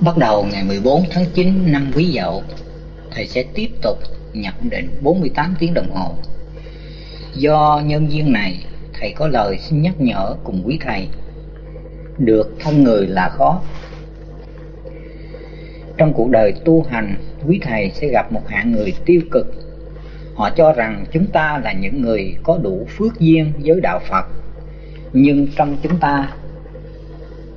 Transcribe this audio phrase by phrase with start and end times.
[0.00, 2.42] Bắt đầu ngày 14 tháng 9 năm Quý Dậu,
[3.10, 3.98] thầy sẽ tiếp tục
[4.32, 6.14] nhập định 48 tiếng đồng hồ.
[7.34, 8.64] Do nhân viên này,
[9.00, 11.08] thầy có lời xin nhắc nhở cùng quý thầy.
[12.18, 13.60] Được thân người là khó.
[15.96, 17.16] Trong cuộc đời tu hành,
[17.46, 19.46] quý thầy sẽ gặp một hạng người tiêu cực.
[20.34, 24.24] Họ cho rằng chúng ta là những người có đủ phước duyên với đạo Phật.
[25.12, 26.28] Nhưng trong chúng ta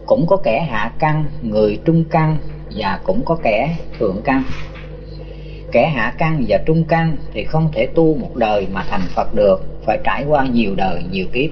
[0.08, 2.38] cũng có kẻ hạ căn, người trung căn
[2.76, 4.44] và cũng có kẻ thượng căn.
[5.72, 9.36] Kẻ hạ căn và trung căn thì không thể tu một đời mà thành Phật
[9.36, 11.50] được, phải trải qua nhiều đời, nhiều kiếp.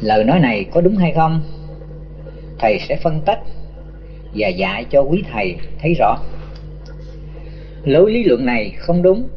[0.00, 1.42] Lời nói này có đúng hay không?
[2.58, 3.38] Thầy sẽ phân tích
[4.34, 6.16] và dạy cho quý thầy thấy rõ.
[7.84, 9.28] Lối lý luận này không đúng.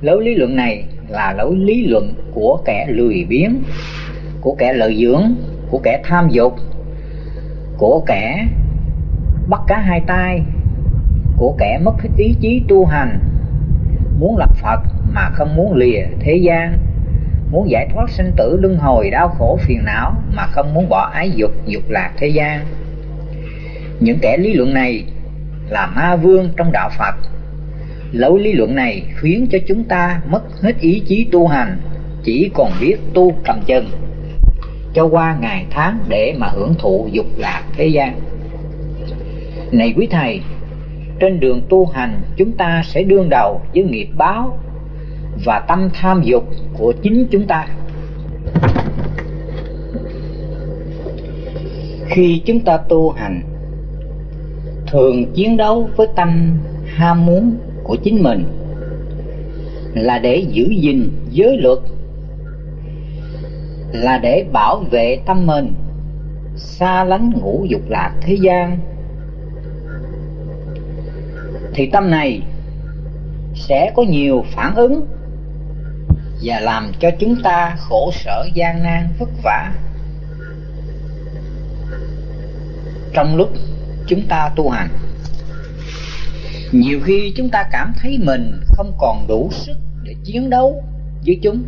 [0.00, 3.62] Lối lý luận này là lối lý luận của kẻ lười biếng,
[4.40, 5.34] của kẻ lợi dưỡng,
[5.70, 6.52] của kẻ tham dục,
[7.78, 8.46] của kẻ
[9.48, 10.42] bắt cá hai tay.
[11.36, 13.18] Của kẻ mất hết ý chí tu hành.
[14.18, 14.80] Muốn lập phật
[15.12, 16.78] mà không muốn lìa thế gian.
[17.50, 21.10] Muốn giải thoát sinh tử luân hồi đau khổ phiền não mà không muốn bỏ
[21.14, 22.66] ái dục dục lạc thế gian.
[24.00, 25.04] Những kẻ lý luận này
[25.68, 27.14] là ma vương trong đạo phật.
[28.12, 31.78] Lối lý luận này khiến cho chúng ta mất hết ý chí tu hành,
[32.24, 33.86] chỉ còn biết tu cầm chân
[34.94, 38.20] cho qua ngày tháng để mà hưởng thụ dục lạc thế gian.
[39.72, 40.40] Này quý thầy,
[41.20, 44.58] trên đường tu hành, chúng ta sẽ đương đầu với nghiệp báo
[45.44, 46.44] và tâm tham dục
[46.78, 47.66] của chính chúng ta.
[52.06, 53.42] Khi chúng ta tu hành,
[54.86, 58.44] thường chiến đấu với tâm ham muốn của chính mình
[59.94, 61.78] là để giữ gìn giới luật
[63.92, 65.74] là để bảo vệ tâm mình.
[66.56, 68.78] Xa lánh ngũ dục lạc thế gian.
[71.74, 72.42] Thì tâm này
[73.54, 75.06] sẽ có nhiều phản ứng
[76.42, 79.72] và làm cho chúng ta khổ sở, gian nan, vất vả.
[83.12, 83.48] Trong lúc
[84.06, 84.88] chúng ta tu hành,
[86.72, 90.82] nhiều khi chúng ta cảm thấy mình không còn đủ sức để chiến đấu
[91.26, 91.62] với chúng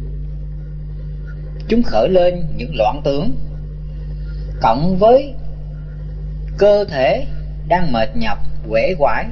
[1.69, 3.39] chúng khởi lên những loạn tưởng
[4.61, 5.35] cộng với
[6.59, 7.27] cơ thể
[7.69, 8.39] đang mệt nhọc
[8.69, 9.27] quể quải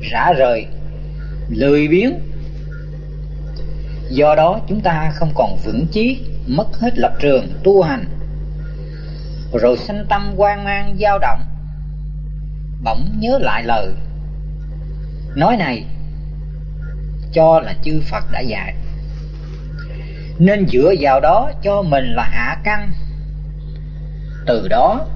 [0.00, 0.66] rã rời,
[1.48, 2.12] lười biếng.
[4.10, 8.04] Do đó chúng ta không còn vững chí, mất hết lập trường, tu hành.
[9.52, 11.40] Rồi sanh tâm quan mang, dao động,
[12.84, 13.88] bỗng nhớ lại lời.
[15.36, 15.84] Nói này
[17.32, 18.74] cho là chư phật đã dạy
[20.38, 22.92] nên dựa vào đó cho mình là hạ căn.
[24.46, 25.06] Từ đó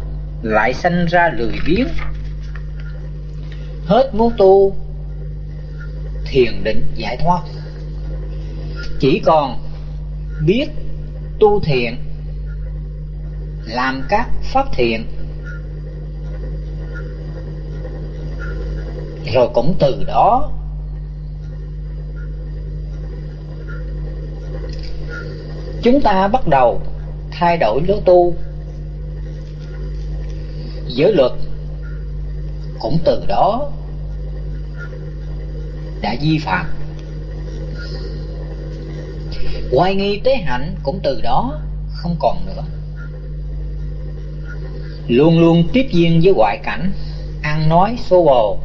[0.42, 1.88] lại sanh ra lười biếng.
[3.86, 4.76] Hết muốn tu,
[6.26, 7.42] thiền định giải thoát.
[9.00, 9.64] Chỉ còn
[10.46, 10.66] biết
[11.40, 11.96] tu thiện
[13.66, 15.06] làm các pháp thiện
[19.34, 20.52] rồi cũng từ đó
[25.92, 26.80] chúng ta bắt đầu
[27.30, 28.34] thay đổi lối tu.
[30.86, 31.32] Giới luật
[32.78, 33.70] cũng từ đó
[36.00, 36.66] đã vi phạm.
[39.72, 41.60] Hoài nghi tế hạnh cũng từ đó
[41.94, 42.62] không còn nữa.
[45.08, 46.92] Luôn luôn tiếp duyên với ngoại cảnh,
[47.42, 48.58] ăn nói xô bồ,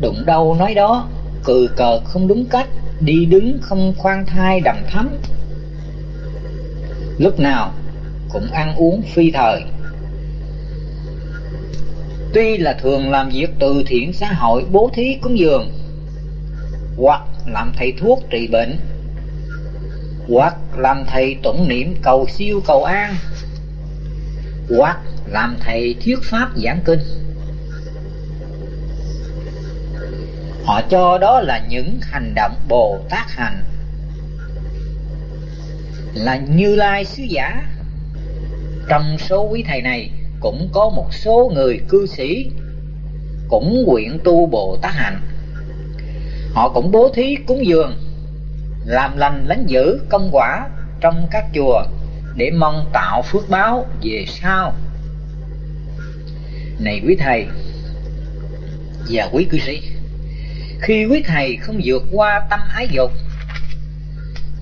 [0.00, 1.08] đụng đâu nói đó
[1.44, 2.68] cười cợt không đúng cách,
[3.00, 5.08] đi đứng không khoan thai đầm thắm
[7.18, 7.72] lúc nào
[8.28, 9.62] cũng ăn uống phi thời.
[12.34, 15.72] Tuy là thường làm việc từ thiện xã hội, bố thí cúng dường,
[16.96, 18.78] hoặc làm thầy thuốc trị bệnh,
[20.28, 23.14] hoặc làm thầy tụng niệm cầu siêu cầu an,
[24.76, 27.00] hoặc làm thầy thuyết pháp giảng kinh.
[30.64, 33.62] Họ cho đó là những hành động bồ tát hành
[36.16, 37.62] là như lai sứ giả.
[38.88, 40.10] Trong số quý thầy này
[40.40, 42.50] cũng có một số người cư sĩ
[43.48, 45.20] cũng nguyện tu bồ tát hạnh.
[46.52, 47.92] Họ cũng bố thí cúng dường,
[48.86, 50.68] làm lành lánh giữ công quả
[51.00, 51.82] trong các chùa
[52.36, 54.74] để mong tạo phước báo về sau.
[56.78, 57.46] Này quý thầy
[59.10, 59.82] và quý cư sĩ,
[60.80, 63.10] khi quý thầy không vượt qua tâm ái dục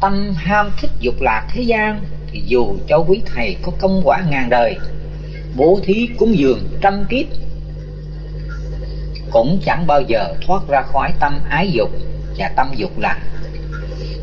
[0.04, 4.22] tâm ham thích dục lạc thế gian, thì dù cho quý thầy có công quả
[4.30, 4.76] ngàn đời,
[5.56, 7.26] bố thí cúng dường trăm kiếp,
[9.30, 11.90] cũng chẳng bao giờ thoát ra khỏi tâm ái dục
[12.38, 13.20] và tâm dục lạc.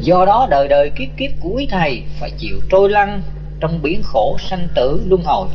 [0.01, 3.22] Do đó đời đời kiếp kiếp của quý thầy phải chịu trôi lăn
[3.60, 5.48] trong biển khổ sanh tử luân hồi.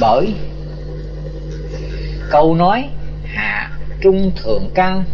[0.00, 0.34] Bởi
[2.30, 2.88] câu nói
[3.24, 3.70] hạ
[4.00, 5.04] trung thượng căn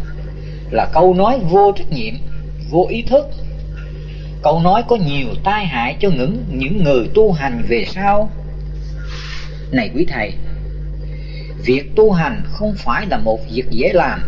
[0.71, 2.15] là câu nói vô trách nhiệm
[2.71, 3.27] vô ý thức.
[4.43, 8.31] Câu nói có nhiều tai hại cho những những người tu hành về sau.
[9.73, 10.33] Này quý thầy,
[11.65, 14.21] việc tu hành không phải là một việc dễ làm.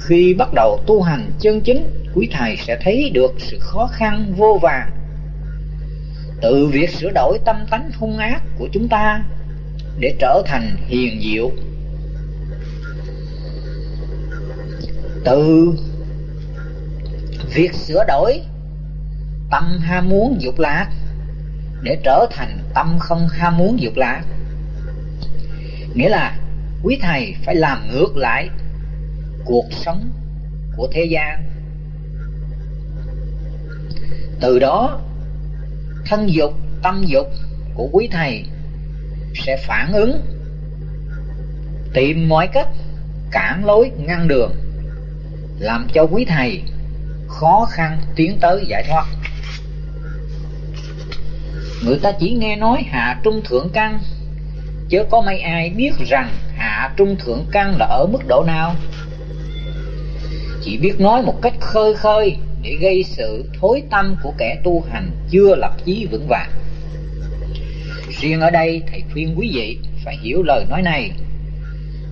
[0.00, 4.34] Khi bắt đầu tu hành chân chính, quý thầy sẽ thấy được sự khó khăn
[4.36, 4.90] vô vàng
[6.40, 9.24] từ việc sửa đổi tâm tánh hung ác của chúng ta
[9.98, 11.50] để trở thành hiền diệu.
[15.24, 15.72] Từ
[17.54, 18.40] việc sửa đổi,
[19.50, 20.88] tâm ham muốn dục lạc,
[21.82, 24.22] để trở thành tâm không ham muốn dục lạc.
[25.94, 26.38] Nghĩa là
[26.82, 28.48] quý thầy phải làm ngược lại
[29.44, 30.10] cuộc sống
[30.76, 31.44] của thế gian.
[34.40, 35.00] Từ đó,
[36.06, 37.26] thân dục, tâm dục
[37.74, 38.44] của quý thầy
[39.34, 40.22] sẽ phản ứng,
[41.94, 42.68] tìm mọi cách
[43.30, 44.52] cản lối ngăn đường,
[45.58, 46.62] làm cho quý thầy
[47.30, 49.06] khó khăn tiến tới giải thoát.
[51.84, 54.00] Người ta chỉ nghe nói hạ trung thượng căn
[54.88, 58.74] chớ có mấy ai biết rằng hạ trung thượng căn là ở mức độ nào.
[60.62, 64.84] Chỉ biết nói một cách khơi khơi để gây sự thối tâm của kẻ tu
[64.92, 66.50] hành chưa lập chí vững vàng.
[68.20, 71.10] Riêng ở đây, thầy khuyên quý vị phải hiểu lời nói này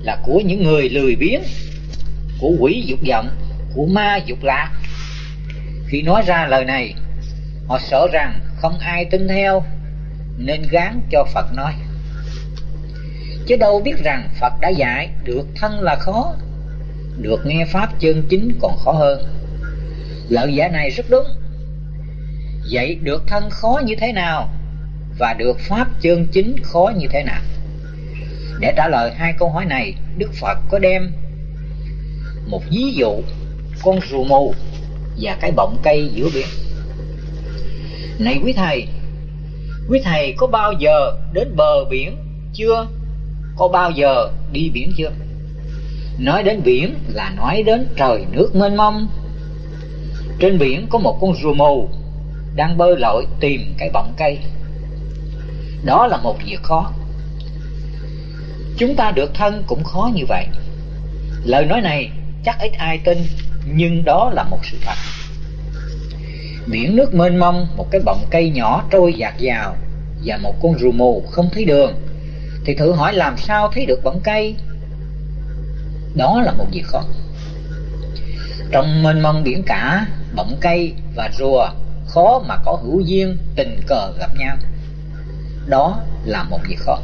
[0.03, 1.41] là của những người lười biếng,
[2.41, 3.29] của quỷ dục vọng,
[3.75, 4.70] của ma dục lạc
[5.88, 6.94] khi nói ra lời này,
[7.69, 9.62] họ sợ rằng không ai tin theo,
[10.38, 11.73] nên gán cho phật nói.
[13.46, 16.35] Chứ đâu biết rằng phật đã dạy, được thân là khó,
[17.19, 19.23] được nghe pháp chân chính còn khó hơn.
[20.29, 21.26] Lời giải này rất đúng.
[22.73, 24.49] Vậy được thân khó như thế nào
[25.19, 27.43] và được pháp chân chính khó như thế nào?
[28.61, 31.12] Để trả lời hai câu hỏi này, đức phật có đem
[32.46, 33.23] một ví dụ
[33.82, 34.55] con rùa mù
[35.20, 36.47] và cái bọng cây giữa biển.
[38.19, 38.87] Này quý thầy
[39.88, 42.17] quý thầy có bao giờ đến bờ biển
[42.55, 42.87] chưa?
[43.56, 45.11] Có bao giờ đi biển chưa?
[46.19, 49.09] Nói đến biển là nói đến trời nước mênh mông.
[50.38, 51.88] Trên biển có một con rùa mù
[52.56, 54.38] đang bơi lội tìm cái bọng cây.
[55.85, 56.93] Đó là một việc khó.
[58.79, 60.47] Chúng ta được thân cũng khó như vậy.
[61.44, 62.11] Lời nói này
[62.44, 63.19] chắc ít ai tin
[63.75, 64.94] nhưng đó là một sự thật.
[66.67, 69.76] Biển nước mênh mông, một cái bọng cây nhỏ trôi dạt vào
[70.25, 71.93] và một con rùa mù không thấy đường,
[72.65, 74.56] thì thử hỏi làm sao thấy được bọng cây?
[76.15, 77.03] Đó là một việc khó.
[78.70, 81.69] Trong mênh mông biển cả, bọng cây và rùa
[82.06, 84.56] khó mà có hữu duyên tình cờ gặp nhau.
[85.67, 86.99] Đó là một việc khó.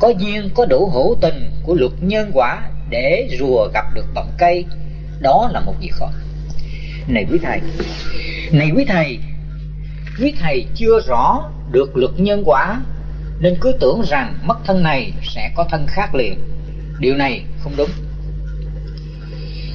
[0.00, 4.32] Có duyên, có đủ hữu tình của luật nhân quả để rùa gặp được bọng
[4.38, 4.64] cây
[5.20, 6.10] đó là một việc khó.
[7.08, 7.60] Này quý thầy,
[8.52, 9.18] này quý thầy
[10.20, 12.80] quý thầy chưa rõ được luật nhân quả,
[13.40, 16.40] nên cứ tưởng rằng mất thân này sẽ có thân khác liền.
[16.98, 17.90] Điều này không đúng.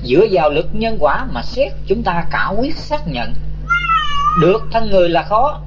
[0.03, 3.33] Dựa vào lực nhân quả mà xét, chúng ta cả quyết xác nhận.
[4.41, 5.61] Được thân người là khó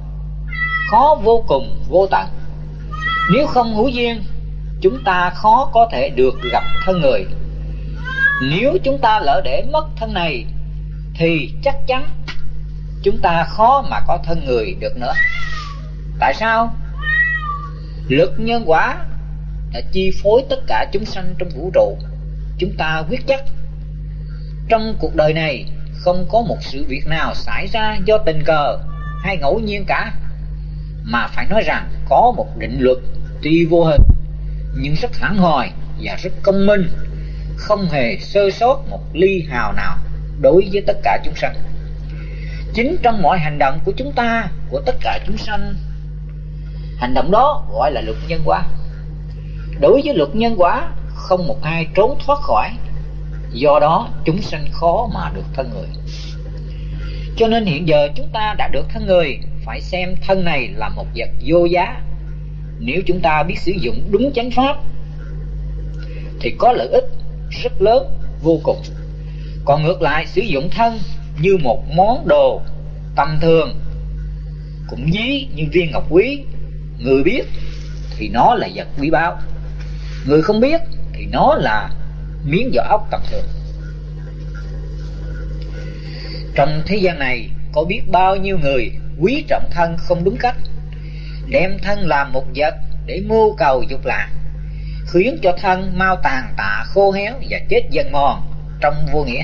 [0.91, 2.27] khó vô cùng, vô tận.
[3.33, 4.23] Nếu không hữu duyên,
[4.81, 7.25] chúng ta khó có thể được gặp thân người
[8.41, 10.45] nếu chúng ta lỡ để mất thân này,
[11.13, 12.09] thì chắc chắn
[13.03, 15.13] chúng ta khó mà có thân người được nữa.
[16.19, 16.75] Tại sao?
[18.07, 19.05] Lực nhân quả
[19.73, 21.97] đã chi phối tất cả chúng sanh trong vũ trụ.
[22.57, 23.41] Chúng ta quyết chắc
[24.69, 28.77] trong cuộc đời này không có một sự việc nào xảy ra do tình cờ
[29.23, 30.13] hay ngẫu nhiên cả.
[31.03, 32.97] Mà phải nói rằng có một định luật
[33.43, 34.01] tuy vô hình,
[34.75, 35.69] nhưng rất hẳn hoi
[36.01, 36.89] và rất công minh
[37.57, 39.97] không hề sơ sót một ly hào nào
[40.41, 41.55] đối với tất cả chúng sanh.
[42.73, 45.75] Chính trong mọi hành động của chúng ta, của tất cả chúng sanh,
[46.97, 48.63] hành động đó gọi là luật nhân quả.
[49.79, 52.69] Đối với luật nhân quả, không một ai trốn thoát khỏi,
[53.51, 55.87] do đó chúng sanh khó mà được thân người.
[57.37, 60.89] Cho nên hiện giờ chúng ta đã được thân người, phải xem thân này là
[60.89, 62.01] một vật vô giá.
[62.79, 64.75] Nếu chúng ta biết sử dụng đúng chánh pháp,
[66.39, 67.05] thì có lợi ích
[67.49, 68.81] rất lớn, vô cùng.
[69.65, 70.99] Còn ngược lại, sử dụng thân
[71.41, 72.61] như một món đồ
[73.15, 73.79] tầm thường,
[74.89, 76.43] cũng ví như viên ngọc quý.
[76.99, 77.43] Người biết
[78.17, 79.39] thì nó là vật quý báu.
[80.25, 80.81] Người không biết
[81.13, 81.89] thì nó là
[82.45, 83.45] miếng vỏ ốc tầm thường.
[86.55, 90.55] Trong thế gian này, có biết bao nhiêu người quý trọng thân không đúng cách?
[91.49, 92.73] Đem thân làm một vật
[93.05, 94.29] để mưu cầu dục lạc
[95.07, 98.41] khiến cho thân mau tàn tạ khô héo và chết dần mòn
[98.81, 99.43] trong vô nghĩa.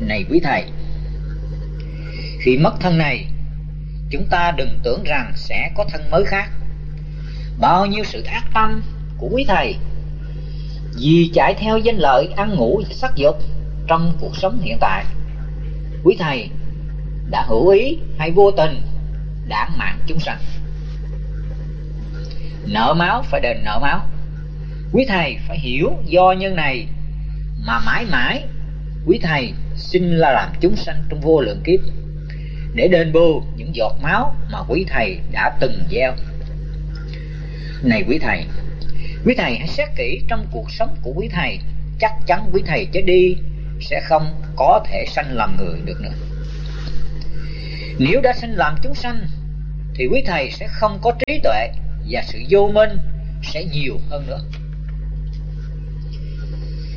[0.00, 0.64] Này quý thầy,
[2.40, 3.26] khi mất thân này,
[4.10, 6.50] chúng ta đừng tưởng rằng sẽ có thân mới khác.
[7.58, 8.82] Bao nhiêu sự ác tâm
[9.18, 9.76] của quý thầy
[10.96, 13.36] vì chạy theo danh lợi ăn ngủ sắc dục
[13.86, 15.04] trong cuộc sống hiện tại.
[16.04, 16.48] Quý thầy
[17.30, 18.82] đã hữu ý hay vô tình
[19.48, 20.38] đã mạng chúng sanh?
[22.66, 24.00] Nợ máu phải đền nợ máu.
[24.92, 26.86] Quý thầy phải hiểu do nhân này
[27.66, 28.44] mà mãi mãi
[29.06, 31.80] quý thầy xin là làm chúng sanh trong vô lượng kiếp
[32.74, 36.12] để đền bù những giọt máu mà quý thầy đã từng gieo.
[37.82, 38.44] Này quý thầy
[39.24, 41.58] quý thầy hãy xét kỹ trong cuộc sống của quý thầy,
[41.98, 43.36] chắc chắn quý thầy chết đi
[43.80, 46.14] sẽ không có thể sanh làm người được nữa.
[47.98, 49.26] Nếu đã sanh làm chúng sanh,
[49.94, 51.68] thì quý thầy sẽ không có trí tuệ
[52.10, 52.98] và sự vô minh
[53.42, 54.40] sẽ nhiều hơn nữa.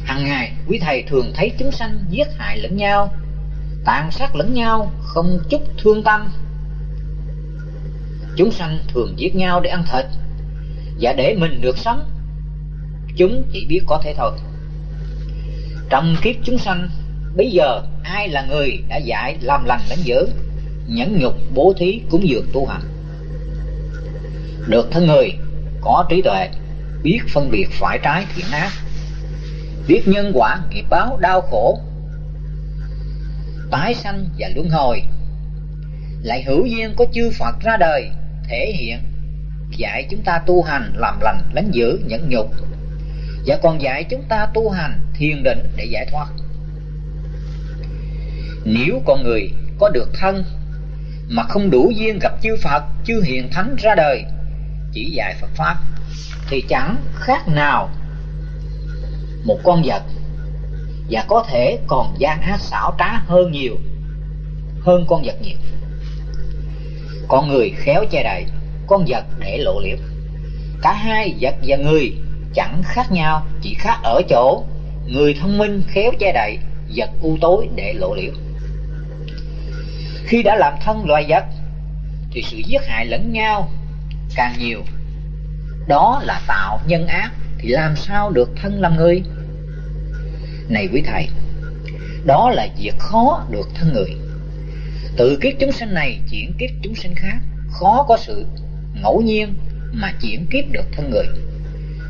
[0.05, 3.13] Hàng ngày, quý thầy thường thấy chúng sanh giết hại lẫn nhau,
[3.85, 6.31] tàn sát lẫn nhau, không chút thương tâm.
[8.37, 10.05] Chúng sanh thường giết nhau để ăn thịt,
[11.01, 12.09] và để mình được sống,
[13.17, 14.31] chúng chỉ biết có thể thôi.
[15.89, 16.89] Trong kiếp chúng sanh,
[17.35, 20.27] bây giờ ai là người đã dạy làm lành lãnh dữ
[20.87, 22.81] nhẫn nhục bố thí cúng dường tu hành?
[24.67, 25.33] Được thân người,
[25.81, 26.50] có trí tuệ,
[27.03, 28.71] biết phân biệt phải trái thiện ác,
[29.88, 31.79] biết nhân quả nghiệp báo đau khổ,
[33.71, 35.01] tái sanh và luân hồi.
[36.21, 38.09] Lại hữu duyên có chư Phật ra đời,
[38.50, 38.97] thể hiện,
[39.77, 42.51] dạy chúng ta tu hành làm lành lánh giữ, nhẫn nhục.
[43.45, 46.27] Và còn dạy chúng ta tu hành thiền định để giải thoát.
[48.65, 50.43] Nếu con người có được thân
[51.29, 54.24] mà không đủ duyên gặp chư Phật, chư hiền thánh ra đời
[54.98, 55.77] chỉ dạy Phật pháp,
[56.50, 57.89] thì chẳng khác nào
[59.44, 60.04] một con vật,
[61.10, 63.75] và có thể còn gian ác xảo trá hơn nhiều,
[64.82, 65.58] hơn con vật nhiều.
[67.27, 68.46] Con người khéo che đậy,
[68.88, 69.98] con vật để lộ liễu.
[70.82, 72.13] Cả hai vật và người
[72.54, 74.63] chẳng khác nhau, chỉ khác ở chỗ
[75.08, 76.58] người thông minh khéo che đậy,
[76.96, 78.32] vật u tối để lộ liễu.
[80.25, 81.44] Khi đã làm thân loài vật,
[82.32, 83.70] thì sự giết hại lẫn nhau
[84.36, 84.84] càng nhiều.
[85.88, 89.24] Đó là tạo nhân ác thì làm sao được thân làm người?
[90.69, 91.27] Này quý thầy,
[92.25, 94.15] đó là việc khó được thân người.
[95.17, 97.38] Từ kiếp chúng sinh này chuyển kiếp chúng sinh khác,
[97.72, 98.46] khó có sự
[99.01, 99.53] ngẫu nhiên
[99.93, 101.27] mà chuyển kiếp được thân người.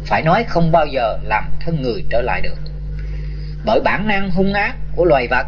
[0.05, 2.57] Phải nói không bao giờ làm thân người trở lại được.
[3.65, 5.47] Bởi bản năng hung ác của loài vật,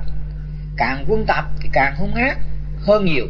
[0.78, 2.38] càng quân tập thì càng hung ác
[2.80, 3.28] hơn nhiều.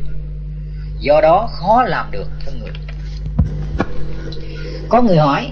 [1.00, 2.89] Do đó khó làm được thân người
[4.90, 5.52] có người hỏi,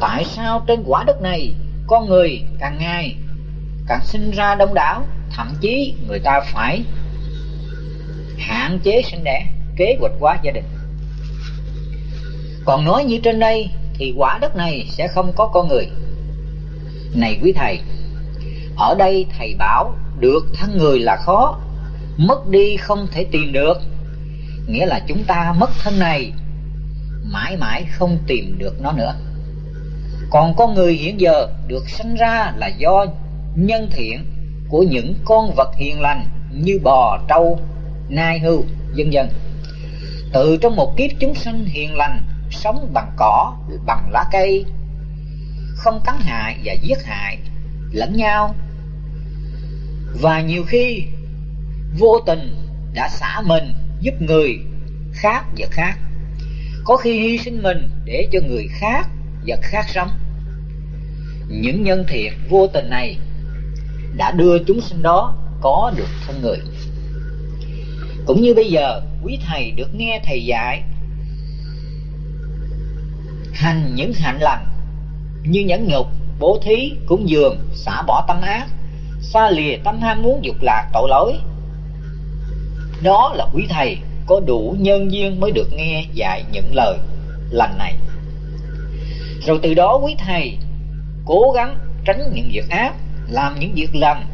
[0.00, 1.54] tại sao trên quả đất này
[1.86, 3.16] con người càng ngày
[3.88, 6.84] càng sinh ra đông đảo, thậm chí người ta phải
[8.38, 10.64] hạn chế sinh đẻ, kế hoạch hóa gia đình?
[12.64, 15.88] Còn nói như trên đây thì quả đất này sẽ không có con người.
[17.14, 17.78] Này quý thầy,
[18.76, 21.60] ở đây thầy bảo được thân người là khó,
[22.16, 23.76] mất đi không thể tìm được.
[24.66, 26.32] Nghĩa là chúng ta mất thân này
[27.24, 29.14] mãi mãi không tìm được nó nữa.
[30.30, 33.06] Còn con người hiện giờ được sinh ra là do
[33.54, 34.26] nhân thiện
[34.68, 37.60] của những con vật hiền lành như bò, trâu,
[38.08, 38.64] nai hưu,
[38.96, 39.28] vân vân.
[40.32, 44.64] Từ trong một kiếp chúng sinh hiền lành, sống bằng cỏ, bằng lá cây,
[45.76, 47.38] không cắn hại và giết hại
[47.92, 48.54] lẫn nhau.
[50.20, 51.02] Và nhiều khi,
[51.98, 52.56] vô tình
[52.94, 54.58] đã xả mình giúp người
[55.12, 55.98] khác và khác
[56.84, 59.08] có khi hy sinh mình để cho người khác
[59.46, 60.10] vật khác sống.
[61.48, 63.16] Những nhân thiện vô tình này
[64.16, 66.58] đã đưa chúng sinh đó có được thân người.
[68.26, 70.82] Cũng như bây giờ, quý thầy được nghe thầy dạy,
[73.52, 74.66] hành những hạnh lành
[75.42, 76.06] như nhẫn nhục,
[76.38, 78.66] bố thí, cúng dường, xả bỏ tâm ác,
[79.20, 81.34] xa lìa tâm ham muốn dục lạc tội lỗi.
[83.02, 86.98] Đó là quý thầy có đủ nhân duyên mới được nghe dạy những lời
[87.50, 87.94] lành này.
[89.46, 90.58] Rồi từ đó quý thầy
[91.24, 92.94] cố gắng tránh những việc ác,
[93.28, 94.26] làm những việc lành.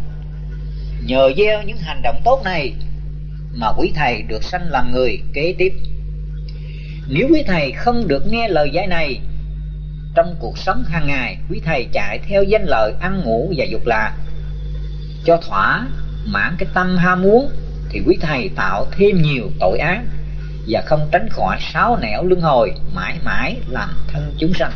[1.04, 2.72] Nhờ gieo những hành động tốt này
[3.54, 5.72] mà quý thầy được sanh làm người kế tiếp.
[7.08, 9.20] Nếu quý thầy không được nghe lời dạy này,
[10.14, 13.86] trong cuộc sống hàng ngày, quý thầy chạy theo danh lợi ăn ngủ và dục
[13.86, 14.16] lạc,
[15.24, 15.86] cho thỏa
[16.26, 17.50] mãn cái tâm ham muốn
[17.90, 20.02] thì quý thầy tạo thêm nhiều tội ác
[20.68, 24.72] và không tránh khỏi sáu nẻo luân hồi, mãi mãi làm thân chúng sanh.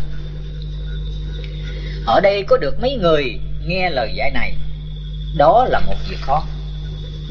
[2.07, 4.55] Ở đây có được mấy người nghe lời dạy này?
[5.37, 6.45] Đó là một việc khó.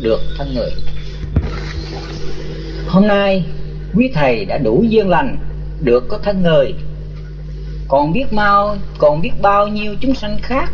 [0.02, 0.72] Được thân người.
[2.88, 3.44] Hôm nay,
[3.96, 5.38] quý thầy đã đủ duyên lành,
[5.84, 6.74] được có thân người.
[7.88, 10.70] Còn biết mau, còn biết bao nhiêu chúng sanh khác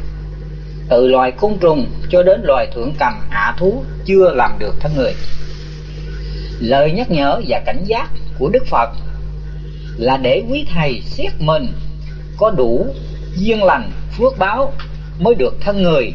[0.90, 4.92] từ loài côn trùng cho đến loài thượng cầm hạ thú chưa làm được thân
[4.96, 5.14] người.
[6.60, 8.90] Lời nhắc nhở và cảnh giác của đức phật
[9.98, 11.68] là để quý thầy xét mình
[12.38, 12.88] có đủ
[13.38, 14.74] duyên lành phước báo
[15.20, 16.14] mới được thân người,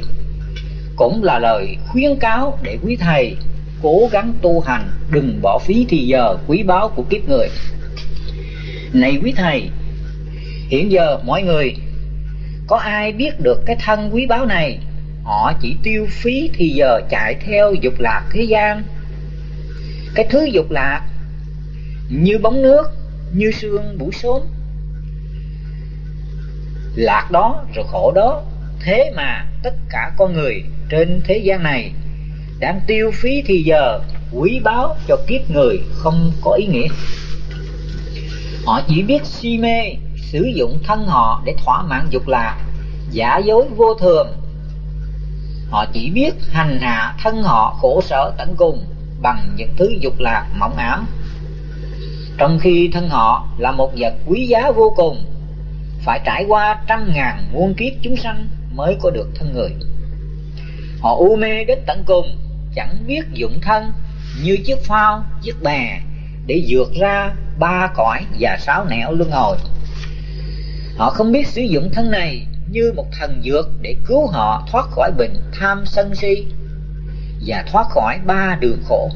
[0.96, 3.36] cũng là lời khuyến cáo để quý thầy
[3.82, 7.48] cố gắng tu hành, đừng bỏ phí thì giờ quý báu của kiếp người.
[8.92, 9.68] Này quý thầy,
[10.68, 11.74] hiện giờ mọi người
[12.66, 14.78] có ai biết được cái thân quý báu này?
[15.24, 18.82] Họ chỉ tiêu phí thì giờ chạy theo dục lạc thế gian.
[20.14, 21.02] Cái thứ dục lạc,
[22.08, 22.82] như bóng nước,
[23.34, 24.42] như sương buổi sớm.
[26.94, 28.42] Lạc đó rồi khổ đó,
[28.80, 31.92] thế mà tất cả con người trên thế gian này
[32.60, 34.00] đang tiêu phí thì giờ
[34.32, 36.88] quý báu cho kiếp người không có ý nghĩa.
[38.64, 39.96] Họ chỉ biết si mê
[40.34, 42.58] sử dụng thân họ để thỏa mãn dục lạc,
[43.10, 44.28] giả dối vô thường.
[45.70, 48.84] Họ chỉ biết hành hạ thân họ khổ sở tận cùng
[49.22, 51.02] bằng những thứ dục lạc mỏng ảo
[52.38, 55.24] trong khi thân họ là một vật quý giá vô cùng,
[56.04, 59.70] phải trải qua trăm ngàn muôn kiếp chúng sanh mới có được thân người.
[61.00, 62.36] Họ u mê đến tận cùng,
[62.74, 63.92] chẳng biết dụng thân
[64.42, 66.00] như chiếc phao, chiếc bè
[66.46, 69.56] để vượt ra ba cõi và sáu nẻo luân hồi
[70.96, 74.86] họ không biết sử dụng thân này như một thần dược để cứu họ thoát
[74.90, 76.46] khỏi bệnh tham sân si
[77.46, 79.10] và thoát khỏi ba đường khổ.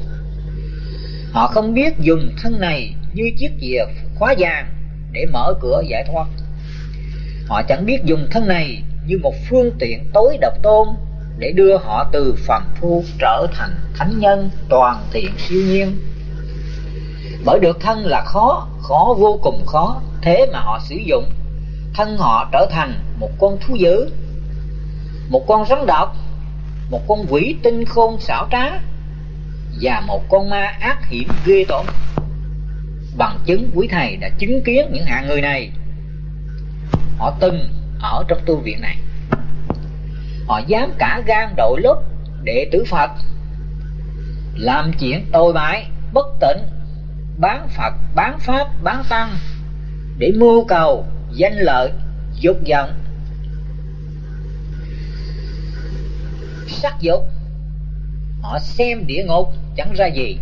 [1.31, 4.67] Họ không biết dùng thân này như chiếc chìa khóa vàng
[5.11, 6.27] để mở cửa giải thoát.
[7.47, 10.87] Họ chẳng biết dùng thân này như một phương tiện tối độc tôn
[11.37, 15.97] để đưa họ từ phàm phu trở thành thánh nhân toàn thiện siêu nhiên.
[17.45, 21.25] Bởi được thân là khó khó vô cùng khó, thế mà họ sử dụng
[21.99, 24.09] thân họ trở thành một con thú dữ,
[25.29, 26.15] một con rắn độc,
[26.89, 28.65] một con quỷ tinh khôn xảo trá,
[29.81, 31.85] và một con ma ác hiểm ghê tởm.
[33.17, 35.71] Bằng chứng quý thầy đã chứng kiến những hạng người này.
[37.17, 37.59] Họ từng
[38.01, 38.97] ở trong tu viện này.
[40.47, 41.97] Họ dám cả gan đội lốt
[42.43, 43.11] đệ tử phật,
[44.55, 46.63] làm chuyện tồi bại, bất tịnh
[47.39, 49.37] bán phật, bán pháp, bán tăng
[50.17, 51.91] để mưu cầu danh lợi,
[52.39, 52.93] dục vọng.
[56.67, 57.27] Sắc dục.
[58.41, 60.37] Họ xem địa ngục, chẳng ra gì.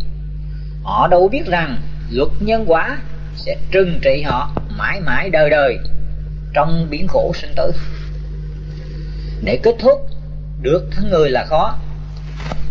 [0.83, 2.97] Họ đâu biết rằng luật nhân quả
[3.35, 5.77] sẽ trừng trị họ mãi mãi đời đời
[6.53, 7.71] trong biển khổ sinh tử.
[9.43, 10.09] Để kết thúc,
[10.61, 11.77] được thân người là khó.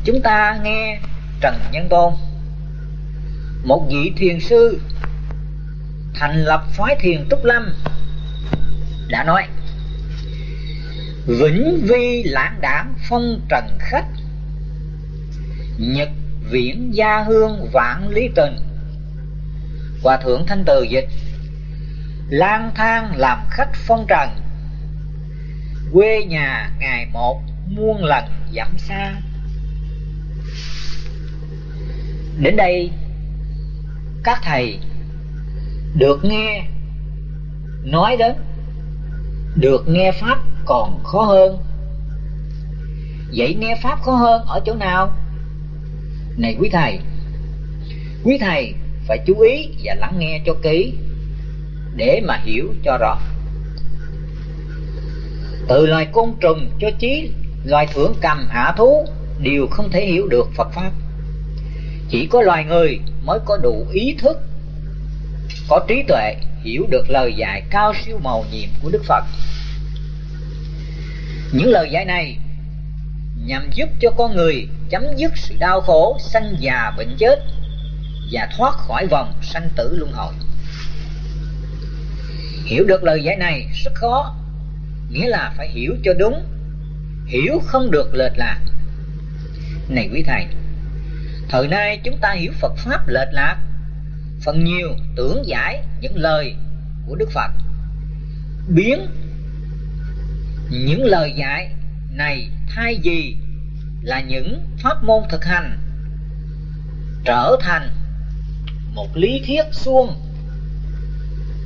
[0.05, 1.01] Chúng ta nghe
[1.41, 2.13] trần nhân tôn.
[3.65, 4.81] Một vị thiền sư
[6.15, 7.75] thành lập phái thiền trúc lâm
[9.09, 9.47] đã nói.
[11.27, 14.07] Vĩnh vi lãng đảng phong trần khách.
[15.79, 16.09] Nhật
[16.51, 18.57] viễn gia hương vạn lý tình.
[20.03, 21.09] Hòa thượng thanh từ dịch.
[22.29, 24.29] Lang thang làm khách phong trần.
[25.93, 29.15] Quê nhà ngày một muôn lần dặm xa.
[32.39, 32.91] Đến đây,
[34.25, 34.79] các thầy
[35.95, 36.67] được nghe
[37.85, 38.33] nói đến
[39.57, 41.59] được nghe pháp còn khó hơn.
[43.37, 45.13] Vậy nghe pháp khó hơn ở chỗ nào?
[46.37, 46.99] Này quý thầy
[48.25, 48.75] quý thầy
[49.07, 50.93] phải chú ý và lắng nghe cho kỹ
[51.97, 53.19] để mà hiểu cho rõ.
[55.69, 57.31] Từ loài côn trùng cho chí
[57.65, 59.07] loài thượng cầm hạ thú,
[59.41, 60.91] đều không thể hiểu được phật pháp.
[62.09, 64.39] Chỉ có loài người mới có đủ ý thức,
[65.69, 66.35] có trí tuệ
[66.67, 69.25] hiểu được lời dạy cao siêu màu nhiệm của đức phật.
[71.53, 72.37] Những lời dạy này
[73.45, 77.39] nhằm giúp cho con người chấm dứt sự đau khổ, sanh già bệnh chết
[78.33, 80.35] và thoát khỏi vòng sanh tử luân hồi.
[82.65, 84.35] Hiểu được lời dạy này rất khó,
[85.11, 86.43] nghĩa là phải hiểu cho đúng.
[87.27, 88.59] Hiểu không được lệch lạc.
[89.89, 90.47] Này quý thầy,
[91.49, 93.57] thời nay chúng ta hiểu phật pháp lệch lạc
[94.45, 96.55] phần nhiều tưởng giải những lời
[97.07, 97.51] của đức phật.
[98.69, 99.07] Biến
[100.71, 101.75] những lời dạy
[102.11, 103.37] này thay vì
[104.03, 105.79] là những pháp môn thực hành,
[107.25, 107.91] trở thành
[108.95, 110.23] một lý thuyết suông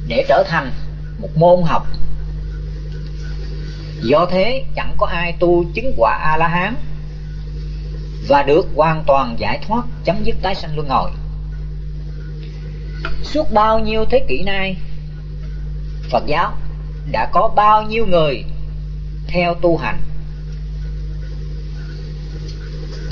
[0.08, 0.72] để trở thành
[1.18, 1.86] một môn học.
[4.02, 6.74] Do thế, chẳng có ai tu chứng quả a la hán
[8.28, 11.10] và được hoàn toàn giải thoát chấm dứt tái sanh luân hồi
[13.22, 14.76] suốt bao nhiêu thế kỷ nay,
[16.10, 16.56] phật giáo
[17.12, 18.44] đã có bao nhiêu người
[19.26, 20.00] theo tu hành.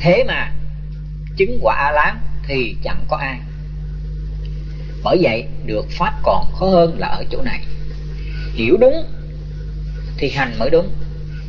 [0.01, 0.53] Thế mà
[1.37, 3.39] chứng quả a lán thì chẳng có ai.
[5.03, 7.65] Bởi vậy được pháp còn khó hơn là ở chỗ này.
[8.55, 9.05] Hiểu đúng
[10.19, 10.93] thì hành mới đúng.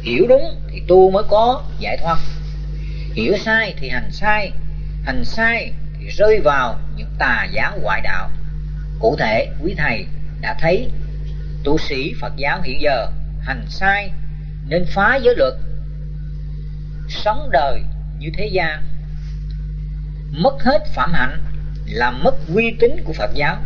[0.02, 2.18] Hiểu đúng thì tu mới có giải thoát.
[3.14, 4.52] Hiểu sai thì hành sai.
[5.04, 8.30] Hành sai thì rơi vào những tà giáo ngoại đạo.
[9.00, 10.06] Cụ thể, quý thầy
[10.42, 10.92] đã thấy
[11.64, 13.08] tu sĩ phật giáo hiện giờ
[13.42, 14.12] hành sai
[14.68, 15.54] nên phá giới luật,
[17.10, 17.82] sống đời
[18.20, 18.84] như thế gian.
[20.32, 21.44] Mất hết phạm hạnh
[21.86, 23.58] làm mất uy tín của phật giáo.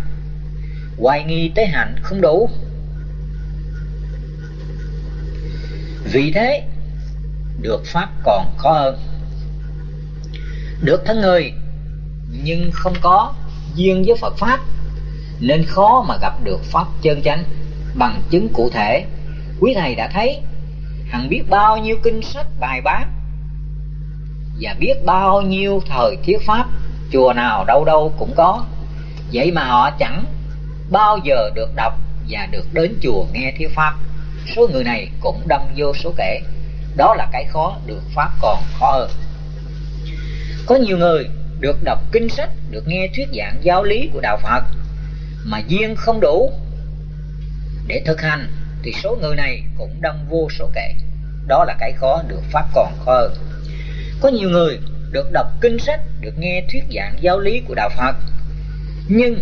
[0.98, 2.50] Hoài nghi tới hạnh không đủ.
[6.12, 6.64] Vì thế,
[7.62, 9.00] được pháp còn khó hơn.
[10.82, 11.54] Được thân người
[12.44, 13.34] nhưng không có
[13.76, 14.60] duyên với phật pháp,
[15.40, 17.44] nên khó mà gặp được pháp chân chánh.
[17.96, 19.06] Bằng chứng cụ thể,
[19.60, 20.40] quý thầy đã thấy
[21.10, 23.12] hằng biết bao nhiêu kinh sách bài bán
[24.62, 26.66] và biết bao nhiêu thời thiết pháp,
[27.12, 28.66] chùa nào đâu đâu cũng có.
[29.34, 30.26] Vậy mà họ chẳng
[30.92, 31.94] bao giờ được đọc
[32.30, 33.94] và được đến chùa nghe thiết pháp.
[34.56, 36.40] Số người này cũng đông vô số kể.
[36.96, 39.10] Đó là cái khó được pháp còn khó hơn.
[40.66, 41.28] Có nhiều người
[41.64, 44.64] được đọc kinh sách, được nghe thuyết giảng giáo lý của đạo phật,
[45.46, 46.52] mà duyên không đủ.
[47.88, 48.52] Để thực hành
[48.84, 50.94] thì số người này cũng đông vô số kể
[51.48, 53.34] đó là cái khó được pháp còn khó hơn
[54.22, 54.80] có nhiều người
[55.12, 58.16] được đọc kinh sách, được nghe thuyết giảng giáo lý của đạo phật,
[59.08, 59.40] nhưng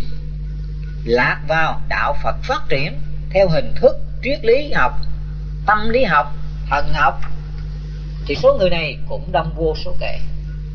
[1.06, 4.92] lạc vào đạo phật phát triển theo hình thức triết lý học,
[5.66, 6.34] tâm lý học,
[6.70, 7.22] thần học,
[8.26, 10.20] thì số người này cũng đông vô số kể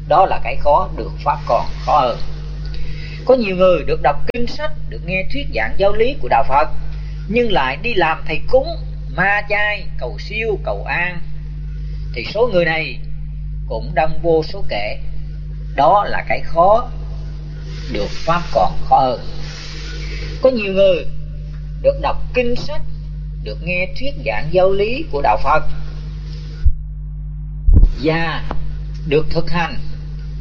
[0.09, 2.19] đó là cái khó được pháp còn khó hơn.
[3.25, 6.45] Có nhiều người được đọc kinh sách, được nghe thuyết giảng giáo lý của đạo
[6.49, 6.69] phật,
[7.29, 8.69] nhưng lại đi làm thầy cúng,
[9.17, 11.19] ma chay, cầu siêu, cầu an.
[12.15, 12.99] Thì số người này
[13.69, 14.99] cũng đông vô số kể.
[15.75, 16.91] Đó là cái khó
[17.93, 19.21] được pháp còn khó hơn.
[20.43, 21.07] Có nhiều người
[21.83, 22.83] được đọc kinh sách,
[23.43, 25.63] được nghe thuyết giảng giáo lý của đạo phật
[28.03, 28.43] và
[29.07, 29.75] được thực hành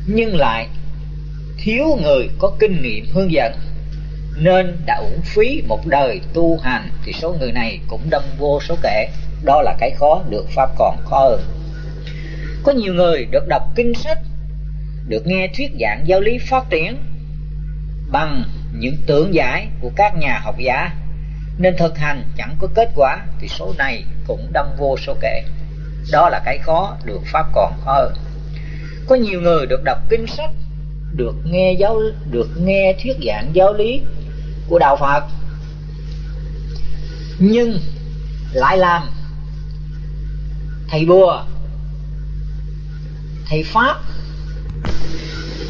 [0.08, 0.68] nhưng lại,
[1.58, 3.54] thiếu người có kinh nghiệm hướng dẫn,
[4.38, 8.60] nên đã uổng phí một đời tu hành thì số người này cũng đâm vô
[8.62, 9.10] số kể
[9.44, 11.42] đó là cái khó được pháp còn khó hơn.
[12.64, 14.20] Có nhiều người được đọc kinh sách,
[15.08, 16.98] được nghe thuyết giảng giáo lý phát triển
[18.12, 20.92] bằng những tưởng giải của các nhà học giả,
[21.58, 25.44] nên thực hành chẳng có kết quả thì số này cũng đâm vô số kể
[26.12, 28.14] đó là cái khó được pháp còn khó hơn
[29.08, 30.50] có nhiều người được đọc kinh sách,
[31.16, 34.02] được nghe giáo, được nghe thuyết giảng giáo lý
[34.68, 35.24] của đạo phật.
[37.40, 37.80] Nhưng
[38.54, 39.04] lại làm
[40.88, 41.44] thầy bùa,
[43.50, 43.96] thầy pháp,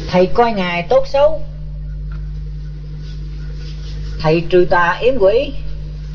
[0.08, 1.42] thầy coi ngài tốt xấu,
[4.20, 5.52] thầy trừ tà yếm quỷ,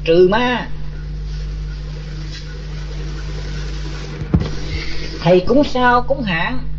[0.04, 0.68] trừ ma.
[5.24, 6.71] Thầy cúng sao, cúng hạn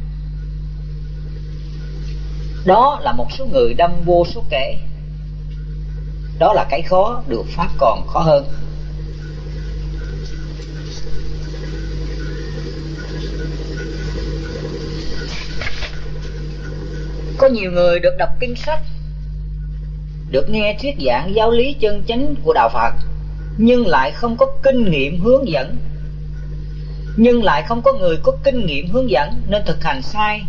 [2.64, 4.76] đó là một số người đâm vô số kể
[6.42, 8.44] đó là cái khó được pháp còn khó hơn.
[17.38, 18.80] Có nhiều người được đọc kinh sách,
[20.30, 22.92] được nghe thuyết giảng giáo lý chân chánh của đạo phật,
[23.58, 25.76] nhưng lại không có kinh nghiệm hướng dẫn.
[27.16, 30.42] Nhưng lại không có người có kinh nghiệm hướng dẫn nên thực hành sai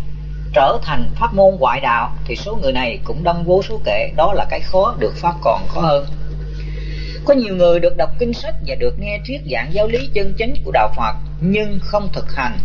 [0.53, 4.11] trở thành pháp môn ngoại đạo thì số người này cũng đông vô số kể
[4.15, 6.05] đó là cái khó được pháp còn khó hơn.
[7.25, 10.33] Có nhiều người được đọc kinh sách và được nghe thuyết giảng giáo lý chân
[10.37, 12.59] chính của đạo phật, nhưng không thực hành,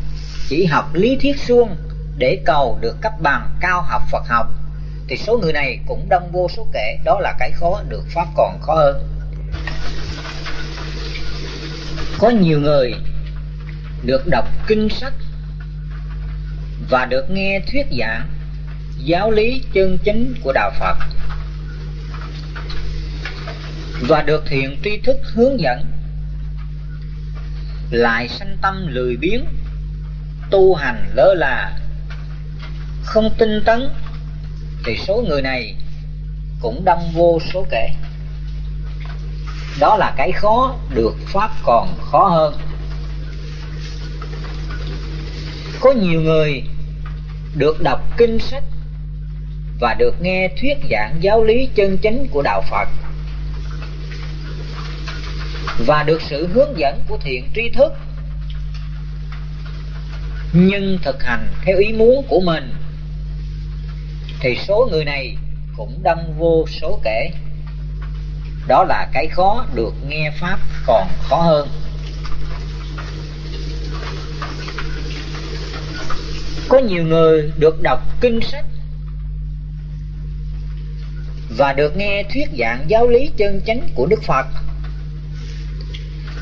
[0.48, 1.76] chỉ học lý thuyết suông
[2.18, 4.46] để cầu được cấp bằng cao học phật học.
[5.08, 8.26] Thì số người này cũng đông vô số kể đó là cái khó được pháp
[8.36, 9.08] còn khó hơn.
[12.18, 12.94] Có nhiều người
[14.02, 15.12] được đọc kinh sách
[16.90, 18.28] và được nghe thuyết giảng
[18.98, 20.96] giáo lý chân chính của đạo Phật,
[24.00, 25.84] và được thiền tri thức hướng dẫn,
[27.90, 29.44] lại sanh tâm lười biếng,
[30.50, 31.78] tu hành lơ là,
[33.04, 33.88] không tinh tấn,
[34.84, 35.74] thì số người này
[36.60, 37.88] cũng đông vô số kể
[39.80, 42.54] đó là cái khó được pháp còn khó hơn.
[45.80, 46.62] Có nhiều người
[47.54, 48.64] được đọc kinh sách
[49.80, 52.88] và được nghe thuyết giảng giáo lý chân chính của đạo phật,
[55.86, 57.92] và được sự hướng dẫn của thiện tri thức,
[60.52, 62.74] nhưng thực hành theo ý muốn của mình,
[64.40, 65.36] thì số người này
[65.76, 67.30] cũng đông vô số kể.
[68.68, 71.68] Đó là cái khó được nghe pháp còn khó hơn.
[76.68, 78.64] Có nhiều người được đọc kinh sách
[81.56, 84.46] và được nghe thuyết giảng giáo lý chân chánh của đức phật.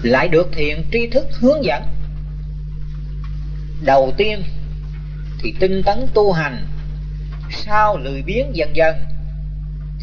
[0.02, 1.82] Lại được thiện tri thức hướng dẫn.
[3.84, 4.42] Đầu tiên
[5.38, 6.66] thì tinh tấn tu hành
[7.50, 8.96] sau lười biếng dần dần,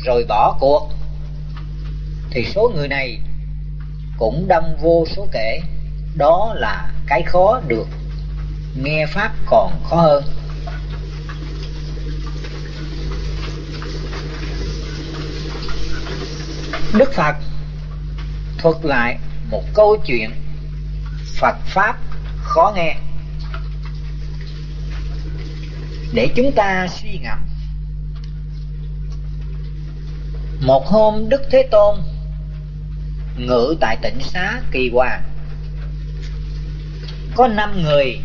[0.06, 0.90] rồi bỏ cuộc.
[2.32, 3.20] Thì số người này
[4.18, 5.60] cũng đông vô số kể,
[6.16, 7.88] đó là cái khó được
[8.76, 10.24] nghe pháp còn khó hơn.
[16.94, 17.36] Đức phật
[18.58, 19.18] thuật lại
[19.52, 20.32] một câu chuyện
[21.40, 21.98] phật pháp
[22.42, 22.98] khó nghe.
[26.14, 27.40] Để chúng ta suy ngẫm.
[30.62, 32.00] Một hôm đức thế tôn
[33.38, 35.22] ngự tại tỉnh xá kỳ hòa
[37.36, 38.20] có năm người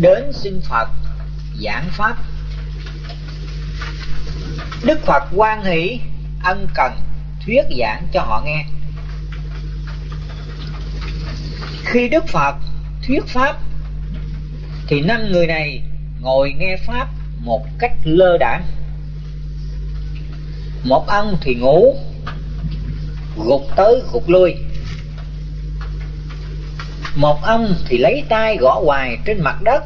[0.00, 0.88] đến xin phật
[1.62, 2.16] giảng pháp.
[4.84, 6.00] Đức phật quan hỷ,
[6.44, 6.92] ân cần,
[7.44, 8.64] thuyết giảng cho họ nghe.
[11.84, 12.54] Khi đức phật
[13.06, 13.56] thuyết pháp,
[14.86, 15.82] thì năm người này
[16.20, 17.08] ngồi nghe pháp
[17.38, 18.64] một cách lơ đãng
[20.84, 21.94] một ông thì ngủ,
[23.36, 24.54] gục tới gục lui
[27.18, 29.84] một ông thì lấy tay gõ hoài trên mặt đất.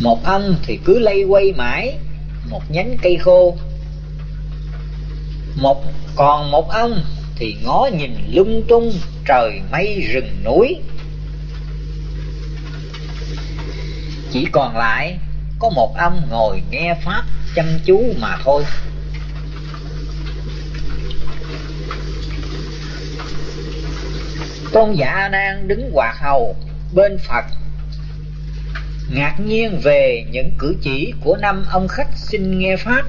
[0.00, 1.98] Một ông thì cứ lay quay mãi,
[2.50, 3.56] một nhánh cây khô.
[5.56, 5.84] Một,
[6.16, 7.00] còn một ông
[7.36, 8.92] thì ngó nhìn lung tung
[9.26, 10.76] trời mây rừng núi.
[14.32, 15.18] Chỉ còn lại
[15.58, 17.22] có một ông ngồi nghe pháp
[17.54, 18.64] chăm chú mà thôi.
[24.74, 26.56] Con giả a nan đứng quạt hầu
[26.94, 27.44] bên phật.
[29.10, 33.02] Ngạc nhiên về những cử chỉ của năm ông khách xin nghe pháp.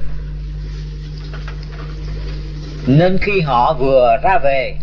[2.88, 4.78] Nên khi họ vừa ra về,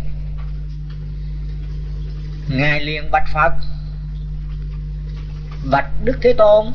[2.49, 3.53] ngài liền bạch phật.
[5.71, 6.65] Bạch đức thế tôn,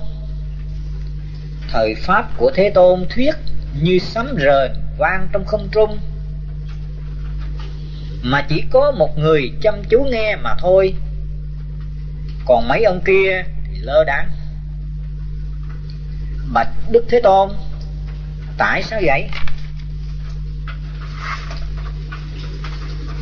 [1.70, 3.34] thời pháp của thế tôn thuyết
[3.82, 5.98] như sấm rền vang trong không trung
[8.22, 10.94] mà chỉ có một người chăm chú nghe mà thôi.
[12.46, 14.30] Còn mấy ông kia thì lơ đáng
[16.52, 17.50] bạch đức thế tôn,
[18.58, 19.30] tại sao vậy?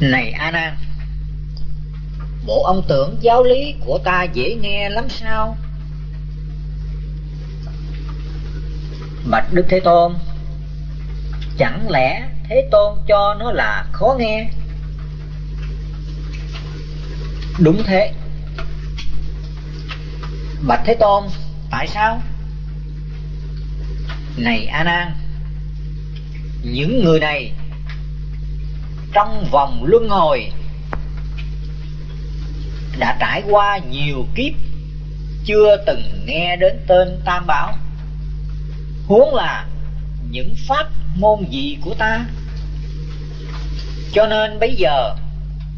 [0.00, 0.76] Này a nan
[2.46, 5.56] bộ ông tưởng giáo lý của ta dễ nghe lắm sao?
[9.30, 10.14] Bạch đức thế tôn,
[11.58, 14.50] chẳng lẽ thế tôn cho nó là khó nghe?
[17.58, 18.12] Đúng thế.
[20.66, 21.24] Bạch thế tôn,
[21.70, 22.22] tại sao?
[24.36, 25.12] Này a nan
[26.62, 27.52] những người này
[29.12, 30.52] trong vòng luân hồi
[32.98, 34.52] đã trải qua nhiều kiếp
[35.44, 37.78] chưa từng nghe đến tên tam bảo.
[39.06, 39.66] Huống là
[40.30, 42.26] những pháp môn gì của ta.
[44.12, 45.14] Cho nên bây giờ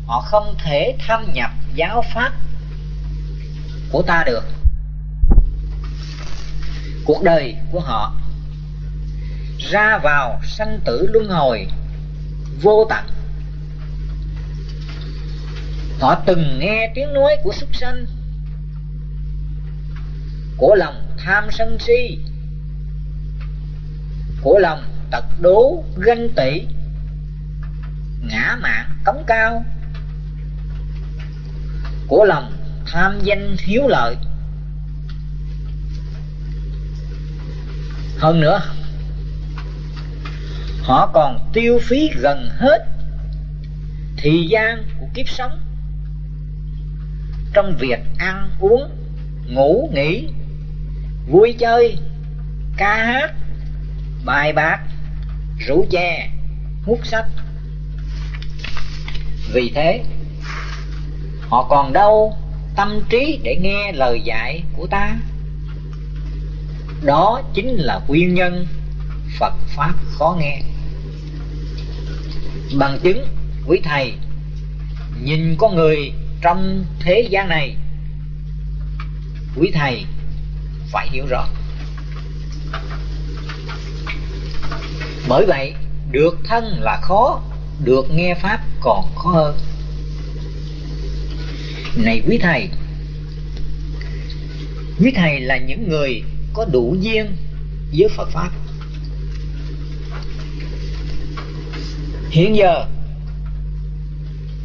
[0.07, 2.33] họ không thể tham nhập giáo pháp
[3.92, 4.44] của ta được.
[7.04, 8.14] Cuộc đời của họ
[9.59, 11.68] ra vào sanh tử luân hồi
[12.62, 13.04] vô tận.
[16.00, 18.07] Họ từng nghe tiếng nói của súc sanh,
[20.57, 22.18] của lòng tham sân si,
[24.42, 26.66] của lòng tật đố ganh tị,
[28.22, 29.64] ngã mạn cống cao
[32.09, 32.53] của lòng
[32.87, 34.16] tham danh hiếu lợi.
[38.18, 38.61] Hơn nữa,
[40.83, 42.87] họ còn tiêu phí gần hết
[44.16, 45.61] thời gian của kiếp sống.
[47.53, 48.90] Trong việc ăn uống,
[49.47, 50.29] ngủ, nghỉ,
[51.29, 51.99] vui chơi,
[52.77, 53.35] ca hát,
[54.25, 54.81] bài bạc,
[55.66, 56.31] rượu chè,
[56.83, 57.27] hút sách.
[59.53, 60.05] Vì thế
[61.48, 62.37] họ còn đâu
[62.76, 65.16] tâm trí để nghe lời dạy của ta?
[67.02, 68.66] Đó chính là nguyên nhân
[69.38, 70.62] phật pháp khó nghe.
[72.78, 73.26] Bằng chứng,
[73.66, 74.14] quý thầy,
[75.22, 77.76] nhìn con người trong thế gian này,
[79.56, 80.04] quý thầy
[80.90, 81.46] phải hiểu rõ.
[85.28, 85.74] Bởi vậy,
[86.11, 87.40] được thân là khó,
[87.84, 89.58] được nghe pháp còn khó hơn
[92.04, 92.68] này quý thầy.
[95.00, 97.37] Quý thầy là những người có đủ duyên
[97.92, 98.50] với phật pháp.
[102.30, 102.84] Hiện giờ,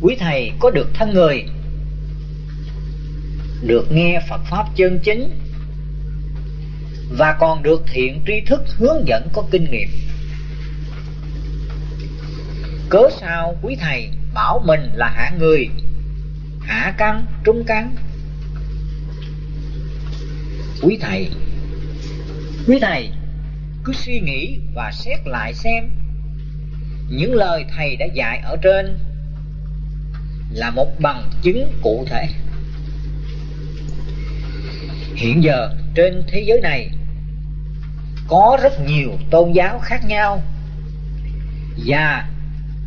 [0.02, 1.44] quý thầy có được thân người,
[3.62, 5.40] được nghe phật pháp chân chính,
[7.18, 9.90] và còn được thiện tri thức hướng dẫn có kinh nghiệm.
[12.90, 15.70] Cớ sao quý thầy bảo mình là hạng người
[16.66, 17.96] hạ căn trung căn
[20.82, 21.30] quý thầy
[22.68, 23.10] quý thầy,
[23.84, 25.90] cứ suy nghĩ và xét lại xem.
[27.10, 29.00] Những lời thầy đã dạy ở trên
[30.52, 32.28] là một bằng chứng cụ thể.
[35.16, 36.90] Hiện giờ, trên thế giới này,
[38.28, 40.42] có rất nhiều tôn giáo khác nhau
[41.86, 42.30] và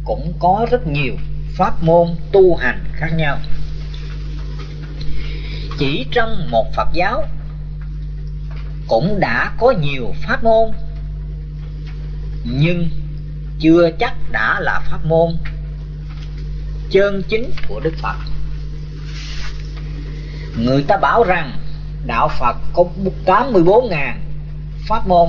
[0.05, 1.15] cũng có rất nhiều
[1.57, 3.39] pháp môn tu hành khác nhau
[5.79, 7.25] chỉ trong một phật giáo,
[8.89, 10.71] cũng đã có nhiều pháp môn,
[12.45, 12.89] nhưng
[13.61, 15.37] chưa chắc đã là pháp môn
[16.91, 18.17] chân chính của đức phật.
[20.59, 21.53] Người ta bảo rằng
[22.07, 22.85] đạo phật có
[23.27, 24.13] 84.000
[24.89, 25.29] pháp môn.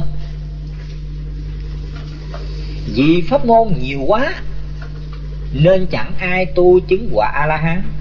[2.96, 4.34] Vì pháp môn nhiều quá,
[5.54, 7.97] nên chẳng ai tu chứng quả a la hán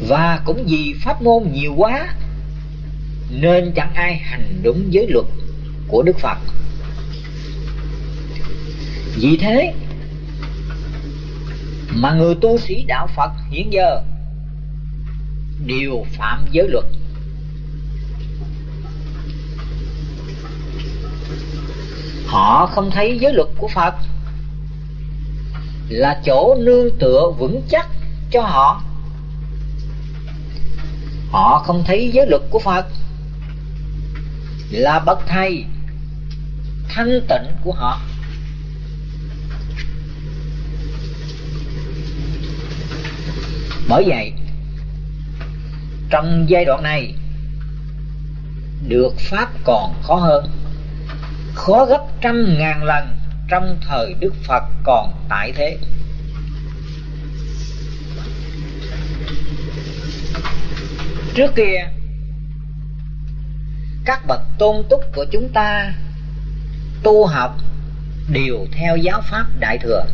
[0.00, 2.14] và cũng vì pháp môn nhiều quá,
[3.30, 5.26] nên chẳng ai hành đúng giới luật
[5.88, 6.38] của đức phật.
[9.16, 9.72] Vì thế,
[11.90, 14.02] mà người tu sĩ đạo phật hiện giờ
[15.66, 16.84] đều phạm giới luật.
[22.26, 23.94] Họ không thấy giới luật của phật
[25.88, 27.88] là chỗ nương tựa vững chắc
[28.30, 28.82] cho họ
[31.30, 32.86] họ không thấy giới luật của phật.
[34.70, 35.64] Là bậc thầy,
[36.88, 38.00] thanh tịnh của họ.
[43.88, 44.32] Bởi vậy,
[46.10, 47.14] trong giai đoạn này,
[48.88, 50.46] được pháp còn khó hơn.
[51.54, 53.16] Khó gấp trăm ngàn lần
[53.48, 55.78] trong thời đức phật còn tại thế
[61.36, 61.88] trước kia.
[64.04, 65.94] Các bậc tôn túc của chúng ta
[67.02, 67.56] tu học
[68.28, 70.04] đều theo giáo pháp đại thừa.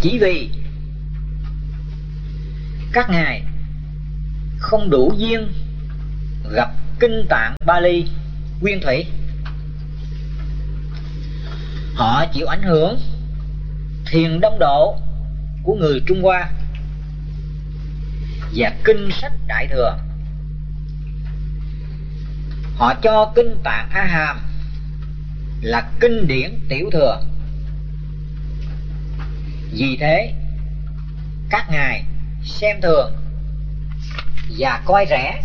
[0.00, 0.50] Chỉ vì
[2.92, 3.42] các ngài
[4.58, 5.52] không đủ duyên
[6.52, 8.06] gặp kinh tạng Bali,
[8.60, 9.06] nguyên thủy,
[11.94, 12.98] họ chịu ảnh hưởng
[14.06, 14.96] thiền đông độ
[15.62, 16.50] của người Trung Hoa
[18.54, 19.98] và kinh sách đại thừa.
[22.76, 24.38] Họ cho kinh tạng a hàm
[25.62, 27.22] là kinh điển tiểu thừa.
[29.72, 30.32] Vì thế,
[31.50, 32.04] các ngài
[32.44, 33.12] xem thường
[34.58, 35.42] và coi rẻ,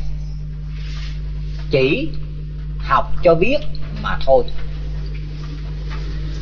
[1.72, 2.10] chỉ
[2.80, 3.58] học cho biết
[4.02, 4.44] mà thôi.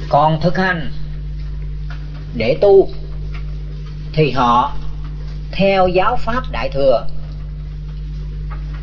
[0.10, 0.92] Còn thực hành
[2.36, 2.90] để tu
[4.14, 4.78] thì họ
[5.52, 7.08] theo giáo pháp đại thừa.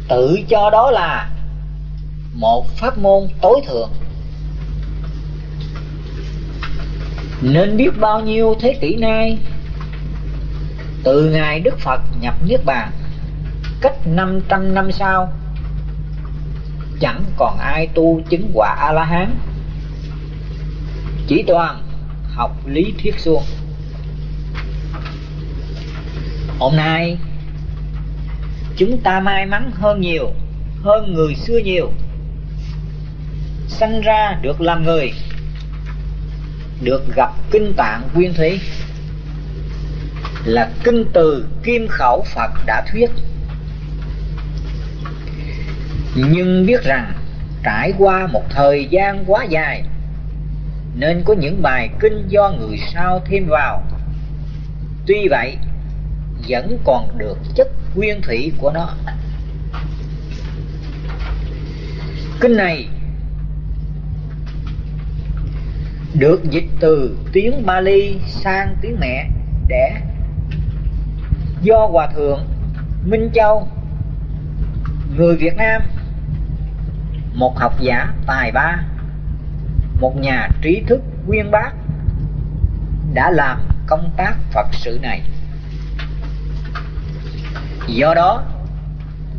[0.09, 1.31] Tự cho đó là
[2.33, 3.91] một pháp môn tối thượng.
[7.43, 9.39] Nên biết bao nhiêu thế kỷ nay,
[11.05, 12.93] từ ngày Đức Phật nhập Niết Bàn,
[13.81, 15.33] cách 500 năm sau,
[17.01, 19.35] chẳng còn ai tu chứng quả A La Hán.
[21.27, 21.83] Chỉ toàn
[22.35, 23.43] học lý thuyết suông
[26.59, 27.19] hôm nay,
[28.77, 30.31] chúng ta may mắn hơn nhiều,
[30.83, 31.93] hơn người xưa nhiều.
[33.69, 35.13] Sanh ra được làm người,
[36.83, 38.61] được gặp kinh tạng nguyên thủy.
[40.45, 43.11] Là kinh từ kim khẩu phật đã thuyết.
[46.15, 47.13] Nhưng biết rằng,
[47.65, 49.83] trải qua một thời gian quá dài,
[50.95, 53.83] nên có những bài kinh do người sau thêm vào.
[55.07, 55.57] Tuy vậy
[56.49, 58.95] vẫn còn được chất nguyên thủy của nó.
[62.41, 62.89] Kinh này
[66.15, 69.31] được dịch từ tiếng Bali sang tiếng mẹ
[69.69, 70.01] đẻ
[71.63, 72.49] do hòa thượng
[73.05, 73.69] Minh Châu,
[75.17, 75.83] người Việt Nam,
[77.35, 78.83] một học giả tài ba,
[80.01, 81.71] một nhà trí thức uyên bác
[83.15, 85.23] đã làm công tác Phật sự này
[87.89, 88.43] do đó,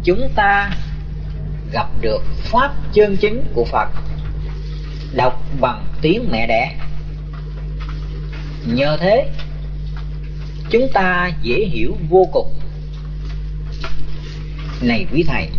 [0.03, 0.71] chúng ta
[1.71, 3.89] gặp được pháp chân chính của Phật,
[5.15, 6.75] đọc bằng tiếng mẹ đẻ.
[8.65, 9.29] Nhờ thế,
[10.69, 12.53] chúng ta dễ hiểu vô cùng.
[14.81, 15.49] Này quý thầy,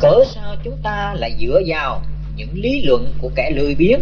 [0.00, 2.02] cớ sao chúng ta lại dựa vào
[2.36, 4.00] những lý luận của kẻ lười biếng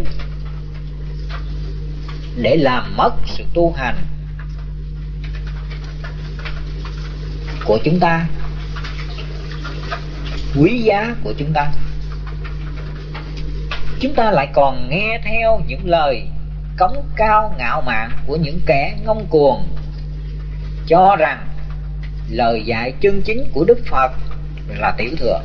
[2.37, 3.97] để làm mất sự tu hành
[7.65, 8.27] của chúng ta,
[10.61, 11.73] quý giá của chúng ta.
[14.01, 16.23] Chúng ta lại còn nghe theo những lời
[16.79, 19.69] cống cao ngạo mạn của những kẻ ngông cuồng,
[20.87, 21.47] cho rằng
[22.31, 24.13] lời dạy chân chính của đức phật
[24.69, 25.41] là tiểu thừa.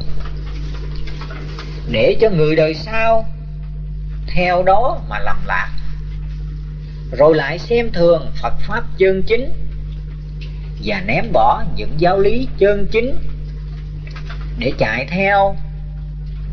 [1.91, 3.25] Để cho người đời sau
[4.27, 5.69] theo đó mà lầm lạc,
[7.11, 9.66] rồi lại xem thường phật pháp chân chính
[10.83, 13.15] và ném bỏ những giáo lý chân chính
[14.57, 15.55] để chạy theo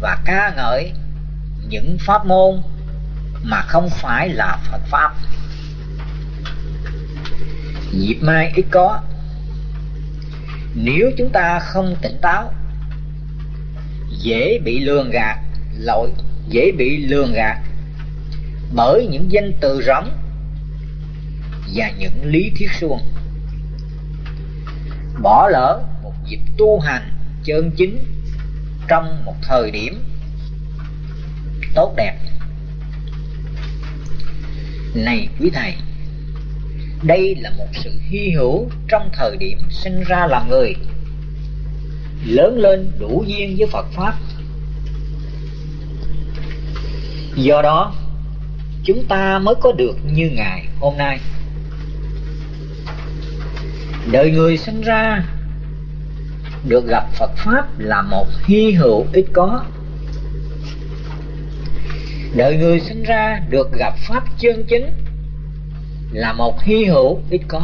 [0.01, 0.93] và ca ngợi
[1.69, 2.63] những pháp môn
[3.43, 5.15] mà không phải là Phật pháp.
[7.93, 9.01] Dịp mai ít có.
[10.75, 12.53] Nếu chúng ta không tỉnh táo,
[14.19, 15.39] dễ bị lường gạt,
[15.79, 16.11] lỗi
[16.49, 17.59] dễ bị lường gạt
[18.75, 20.11] bởi những danh từ rỗng
[21.75, 23.01] và những lý thuyết suông.
[25.23, 27.11] Bỏ lỡ một dịp tu hành
[27.45, 27.99] chân chính
[28.89, 30.05] trong một thời điểm
[31.75, 32.19] tốt đẹp.
[34.95, 35.75] Này quý thầy,
[37.03, 40.75] đây là một sự hy hữu trong thời điểm sinh ra làm người,
[42.25, 44.15] lớn lên đủ duyên với phật pháp.
[47.37, 47.95] Do đó,
[48.85, 51.21] chúng ta mới có được như ngài hôm nay
[54.13, 55.25] đời người sinh ra
[56.69, 59.65] được gặp phật pháp là một hy hữu ít có.
[62.37, 64.91] Đời người sinh ra được gặp pháp chân chính
[66.13, 67.63] là một hy hữu ít có.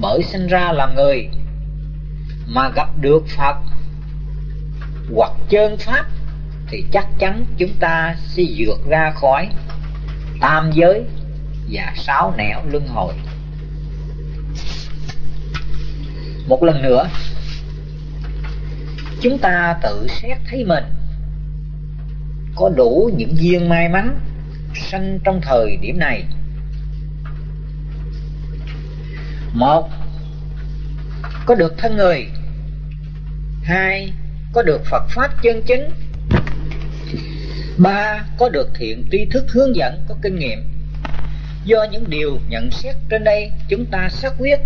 [0.00, 1.28] Bởi sinh ra làm người
[2.46, 3.56] mà gặp được phật
[5.14, 6.04] hoặc chân pháp
[6.68, 9.48] thì chắc chắn chúng ta sẽ vượt ra khỏi
[10.40, 11.04] tam giới
[11.70, 13.14] và sáu nẻo luân hồi.
[16.46, 17.08] Một lần nữa,
[19.20, 20.84] chúng ta tự xét thấy mình.
[22.56, 24.20] Có đủ những duyên may mắn
[24.74, 26.24] sanh trong thời điểm này.
[29.52, 29.88] Một,
[31.46, 32.26] có được thân người.
[33.62, 34.12] Hai,
[34.52, 35.90] có được phật pháp chân chính.
[37.78, 40.58] Ba, có được thiện tri thức hướng dẫn, có kinh nghiệm.
[41.64, 44.60] Do những điều nhận xét trên đây, chúng ta xác quyết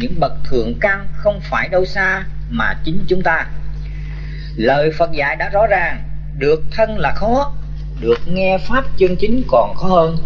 [0.00, 3.46] những bậc thượng căn không phải đâu xa mà chính chúng ta.
[4.56, 6.02] Lời phật dạy đã rõ ràng,
[6.38, 7.52] được thân là khó,
[8.00, 10.16] được nghe pháp chân chính còn khó hơn.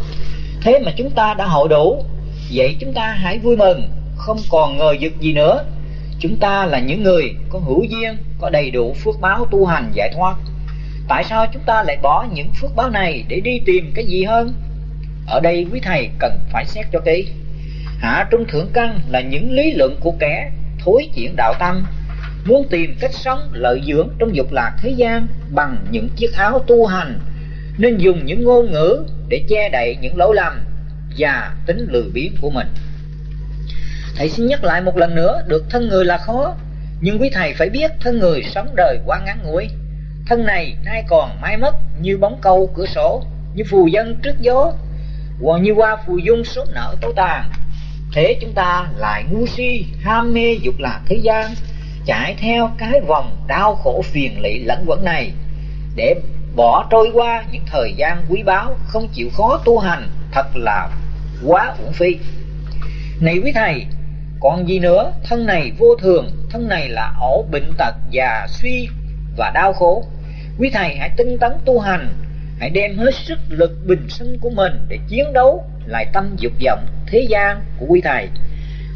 [0.63, 2.05] Thế mà chúng ta đã hội đủ,
[2.53, 5.65] vậy chúng ta hãy vui mừng, không còn ngờ vực gì nữa.
[6.19, 9.91] Chúng ta là những người có hữu duyên, có đầy đủ phước báo tu hành
[9.95, 10.37] giải thoát.
[11.09, 14.25] Tại sao chúng ta lại bỏ những phước báo này để đi tìm cái gì
[14.25, 14.55] hơn?
[15.27, 17.27] Ở đây quý thầy cần phải xét cho kỹ
[18.05, 20.51] hạ trung thượng căn là những lý luận của kẻ
[20.85, 21.87] thối chuyển đạo tâm
[22.45, 26.65] muốn tìm cách sống lợi dưỡng trong dục lạc thế gian bằng những chiếc áo
[26.67, 27.19] tu hành,
[27.79, 30.61] nên dùng những ngôn ngữ để che đậy những lỗi lầm
[31.19, 32.67] và tính lười biếng của mình.
[34.17, 36.55] Thầy xin nhắc lại một lần nữa, được thân người là khó,
[37.01, 39.69] nhưng quý thầy phải biết thân người sống đời quá ngắn ngủi.
[40.27, 43.25] Thân này nay còn mai mất như bóng câu cửa sổ,
[43.55, 44.73] như phù dân trước gió,
[45.43, 47.51] hoặc như hoa phù dung số nợ tối tàn
[48.15, 51.55] thế chúng ta lại ngu si, ham mê dục lạc thế gian,
[52.07, 55.33] chạy theo cái vòng đau khổ phiền lụy lẫn quẩn này,
[55.97, 56.15] để
[56.57, 60.91] bỏ trôi qua những thời gian quý báu, không chịu khó tu hành, thật là
[61.47, 62.19] quá uổng phí.
[63.21, 63.87] Này quý thầy,
[64.41, 65.13] còn gì nữa?
[65.25, 68.89] Thân này vô thường, thân này là ổ bệnh tật già suy
[69.37, 70.05] và đau khổ.
[70.59, 72.09] Quý thầy hãy tinh tấn tu hành,
[72.61, 76.53] hãy đem hết sức lực bình sinh của mình để chiến đấu lại tâm dục
[76.65, 78.29] vọng thế gian của quý thầy.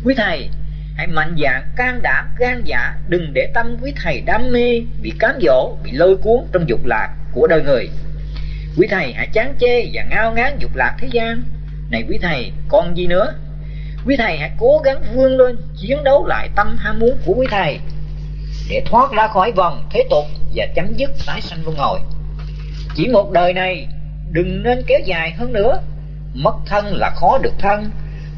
[0.04, 0.48] Quý thầy,
[0.96, 5.12] hãy mạnh dạn, can đảm, gan dạ đừng để tâm quý thầy đam mê, bị
[5.18, 7.88] cám dỗ, bị lôi cuốn trong dục lạc của đời người.
[8.76, 11.42] Quý thầy hãy chán chê và ngao ngán dục lạc thế gian.
[11.90, 13.34] Này quý thầy, còn gì nữa?
[14.06, 17.46] Quý thầy hãy cố gắng vươn lên, chiến đấu lại tâm ham muốn của quý
[17.50, 17.78] thầy
[18.70, 20.24] để thoát ra khỏi vòng thế tục
[20.54, 22.00] và chấm dứt tái sanh luân hồi.
[22.94, 23.86] Chỉ một đời này
[24.30, 25.80] đừng nên kéo dài hơn nữa
[26.38, 27.90] mất thân là khó được thân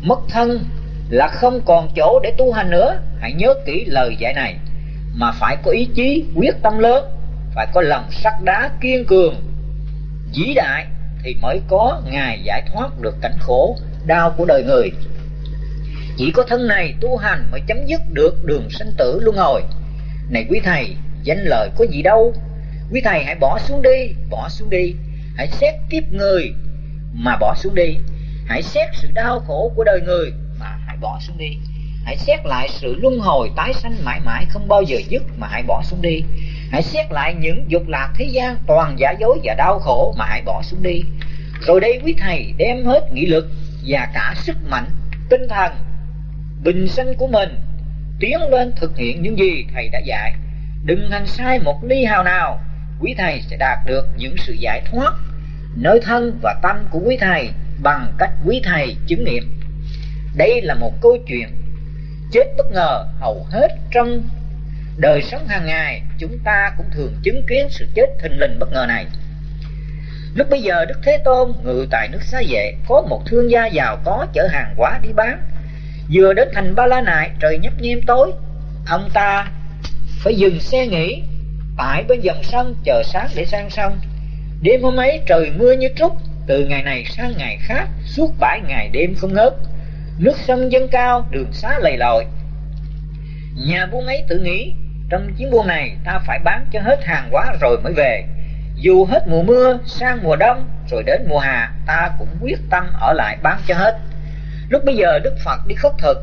[0.02, 0.64] mất thân
[1.10, 3.00] là không còn chỗ để tu hành nữa.
[3.20, 4.56] Hãy nhớ kỹ lời dạy này.
[5.14, 7.04] Mà phải có ý chí, quyết tâm lớn.
[7.54, 9.34] Phải có lòng sắt đá kiên cường.
[10.34, 10.86] Vĩ đại
[11.22, 13.76] thì mới có ngày giải thoát được cảnh khổ,
[14.06, 14.90] đau của đời người.
[16.16, 19.62] Chỉ có thân này tu hành mới chấm dứt được đường sanh tử luân hồi.
[20.30, 22.34] Này quý thầy, danh lời có gì đâu?
[22.92, 24.94] Quý thầy hãy bỏ xuống đi, bỏ xuống đi.
[25.36, 26.52] Hãy xét kiếp người
[27.12, 27.96] mà bỏ xuống đi.
[28.46, 31.58] Hãy xét sự đau khổ của đời người mà hãy bỏ xuống đi.
[32.04, 35.46] Hãy xét lại sự luân hồi tái sanh mãi mãi không bao giờ dứt mà
[35.50, 36.22] hãy bỏ xuống đi.
[36.70, 40.24] Hãy xét lại những dục lạc thế gian toàn giả dối và đau khổ mà
[40.28, 41.02] hãy bỏ xuống đi.
[41.60, 43.48] Rồi đây quý thầy đem hết nghị lực
[43.86, 44.86] và cả sức mạnh,
[45.30, 45.72] tinh thần,
[46.62, 47.58] bình sinh của mình
[48.20, 50.34] tiến lên thực hiện những gì thầy đã dạy.
[50.84, 52.60] Đừng hành sai một ly hào nào,
[53.00, 55.12] quý thầy sẽ đạt được những sự giải thoát
[55.76, 57.50] nơi thân và tâm của quý thầy
[57.82, 59.60] bằng cách quý thầy chứng nghiệm
[60.36, 61.48] đây là một câu chuyện
[62.32, 64.28] chết bất ngờ hầu hết trong
[64.96, 68.72] đời sống hàng ngày chúng ta cũng thường chứng kiến sự chết thình lình bất
[68.72, 69.06] ngờ này.
[70.34, 73.66] Lúc bây giờ đức thế tôn ngự tại nước xá vệ có một thương gia
[73.66, 75.42] giàu có chở hàng hóa đi bán.
[76.12, 78.32] Vừa đến thành ba la nại, trời nhấp nhem tối,
[78.86, 79.50] ông ta
[80.18, 81.22] phải dừng xe nghỉ
[81.76, 83.98] tại bên dòng sông chờ sáng để sang sông
[84.62, 86.12] đêm hôm ấy trời mưa như trút
[86.46, 89.54] từ ngày này sang ngày khác, suốt bảy ngày đêm không ngớt.
[90.18, 92.24] Nước sông dâng cao, đường xá lầy lội.
[93.66, 94.74] Nhà buôn ấy tự nghĩ,
[95.10, 98.24] trong chuyến buôn này ta phải bán cho hết hàng hóa rồi mới về.
[98.76, 102.86] Dù hết mùa mưa, sang mùa đông, rồi đến mùa hạ, ta cũng quyết tâm
[103.00, 103.98] ở lại bán cho hết.
[104.68, 106.18] Lúc bây giờ đức phật đi khất thực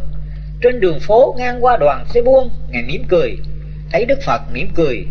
[0.61, 3.37] trên đường phố ngang qua đoàn xe buôn ngài mỉm cười.
[3.91, 5.05] Thấy đức phật mỉm cười.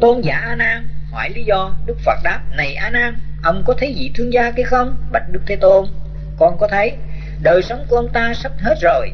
[0.00, 3.74] Tôn giả a nan hỏi lý do đức phật đáp này a nan ông có
[3.78, 4.96] thấy vị thương gia kia không?
[5.12, 5.86] Bạch đức thế tôn
[6.38, 6.92] con có thấy.
[7.42, 9.10] Đời sống của ông ta sắp hết rồi.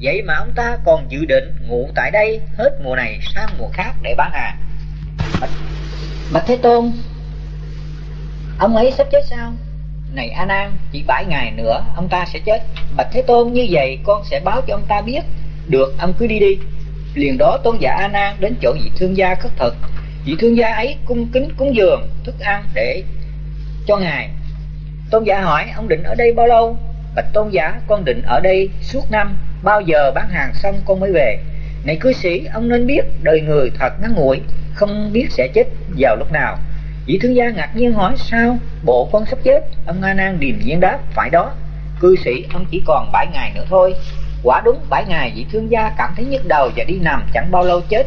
[0.00, 3.68] Vậy mà ông ta còn dự định ngủ tại đây hết mùa này sang mùa
[3.72, 4.56] khác để bán hàng.
[5.40, 5.50] Bạch,
[6.32, 6.92] bạch thế tôn
[8.58, 9.52] ông ấy sắp chết sao?
[10.14, 12.62] Này a nan chỉ bảy ngày nữa ông ta sẽ chết.
[12.96, 15.20] Bạch thế tôn như vậy con sẽ báo cho ông ta biết.
[15.68, 16.58] Được ông cứ đi đi.
[17.14, 19.74] Liền đó tôn giả a nan đến chỗ vị thương gia khất thực
[20.24, 23.02] vị thương gia ấy cung kính cúng dường, thức ăn để
[23.86, 24.30] cho ngài.
[25.10, 26.78] Tôn giả hỏi, ông định ở đây bao lâu?
[27.16, 31.00] Bạch tôn giả, con định ở đây suốt năm, bao giờ bán hàng xong con
[31.00, 31.38] mới về.
[31.84, 34.40] Này cư sĩ, ông nên biết đời người thật ngắn ngủi,
[34.74, 35.64] không biết sẽ chết
[35.98, 36.58] vào lúc nào.
[37.06, 38.58] Vị thương gia ngạc nhiên hỏi, sao?
[38.84, 39.60] Bộ con sắp chết.
[39.86, 41.52] Ông a nan điềm nhiên đáp, phải đó.
[42.00, 43.94] Cư sĩ, ông chỉ còn bảy ngày nữa thôi.
[44.42, 47.50] Quả đúng bảy ngày, vị thương gia cảm thấy nhức đầu và đi nằm chẳng
[47.50, 48.06] bao lâu chết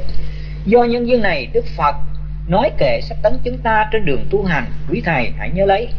[0.67, 1.95] do nhân duyên này, đức phật,
[2.47, 5.89] nói kệ sách tấn chúng ta trên đường tu hành, quý thầy, hãy nhớ lấy.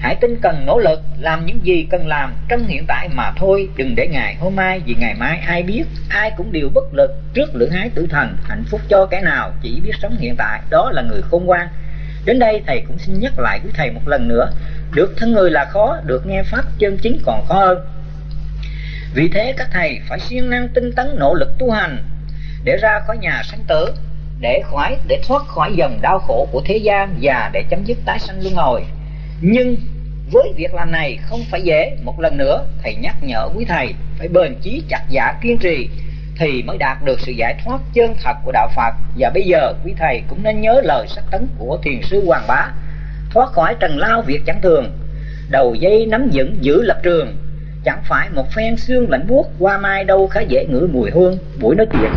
[0.00, 3.68] Hãy tinh cần nỗ lực, làm những gì cần làm trong hiện tại mà thôi,
[3.76, 7.10] đừng để ngày hôm mai vì ngày mai ai biết, ai cũng đều bất lực
[7.34, 10.60] trước lưỡng hái tử thần, hạnh phúc cho cái nào chỉ biết sống hiện tại,
[10.70, 11.68] đó là người khôn ngoan.
[12.24, 14.50] Đến đây thầy cũng xin nhắc lại quý thầy một lần nữa,
[14.94, 17.78] được thân người là khó, được nghe pháp chân chính còn khó hơn.
[19.14, 21.98] Vì thế các thầy phải siêng năng tinh tấn nỗ lực tu hành
[22.68, 23.94] để ra khỏi nhà sanh tử,
[24.40, 27.98] để khỏi, để thoát khỏi dòng đau khổ của thế gian và để chấm dứt
[28.04, 28.84] tái sanh luân hồi.
[29.40, 29.76] Nhưng
[30.32, 31.96] với việc làm này không phải dễ.
[32.02, 35.88] Một lần nữa, thầy nhắc nhở quý thầy phải bền chí chặt giả kiên trì
[36.38, 38.94] thì mới đạt được sự giải thoát chân thật của đạo Phật.
[39.18, 42.44] Và bây giờ quý thầy cũng nên nhớ lời sách tấn của thiền sư Hoàng
[42.48, 42.66] Bá.
[43.30, 44.98] Thoát khỏi trần lao việc chẳng thường,
[45.50, 47.36] đầu dây nắm vững giữ lập trường
[47.84, 51.38] chẳng phải một phen xương lạnh buốt qua mai đâu khá dễ ngửi mùi hương.
[51.60, 52.10] Buổi nói chuyện.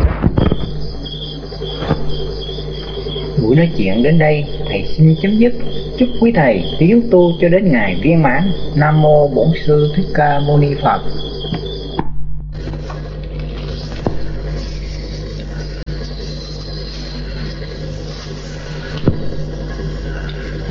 [3.42, 5.52] Buổi nói chuyện đến đây thầy xin chấm dứt.
[5.98, 8.42] Chúc quý thầy tiến tu cho đến ngày viên mãn.
[8.76, 11.00] Nam mô bổn sư thích ca mâu ni phật.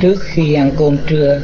[0.00, 1.40] Trước khi ăn cơm trưa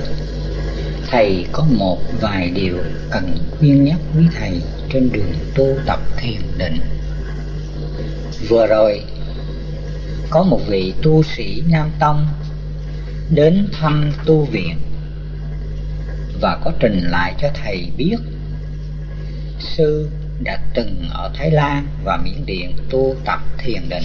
[1.11, 2.77] thầy có một vài điều
[3.11, 6.81] cần khuyên nhắc quý thầy trên đường tu tập thiền định
[8.49, 9.03] vừa rồi
[10.31, 12.27] có một vị tu sĩ nam tông
[13.31, 14.79] đến thăm tu viện
[16.41, 18.17] và có trình lại cho thầy biết
[19.61, 20.11] sư
[20.45, 24.05] đã từng ở Thái Lan và Miến Điện tu tập thiền định.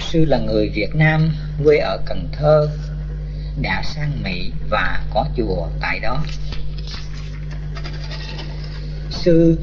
[0.00, 2.68] Sư là người Việt Nam quê ở Cần Thơ,
[3.62, 6.24] đã sang Mỹ và có chùa tại đó.
[9.10, 9.58] Sư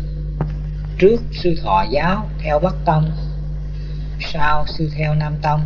[0.97, 3.11] trước sư thọ giáo theo Bắc Tông,
[4.19, 5.61] sau sư theo Nam Tông.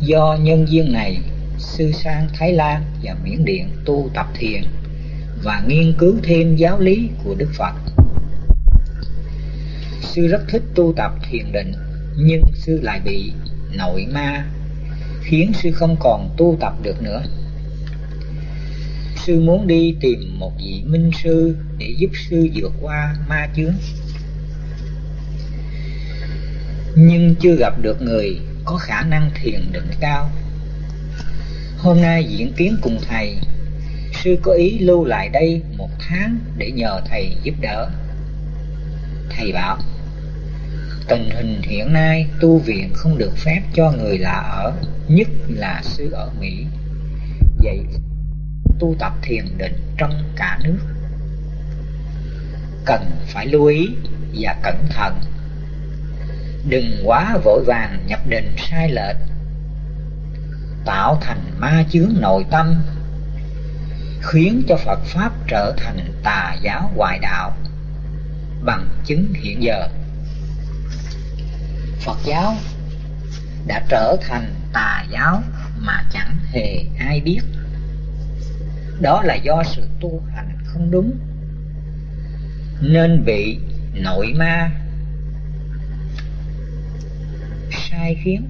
[0.00, 1.18] Do nhân duyên này,
[1.58, 4.62] sư sang Thái Lan và Miến Điện tu tập thiền
[5.42, 7.74] và nghiên cứu thêm giáo lý của Đức Phật.
[10.00, 11.72] Sư rất thích tu tập thiền định,
[12.16, 13.32] nhưng sư lại bị
[13.76, 14.44] nội ma
[15.24, 17.22] khiến sư không còn tu tập được nữa.
[19.16, 23.74] Sư muốn đi tìm một vị minh sư để giúp sư vượt qua ma chướng.
[26.96, 30.30] Nhưng chưa gặp được người có khả năng thiền định cao.
[31.78, 33.36] Hôm nay diễn kiến cùng thầy
[34.24, 37.90] sư có ý lưu lại đây một tháng để nhờ thầy giúp đỡ.
[39.30, 39.78] Thầy bảo,
[41.08, 44.72] tình hình hiện nay tu viện không được phép cho người lạ ở,
[45.08, 46.66] nhất là sư ở Mỹ.
[47.58, 47.80] Vậy
[48.78, 50.78] tu tập thiền định trong cả nước
[52.84, 53.88] cần phải lưu ý
[54.34, 55.20] và cẩn thận
[56.68, 59.16] đừng quá vội vàng nhập định sai lệch
[60.84, 62.74] tạo thành ma chướng nội tâm
[64.22, 67.56] khiến cho Phật Pháp trở thành tà giáo ngoại đạo
[68.64, 69.88] bằng chứng hiện giờ.
[72.04, 72.54] Phật giáo
[73.66, 75.42] đã trở thành tà giáo
[75.78, 77.40] mà chẳng hề ai biết.
[79.00, 81.18] Đó là do sự tu hành không đúng.
[82.80, 83.58] Nên bị
[83.94, 84.70] nội ma
[87.70, 88.48] sai khiến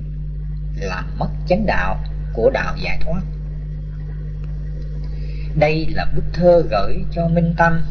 [0.80, 3.22] làm mất chánh đạo của đạo giải thoát.
[5.55, 7.82] Đây là bức thơ gửi cho Minh Tâm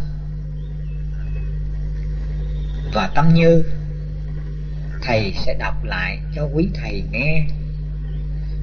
[2.94, 3.64] Và Tâm Như.
[5.06, 7.46] Thầy sẽ đọc lại cho quý thầy nghe.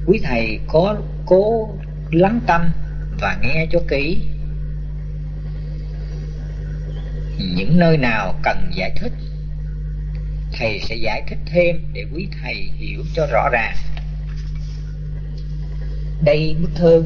[0.05, 1.69] Quý thầy có cố
[2.11, 2.71] lắng tâm
[3.21, 4.21] và nghe cho kỹ.
[7.55, 9.11] Những nơi nào cần giải thích,
[10.53, 13.75] Thầy sẽ giải thích thêm để quý thầy hiểu cho rõ ràng.
[16.23, 17.05] Đây bức thư,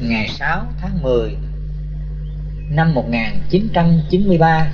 [0.00, 1.36] ngày 6 tháng 10
[2.70, 4.72] năm 1993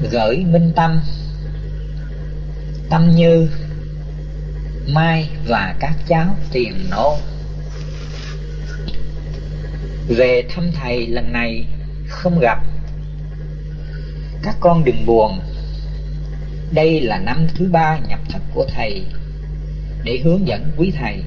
[0.00, 1.00] gửi Minh Tâm,
[2.90, 3.48] Tâm Như,
[4.88, 7.16] Mai và các cháu tiền nô.
[10.08, 11.66] Về thăm thầy lần này
[12.08, 12.58] không gặp
[14.42, 15.40] Các con đừng buồn
[16.72, 19.04] Đây là năm thứ ba nhập thất của thầy
[20.04, 21.22] Để hướng dẫn quý thầy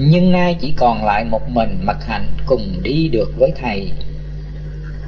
[0.00, 3.92] nhưng nay chỉ còn lại một mình Mật Hạnh cùng đi được với thầy.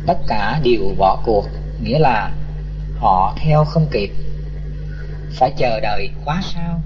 [0.07, 1.47] Tất cả đều bỏ cuộc,
[1.83, 2.33] nghĩa là
[2.97, 4.11] họ theo không kịp,
[5.33, 6.83] phải chờ đợi quá sao.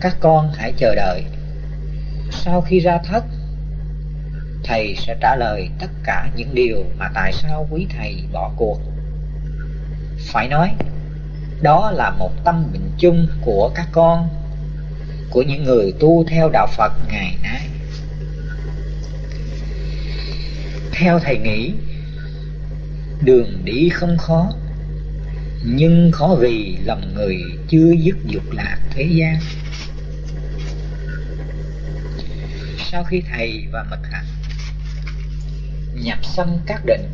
[0.00, 1.24] Các con hãy chờ đợi,
[2.30, 3.24] sau khi ra thất,
[4.64, 8.80] thầy sẽ trả lời tất cả những điều mà tại sao quý thầy bỏ cuộc.
[10.18, 10.74] Phải nói,
[11.62, 14.28] đó là một tâm bệnh chung của các con
[15.30, 17.68] của những người tu theo đạo Phật ngày nay.
[20.92, 21.74] Theo thầy nghĩ,
[23.22, 24.52] đường đi không khó,
[25.64, 27.36] nhưng khó vì lòng người
[27.68, 29.36] chưa dứt dục lạc thế gian.
[32.90, 34.26] Sau khi thầy và mật hạnh
[35.94, 37.06] nhập xâm các định,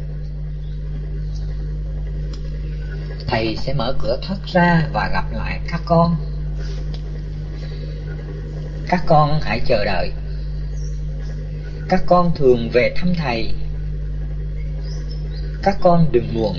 [3.27, 6.17] thầy sẽ mở cửa thoát ra và gặp lại các con
[8.89, 10.13] các con hãy chờ đợi
[11.89, 13.55] các con thường về thăm thầy
[15.65, 16.57] các con đừng buồn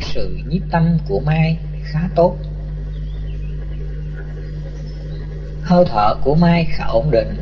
[0.00, 2.36] sự nhiếp tâm của mai khá tốt.
[5.62, 7.36] Hơi thở của mai khá ổn định.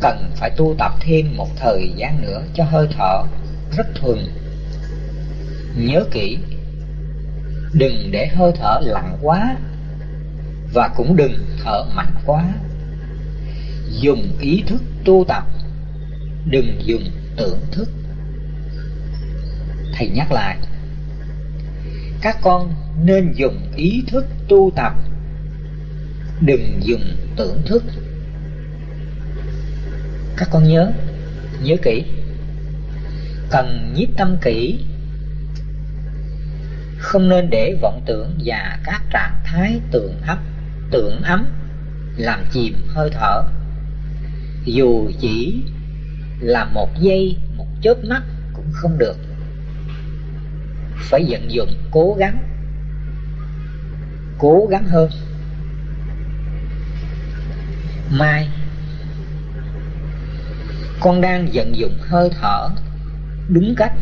[0.00, 3.22] Cần phải tu tập thêm một thời gian nữa cho hơi thở
[3.76, 4.18] rất thuần.
[5.76, 6.38] Nhớ kỹ,
[7.72, 9.56] đừng để hơi thở lặng quá
[10.72, 12.54] và cũng đừng thở mạnh quá.
[14.00, 15.44] Dùng ý thức tu tập,
[16.46, 17.02] đừng dùng
[17.36, 17.88] tưởng thức.
[19.94, 20.58] Thầy nhắc lại,
[22.20, 22.74] các con
[23.04, 24.92] nên dùng ý thức tu tập,
[26.40, 27.04] đừng dùng
[27.36, 27.84] tưởng thức.
[30.36, 30.92] Các con nhớ
[31.62, 32.04] nhớ kỹ,
[33.50, 34.84] cần nhiếp tâm kỹ.
[36.98, 40.38] Không nên để vọng tưởng và các trạng thái tưởng ấp
[40.90, 41.46] tưởng ấm
[42.16, 43.42] làm chìm hơi thở.
[44.64, 45.62] Dù chỉ
[46.42, 48.22] là một giây, một chớp mắt
[48.52, 49.16] cũng không được.
[50.96, 52.52] Phải vận dụng cố gắng
[54.42, 55.10] cố gắng hơn.
[58.10, 58.48] Mai,
[61.00, 62.68] con đang vận dụng hơi thở
[63.48, 63.92] đúng cách,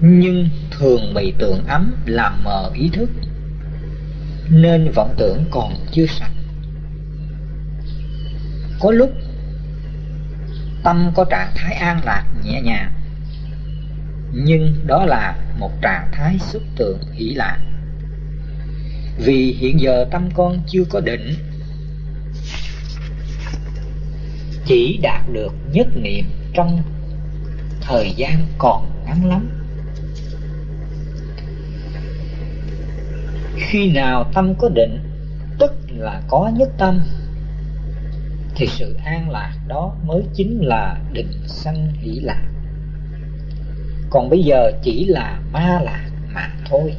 [0.00, 3.10] nhưng thường bị tưởng ấm làm mờ ý thức,
[4.50, 6.32] nên vọng tưởng còn chưa sạch.
[8.80, 9.10] Có lúc
[10.84, 12.92] tâm có trạng thái an lạc nhẹ nhàng.
[14.32, 17.58] Nhưng đó là một trạng thái xúc tượng hỷ lạc.
[19.18, 21.34] Vì hiện giờ tâm con chưa có định,
[24.64, 26.24] chỉ đạt được nhất niệm
[26.54, 26.82] trong
[27.80, 29.48] thời gian còn ngắn lắm.
[33.56, 34.98] Khi nào tâm có định,
[35.58, 37.00] tức là có nhất tâm
[38.54, 42.42] thì sự an lạc đó mới chính là định sanh hỷ lạc.
[44.10, 46.94] Còn bây giờ chỉ là ma lạc mà thôi.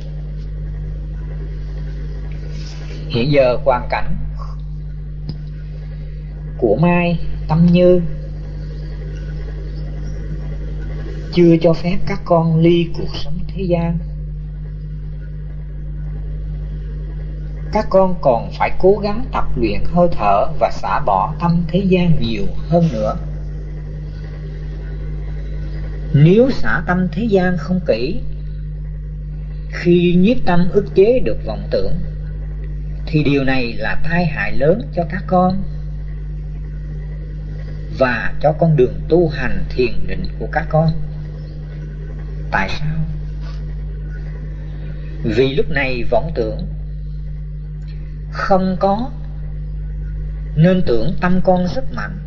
[3.07, 4.17] Hiện giờ hoàn cảnh
[6.57, 8.01] của mai tâm như
[11.33, 13.97] chưa cho phép các con ly cuộc sống thế gian.
[17.73, 21.79] Các con còn phải cố gắng tập luyện hơi thở và xả bỏ tâm thế
[21.79, 23.15] gian nhiều hơn nữa.
[26.13, 28.21] Nếu xả tâm thế gian không kỹ,
[29.71, 31.93] khi nhiếp tâm ức chế được vọng tưởng,
[33.05, 35.63] thì điều này là tai hại lớn cho các con
[37.99, 40.89] và cho con đường tu hành thiền định của các con.
[42.51, 42.97] Tại sao?
[45.23, 46.67] Vì lúc này vọng tưởng
[48.33, 49.09] không có.
[50.55, 52.17] Nên tưởng tâm con rất mạnh.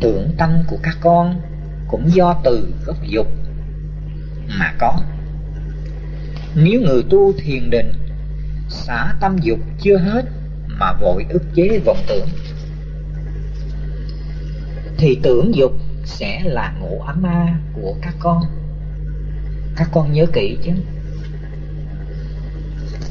[0.00, 1.40] Tưởng tâm của các con
[1.88, 3.26] cũng do từ gốc dục
[4.58, 5.00] mà có.
[6.54, 7.92] Nếu người tu thiền định,
[8.68, 10.24] xả tâm dục chưa hết
[10.66, 12.28] mà vội ức chế vọng tưởng,
[14.98, 15.72] thì tưởng dục
[16.04, 18.42] sẽ là ngũ ấm ma của các con.
[19.76, 20.72] Các con nhớ kỹ chứ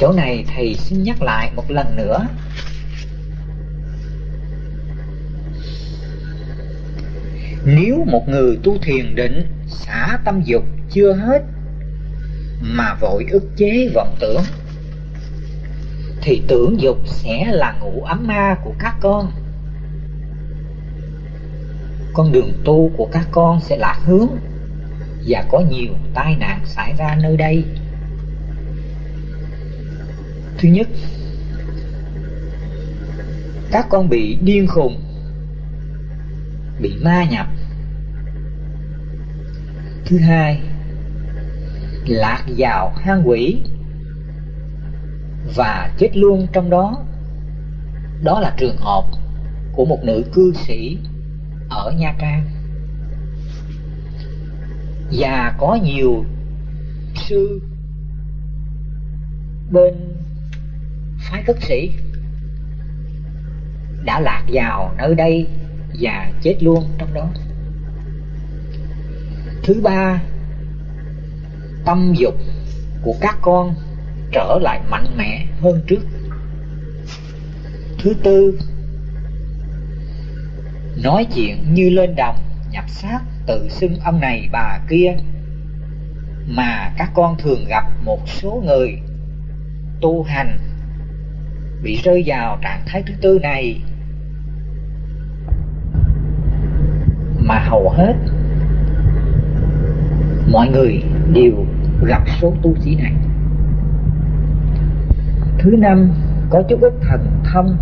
[0.01, 2.27] chỗ này thầy xin nhắc lại một lần nữa.
[7.65, 11.41] Nếu một người tu thiền định, xả tâm dục chưa hết,
[12.61, 14.43] mà vội ức chế vọng tưởng,
[16.21, 19.31] thì tưởng dục sẽ là ngũ ấm ma của các con.
[22.13, 24.29] Con đường tu của các con sẽ lạc hướng,
[25.27, 27.63] và có nhiều tai nạn xảy ra nơi đây
[30.61, 30.87] thứ nhất,
[33.71, 35.01] các con bị điên khùng,
[36.81, 37.47] bị ma nhập.
[40.05, 40.61] Thứ hai,
[42.07, 43.61] lạc vào hang quỷ
[45.55, 47.03] và chết luôn trong đó.
[48.23, 49.03] Đó là trường hợp
[49.71, 50.97] của một nữ cư sĩ
[51.69, 52.45] ở nha trang.
[55.11, 56.25] Và có nhiều
[57.15, 57.61] sư
[59.71, 59.93] bên
[61.31, 61.91] phái cất sĩ.
[64.05, 65.47] Đã lạc vào nơi đây
[65.99, 67.29] và chết luôn trong đó.
[69.63, 70.21] Thứ ba,
[71.85, 72.35] tâm dục
[73.01, 73.75] của các con
[74.31, 76.01] trở lại mạnh mẽ hơn trước.
[77.99, 78.59] Thứ tư,
[81.03, 82.37] nói chuyện như lên đồng,
[82.71, 85.15] nhập xác tự xưng ông này bà kia,
[86.47, 88.99] mà các con thường gặp một số người
[90.01, 90.70] tu hành
[91.83, 93.81] bị rơi vào trạng thái thứ tư này.
[97.39, 98.13] Mà hầu hết,
[100.51, 101.03] mọi người
[101.33, 101.65] đều
[102.05, 103.13] gặp số tu sĩ này.
[105.59, 106.11] Thứ năm,
[106.49, 107.77] có chút ít thần thông,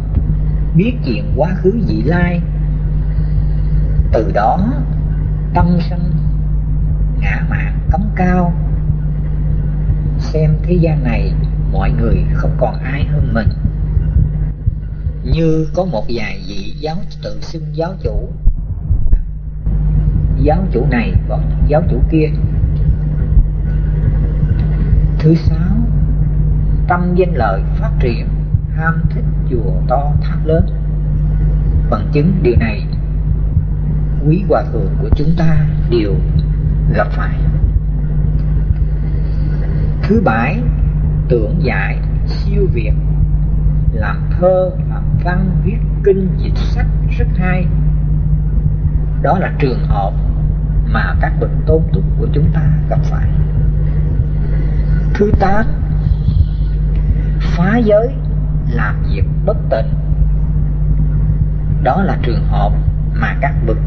[0.76, 2.42] biết chuyện quá khứ vị lai.
[4.14, 4.60] Từ đó
[5.54, 6.00] tâm sân,
[7.22, 8.54] ngã mạn cấm cao.
[10.18, 11.34] Xem thế gian này,
[11.72, 13.48] mọi người không còn ai hơn mình
[15.32, 18.30] như có một vài vị giáo tự xưng giáo chủ.
[20.44, 22.30] Giáo chủ này còn giáo chủ kia.
[25.20, 25.78] Thứ sáu,
[26.88, 28.28] tâm danh lợi phát triển,
[28.76, 30.66] ham thích chùa to tháp lớn.
[31.90, 32.86] Bằng chứng, điều này
[34.28, 36.16] quý hòa thượng của chúng ta đều
[36.94, 37.40] gặp phải.
[40.04, 40.60] Thứ bảy,
[41.30, 42.94] tưởng giải siêu việt,
[43.94, 44.72] làm thơ
[45.24, 47.66] văn viết kinh dịch sách rất hay.
[49.22, 50.14] Đó là trường hợp
[50.86, 53.30] mà các bậc tôn túc của chúng ta gặp phải.
[55.14, 55.66] Thứ tám,
[57.40, 58.14] phá giới,
[58.72, 59.94] làm việc bất tịnh.
[61.84, 62.72] Đó là trường hợp
[63.14, 63.78] mà các bậc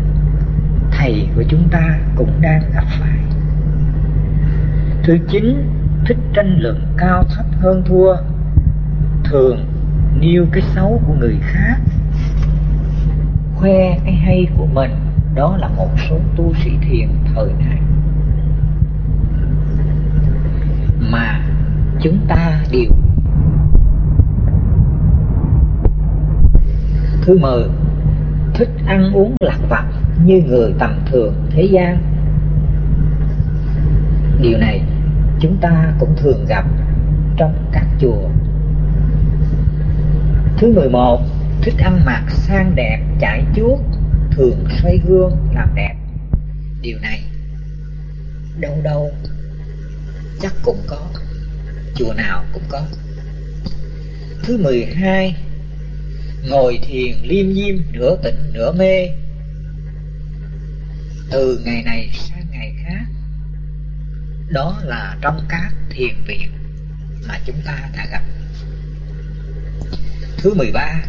[0.91, 3.18] thầy của chúng ta cũng đang gặp phải.
[5.03, 5.70] Thứ chín,
[6.07, 8.16] thích tranh luận cao thấp hơn thua,
[9.24, 9.66] thường
[10.23, 11.77] nêu cái xấu của người khác.
[13.55, 14.91] Khoe cái hay của mình,
[15.35, 17.79] đó là một số tu sĩ thiền thời nay.
[21.11, 21.41] Mà
[22.01, 22.91] chúng ta đều
[27.23, 27.64] thứ mười
[28.55, 29.85] thích ăn uống lạc vặt
[30.25, 31.99] như người tầm thường thế gian.
[34.41, 34.83] Điều này
[35.41, 36.64] chúng ta cũng thường gặp
[37.37, 38.29] trong các chùa
[40.63, 41.21] thứ mười một
[41.63, 43.79] thích ăn mặc sang đẹp, chải chuốt,
[44.31, 45.95] thường xoay gương, làm đẹp.
[46.81, 47.23] Điều này,
[48.61, 49.11] đâu đâu,
[50.41, 51.09] chắc cũng có,
[51.95, 52.83] chùa nào cũng có.
[54.43, 55.37] Thứ mười hai,
[56.49, 59.09] ngồi thiền liêm diêm nửa tỉnh nửa mê.
[61.31, 63.05] Từ ngày này sang ngày khác,
[64.49, 66.53] đó là trong các thiền viện
[67.29, 68.23] mà chúng ta đã gặp
[70.43, 71.03] thứ mười ba.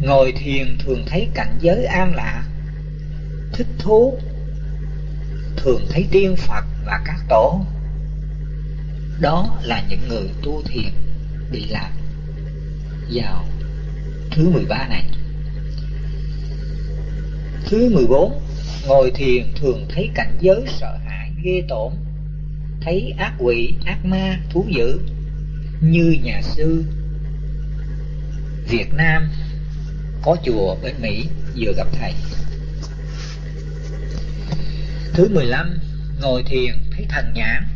[0.00, 2.44] Ngồi thiền thường thấy cảnh giới an lạc
[3.52, 4.18] thích thú
[5.56, 7.60] thường thấy tiên phật và các tổ.
[9.20, 10.92] Đó là những người tu thiền
[11.50, 11.90] bị lạc
[13.12, 13.44] vào
[14.30, 15.04] thứ 13 này.
[17.66, 18.40] Thứ 14
[18.86, 21.92] Ngồi thiền thường thấy cảnh giới sợ hãi ghê tổn
[22.80, 25.00] Thấy ác quỷ, ác ma, thú dữ
[25.80, 26.84] Như nhà sư
[28.68, 29.30] Việt Nam,
[30.22, 32.12] Có chùa bên Mỹ vừa gặp thầy.
[35.12, 35.78] Thứ 15
[36.20, 37.66] Ngồi thiền thấy thần nhãn.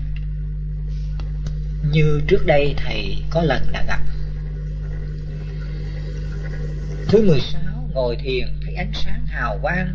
[1.90, 4.00] Như trước đây thầy có lần đã gặp.
[7.08, 7.62] Thứ 16
[7.94, 9.94] ngồi thiền thấy ánh sáng hào quang.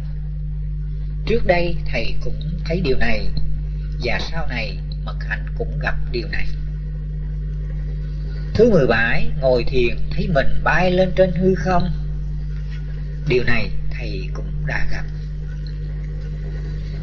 [1.26, 3.28] Trước đây thầy cũng thấy điều này
[4.04, 6.48] Và sau này Mật Hạnh cũng gặp điều này.
[8.54, 11.90] Thứ 17 ngồi thiền thấy mình bay lên trên hư không?
[13.28, 15.04] Điều này thầy cũng đã gặp.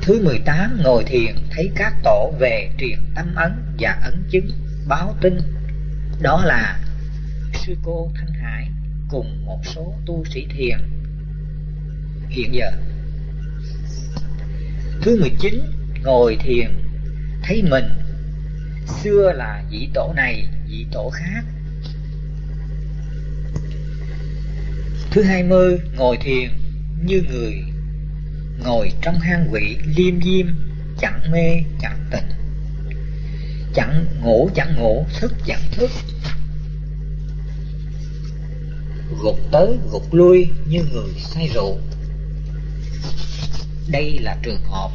[0.03, 4.51] Thứ 18 ngồi thiền thấy các tổ về truyền tâm ấn và ấn chứng
[4.88, 5.38] báo tin.
[6.22, 6.80] Đó là
[7.55, 8.68] sư cô Thanh Hải
[9.09, 10.78] cùng một số tu sĩ thiền.
[12.28, 12.72] Hiện giờ.
[15.03, 15.61] Thứ 19,
[16.03, 16.70] ngồi thiền
[17.42, 17.84] thấy mình.
[19.03, 21.45] Xưa là vị tổ này, vị tổ khác.
[25.11, 26.51] Thứ 20, ngồi thiền
[27.05, 27.55] như người.
[28.64, 30.47] Ngồi trong hang quỷ liêm diêm
[31.01, 32.29] chẳng mê chẳng tỉnh.
[33.75, 35.91] Chẳng ngủ chẳng ngủ thức chẳng thức.
[39.23, 41.79] Gục tới gục lui như người say rượu.
[43.89, 44.91] Đây là trường hợp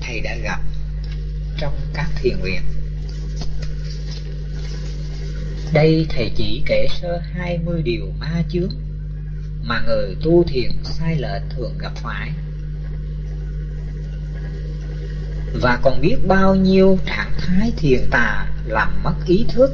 [0.00, 0.60] thầy đã gặp
[1.58, 2.62] trong các thiền viện
[5.72, 8.70] đây thầy chỉ kể sơ 20 điều ma chướng
[9.62, 12.30] mà người tu thiền sai lệch thường gặp phải.
[15.54, 19.70] Và còn biết bao nhiêu trạng thái thiền tà làm mất ý thức,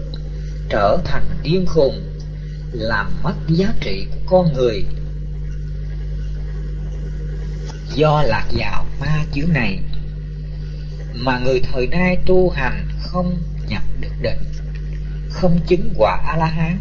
[0.69, 2.21] trở thành điên khùng,
[2.73, 4.85] làm mất giá trị của con người.
[7.95, 9.79] Do lạc vào ma chướng này
[11.15, 13.39] mà người thời nay tu hành không
[13.69, 14.64] nhập được định
[15.35, 16.79] không chứng quả a la hán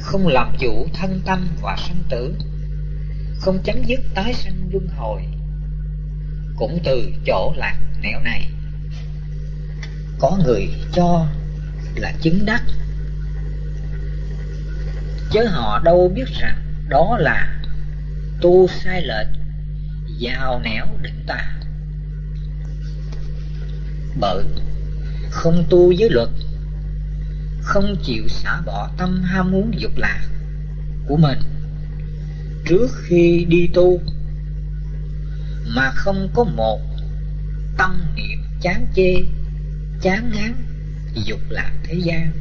[0.00, 2.34] không làm chủ thân tâm và sanh tử,
[3.40, 5.22] không chấm dứt tái sanh luân hồi,
[6.56, 8.48] cũng từ chỗ lạc nẻo này.
[10.18, 11.26] Có người cho
[11.94, 12.62] là chứng đắc.
[15.30, 17.60] Chứ họ đâu biết rằng đó là
[18.40, 19.28] tu sai lệch
[20.20, 21.60] vào nẻo định tà.
[24.20, 24.44] Bởi
[25.30, 26.28] không tu với luật
[27.64, 30.20] không chịu xả bỏ tâm ham muốn dục lạc
[31.06, 31.38] của mình
[32.64, 34.00] trước khi đi tu
[35.66, 36.80] mà không có một
[37.78, 39.14] tâm niệm chán chê,
[40.02, 40.54] chán ngán
[41.14, 42.32] dục lạc thế gian,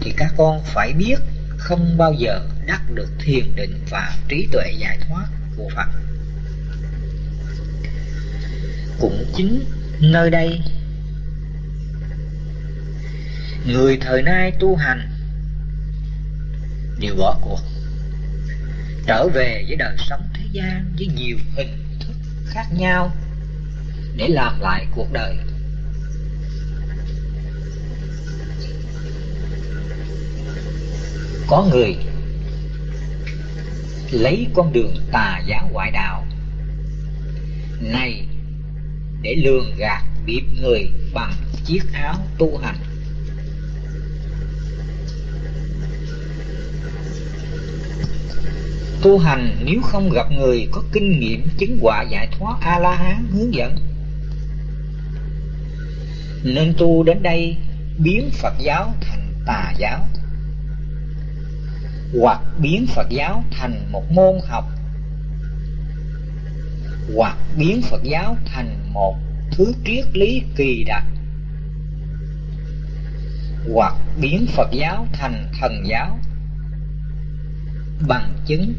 [0.00, 1.16] thì các con phải biết
[1.58, 5.88] không bao giờ đắc được thiền định và trí tuệ giải thoát của Phật.
[9.00, 9.64] Cũng chính
[10.00, 10.60] nơi đây
[13.66, 15.10] người thời nay tu hành
[17.00, 17.60] đều bỏ cuộc,
[19.06, 22.14] trở về với đời sống thế gian với nhiều hình thức
[22.46, 23.12] khác nhau
[24.16, 25.36] để làm lại cuộc đời.
[31.46, 31.96] Có người
[34.10, 36.26] lấy con đường tà giáo ngoại đạo
[37.80, 38.26] này
[39.22, 41.32] để lường gạt bịp người bằng
[41.64, 42.93] chiếc áo tu hành.
[49.02, 52.94] Tu hành nếu không gặp người có kinh nghiệm chứng quả giải thoát a la
[52.94, 53.76] hán hướng dẫn.
[56.44, 57.56] Nên tu đến đây
[57.98, 60.06] biến phật giáo thành tà giáo,
[62.20, 64.64] hoặc biến phật giáo thành một môn học,
[67.16, 69.16] hoặc biến phật giáo thành một
[69.50, 71.04] thứ triết lý kỳ đặc,
[73.72, 76.18] hoặc biến phật giáo thành thần giáo
[78.00, 78.74] bằng chứng.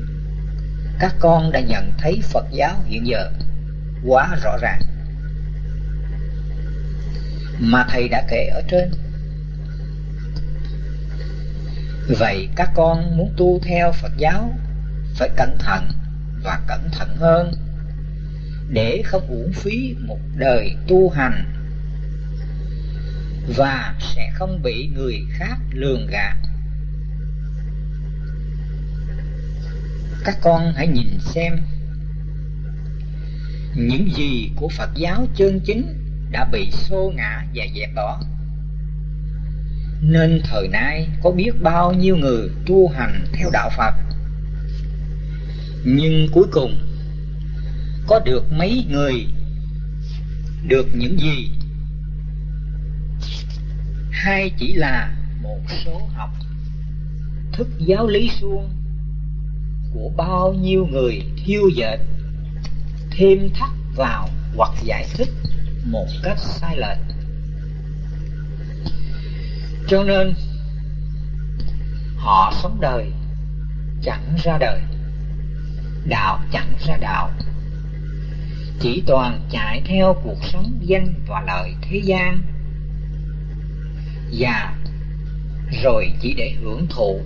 [0.99, 3.31] Các con đã nhận thấy phật giáo hiện giờ
[4.05, 4.81] quá rõ ràng.
[7.59, 8.91] Mà thầy đã kể ở trên.
[12.19, 14.53] Vậy các con muốn tu theo phật giáo
[15.15, 15.89] phải cẩn thận
[16.43, 17.51] và cẩn thận hơn.
[18.69, 21.51] Để không uổng phí một đời tu hành.
[23.57, 26.35] Và sẽ không bị người khác lường gạt.
[30.25, 31.57] Các con hãy nhìn xem.
[33.75, 36.01] Những gì của phật giáo chân chính
[36.31, 38.21] đã bị xô ngã và dẹp bỏ.
[40.01, 43.93] Nên thời nay có biết bao nhiêu người tu hành theo đạo phật.
[45.85, 46.79] Nhưng cuối cùng,
[48.07, 49.27] có được mấy người,
[50.67, 51.51] được những gì?
[54.11, 56.29] Hay chỉ là một số học
[57.53, 58.74] thức giáo lý suông
[59.95, 61.97] của bao nhiêu người thiêu dệt,
[63.11, 65.29] thêm thắt vào hoặc giải thích
[65.85, 66.97] một cách sai lệch.
[69.87, 70.33] Cho nên,
[72.17, 73.11] họ sống đời
[74.03, 74.81] chẳng ra đời,
[76.05, 77.31] đạo chẳng ra đạo.
[78.79, 82.41] Chỉ toàn chạy theo cuộc sống danh và lợi thế gian.
[84.39, 84.75] Và
[85.83, 87.21] rồi chỉ để hưởng thụ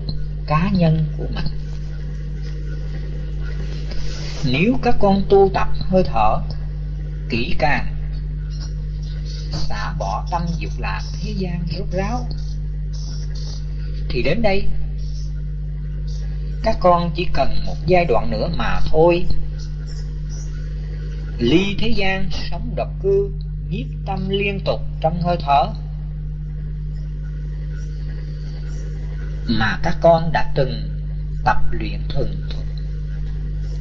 [0.47, 1.68] cá nhân của mình
[4.45, 6.41] nếu các con tu tập hơi thở,
[7.29, 7.95] kỹ càng,
[9.51, 12.27] xả bỏ tâm dục lạc thế gian rốt ráo
[14.09, 14.67] thì đến đây,
[16.63, 19.25] các con chỉ cần một giai đoạn nữa mà thôi.
[21.37, 23.31] Ly thế gian sống độc cư,
[23.69, 25.67] nhiếp tâm liên tục trong hơi thở.
[29.47, 30.89] Mà các con đã từng
[31.45, 32.63] tập luyện thuần thục.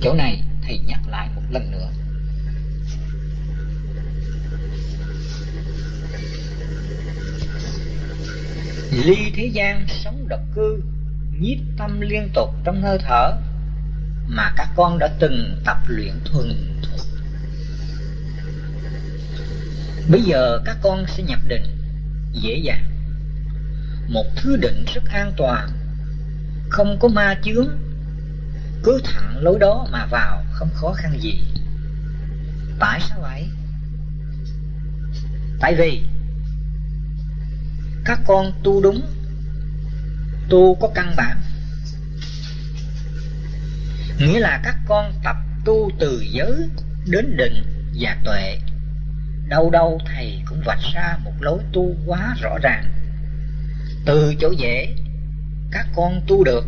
[0.00, 1.90] Chỗ này thầy nhắc lại một lần nữa.
[9.04, 10.82] Ly thế gian sống độc cư,
[11.40, 13.32] nhiếp tâm liên tục trong hơi thở
[14.26, 17.06] mà các con đã từng tập luyện thuần thục.
[20.10, 21.64] Bây giờ các con sẽ nhập định,
[22.32, 22.84] dễ dàng.
[24.08, 25.68] Một thứ định rất an toàn,
[26.68, 27.87] không có ma chướng
[28.82, 31.40] cứ thẳng lối đó mà vào, không khó khăn gì.
[32.78, 33.48] Tại sao vậy?
[35.60, 36.02] Tại vì
[38.04, 39.00] các con tu đúng,
[40.48, 41.40] tu có căn bản.
[44.18, 46.68] Nghĩa là các con tập tu từ giới
[47.06, 47.62] đến định
[48.00, 48.58] và tuệ.
[49.48, 52.84] Đâu đâu thầy cũng vạch ra một lối tu quá rõ ràng.
[54.06, 54.96] Từ chỗ dễ,
[55.70, 56.64] các con tu được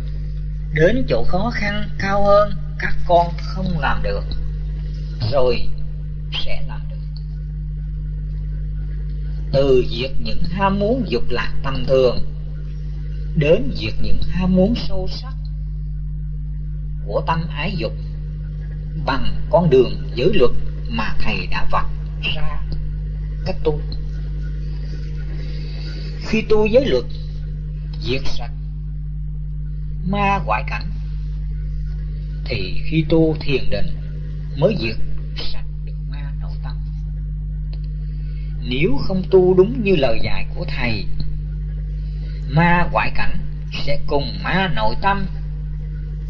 [0.73, 4.23] đến chỗ khó khăn cao hơn, các con không làm được,
[5.31, 5.67] rồi
[6.45, 7.21] sẽ làm được.
[9.53, 12.17] Từ diệt những ham muốn dục lạc tầm thường
[13.35, 15.33] đến diệt những ham muốn sâu sắc
[17.05, 17.93] của tâm ái dục
[19.05, 20.51] bằng con đường giới luật
[20.89, 21.89] mà thầy đã vạch
[22.35, 22.61] ra
[23.45, 23.81] cách tu.
[26.27, 27.05] Khi tu giới luật
[28.01, 28.51] diệt sạch
[30.05, 30.91] ma ngoại cảnh,
[32.45, 33.87] thì khi tu thiền định
[34.57, 34.95] mới diệt
[35.37, 36.77] sạch được ma nội tâm.
[38.61, 41.05] Nếu không tu đúng như lời dạy của thầy,
[42.49, 43.37] ma ngoại cảnh
[43.85, 45.25] sẽ cùng ma nội tâm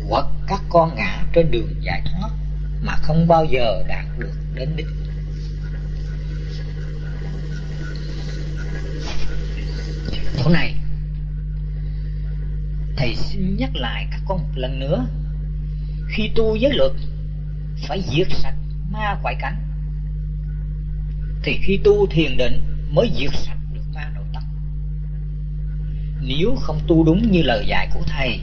[0.09, 2.29] quật các con ngã trên đường giải thoát
[2.81, 4.87] mà không bao giờ đạt được đến đích.
[10.43, 10.80] Chỗ này
[13.01, 15.05] thầy xin nhắc lại các con một lần nữa.
[16.09, 16.91] Khi tu giới luật,
[17.87, 18.55] phải diệt sạch
[18.91, 19.55] ma ngoại cảnh
[21.43, 24.43] thì khi tu thiền định, mới diệt sạch được ma nội tâm
[26.21, 28.39] nếu không tu đúng như lời dạy của thầy,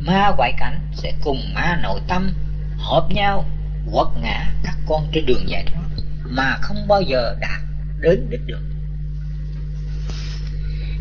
[0.00, 2.32] ma ngoại cảnh sẽ cùng ma nội tâm
[2.78, 3.44] hợp nhau
[3.92, 5.88] quật ngã các con trên đường giải thoát
[6.24, 7.60] mà không bao giờ đạt
[8.00, 8.69] đến đích được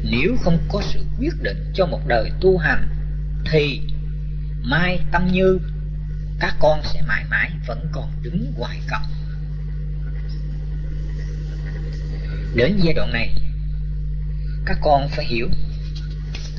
[0.03, 2.87] nếu không có sự quyết định cho một đời tu hành,
[3.51, 3.81] thì
[4.61, 5.59] mai tâm như
[6.39, 9.11] các con sẽ mãi mãi vẫn còn đứng ngoài cổng.
[12.55, 13.35] Đến giai đoạn này,
[14.65, 15.49] các con phải hiểu,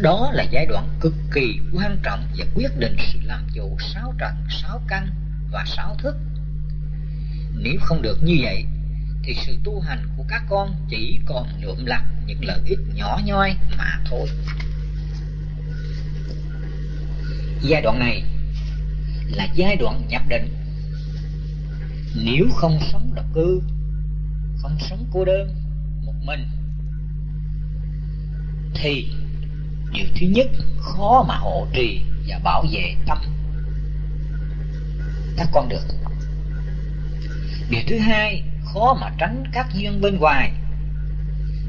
[0.01, 4.14] đó là giai đoạn cực kỳ quan trọng và quyết định sự làm chủ sáu
[4.18, 5.11] trận, sáu căn
[5.53, 6.16] và sáu thức.
[7.55, 8.64] Nếu không được như vậy
[9.23, 13.21] thì sự tu hành của các con chỉ còn lượm lặt những lợi ích nhỏ
[13.25, 14.29] nhoi mà thôi.
[17.62, 18.23] Giai đoạn này
[19.29, 20.55] là giai đoạn nhập định.
[22.14, 23.62] Nếu không sống độc cư,
[24.62, 25.55] không sống cô đơn,
[26.03, 26.49] một mình,
[28.75, 29.09] thì
[29.93, 30.47] điều thứ nhất
[30.79, 33.18] khó mà hộ trì và bảo vệ tâm
[35.37, 35.85] các con được.
[37.71, 40.53] Điều thứ hai khó mà tránh các duyên bên ngoài.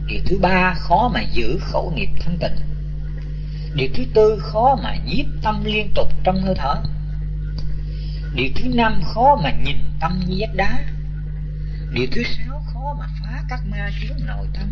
[0.07, 2.55] Điều thứ ba, khó mà giữ khẩu nghiệp thanh tịnh.
[3.75, 6.75] Điều thứ tư, khó mà nhiếp tâm liên tục trong hơi thở.
[8.35, 10.79] Điều thứ năm, khó mà nhìn tâm như vách đá.
[11.93, 14.69] Điều thứ sáu, khó mà phá các ma chướng nội tâm.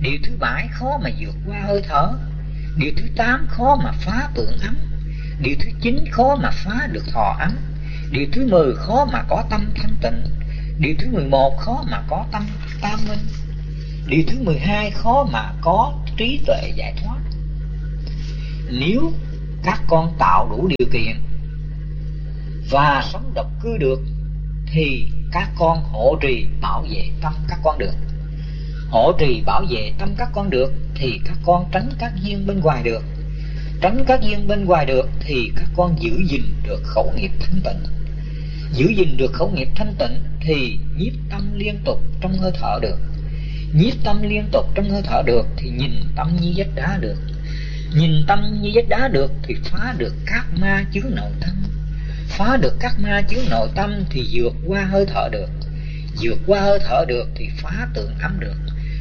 [0.00, 2.12] Điều thứ bảy, khó mà vượt qua hơi thở.
[2.76, 4.76] Điều thứ tám, khó mà phá tượng ấm.
[5.40, 7.56] Điều thứ chín, khó mà phá được thọ ấm.
[8.10, 10.22] Điều thứ mười, khó mà có tâm thanh tịnh
[10.78, 12.46] điều thứ mười một khó mà có tâm,
[12.80, 13.18] tam minh.
[14.06, 17.18] Điều thứ mười hai khó mà có trí tuệ giải thoát.
[18.70, 19.12] Nếu
[19.62, 21.16] các con tạo đủ điều kiện
[22.70, 24.00] và sống độc cư được,
[24.72, 27.94] thì các con hộ trì bảo vệ tâm các con được.
[28.90, 32.60] Hộ trì bảo vệ tâm các con được, thì các con tránh các duyên bên
[32.60, 33.04] ngoài được.
[33.80, 37.60] Tránh các duyên bên ngoài được, thì các con giữ gìn được khẩu nghiệp thanh
[37.64, 37.92] tịnh
[38.72, 42.78] giữ gìn được khẩu nghiệp thanh tịnh thì nhiếp tâm liên tục trong hơi thở
[42.82, 42.98] được.
[43.74, 47.16] Nhiếp tâm liên tục trong hơi thở được thì nhìn tâm như vách đá được.
[47.94, 51.50] Nhìn tâm như vách đá được thì phá được các ma chướng nội tâm.
[52.28, 55.48] Phá được các ma chướng nội tâm thì vượt qua hơi thở được.
[56.22, 58.56] Vượt qua hơi thở được thì phá tượng ấm được.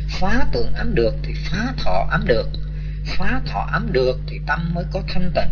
[0.09, 2.49] Phá tượng ấm được thì phá thọ ấm được.
[3.05, 5.49] Phá thọ ấm được thì tâm mới có thanh tịnh.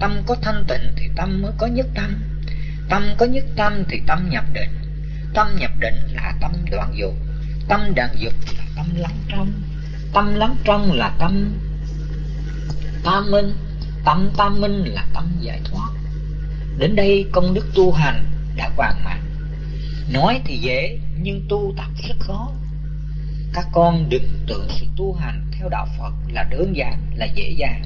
[0.00, 2.14] Tâm có thanh tịnh thì tâm mới có nhất tâm
[2.88, 4.70] tâm có nhất tâm thì tâm nhập định.
[5.34, 7.14] Tâm nhập định là tâm đoạn dục.
[7.68, 9.52] Tâm đoạn dục là tâm lắng trong.
[10.12, 11.58] Tâm lắng trong là tâm
[13.04, 13.52] tam minh.
[14.04, 15.90] Tâm tam minh là tâm giải thoát.
[16.78, 18.24] Đến đây công đức tu hành
[18.56, 19.26] đã hoàn mãn
[20.12, 22.52] nói thì dễ, nhưng tu tập rất khó.
[23.52, 27.54] Các con đừng tưởng sự tu hành theo đạo phật là đơn giản, là dễ
[27.58, 27.82] dàng.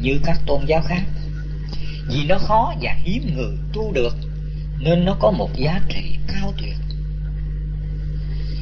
[0.00, 1.02] Như các tôn giáo khác
[2.08, 4.16] vì nó khó và hiếm người tu được,
[4.78, 6.76] nên nó có một giá trị cao tuyệt.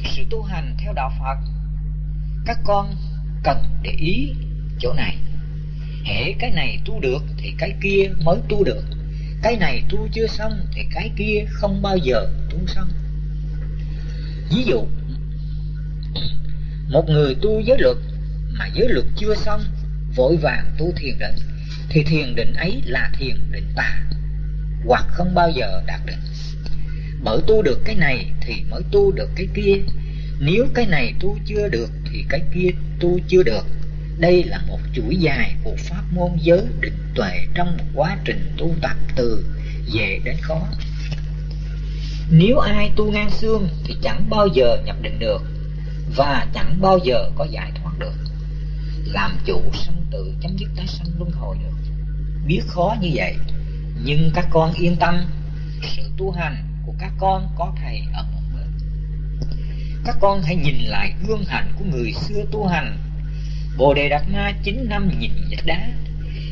[0.05, 1.37] Sự tu hành theo đạo phật,
[2.45, 2.95] các con
[3.43, 4.33] cần để ý
[4.79, 5.17] chỗ này.
[6.03, 8.83] Hễ cái này tu được thì cái kia mới tu được.
[9.43, 12.89] Cái này tu chưa xong thì cái kia không bao giờ tu xong.
[14.49, 14.87] Ví dụ,
[16.89, 17.97] một người tu giới luật
[18.59, 19.61] mà giới luật chưa xong,
[20.15, 21.35] vội vàng tu thiền định
[21.89, 24.01] thì thiền định ấy là thiền định tà,
[24.85, 26.19] hoặc không bao giờ đạt định
[27.23, 29.75] bởi tu được cái này thì mới tu được cái kia.
[30.39, 32.69] Nếu cái này tu chưa được thì cái kia
[32.99, 33.65] tu chưa được.
[34.19, 38.53] Đây là một chuỗi dài của pháp môn giới định tuệ trong một quá trình
[38.57, 39.45] tu tập từ
[39.93, 40.67] về đến khó.
[42.31, 45.41] Nếu ai tu ngang xương thì chẳng bao giờ nhập định được
[46.15, 48.13] và chẳng bao giờ có giải thoát được
[49.11, 51.93] làm chủ sanh tử chấm dứt tái sanh luân hồi được.
[52.47, 53.35] Biết khó như vậy
[54.03, 55.21] nhưng các con yên tâm.
[55.83, 58.71] Sự tu hành của các con có thầy ở một bên.
[60.05, 62.97] Các con hãy nhìn lại gương hạnh của người xưa tu hành.
[63.77, 65.89] Bồ đề đạt ma chín năm nhìn vách đá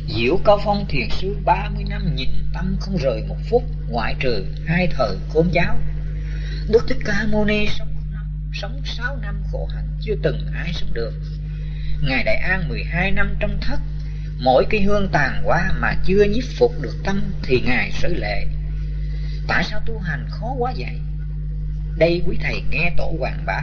[0.08, 4.14] diệu cao phong thiền sư ba mươi năm nhìn tâm không rời một phút ngoại
[4.20, 5.78] trừ hai thời khôn giáo
[6.68, 7.96] đức thích ca mâu ni sống
[8.52, 11.12] sống sáu năm khổ hạnh chưa từng ai sống được
[12.02, 13.80] ngài đại an mười hai năm trong thất,
[14.38, 18.46] mỗi cái hương tàn qua mà chưa nhiếp phục được tâm thì ngài xử lệ.
[19.46, 21.00] Tại sao tu hành khó quá vậy?
[21.98, 23.62] Đây quý thầy nghe tổ hoàng bá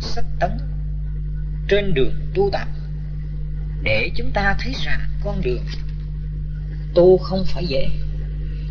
[0.00, 0.50] sách tấn
[1.68, 2.68] trên đường tu tập,
[3.82, 5.64] để chúng ta thấy rằng con đường
[6.94, 7.88] tu không phải dễ.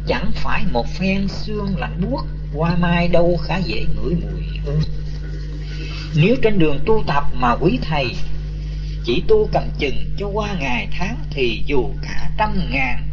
[0.08, 4.82] Chẳng phải một phen xương lạnh buốt qua mai đâu khá dễ ngửi mùi hương
[6.16, 8.16] nếu trên đường tu tập mà quý thầy
[9.08, 13.10] chỉ tu cầm chừng cho qua ngày tháng thì dù cả trăm ngàn,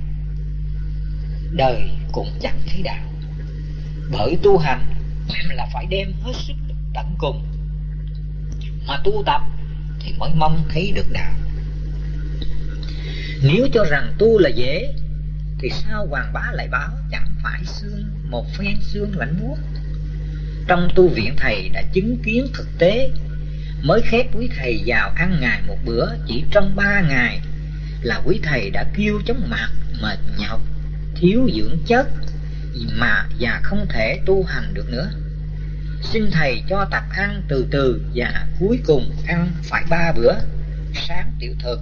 [1.52, 3.04] đời cũng chẳng thấy đạo.
[4.12, 4.94] Bởi tu hành
[5.50, 6.54] là phải đem hết sức
[6.94, 7.46] tận cùng,
[8.86, 9.40] mà tu tập
[10.00, 11.32] thì mới mong thấy được đạo.
[13.42, 14.94] Nếu cho rằng tu là dễ,
[15.58, 19.56] thì sao hoàng bá lại báo chẳng phải xương, một phen xương lạnh buốt?
[20.68, 23.10] Trong tu viện thầy đã chứng kiến thực tế
[23.84, 27.40] mới khép quý thầy vào ăn ngày một bữa, chỉ trong ba ngày,
[28.02, 29.68] là quý thầy đã kêu chóng mặt,
[30.02, 30.60] mệt nhọc,
[31.14, 32.06] thiếu dưỡng chất,
[32.98, 35.10] mà và không thể tu hành được nữa.
[36.02, 40.34] Xin thầy cho tập ăn từ từ và cuối cùng ăn phải ba bữa,
[40.94, 41.80] sáng tiểu thực,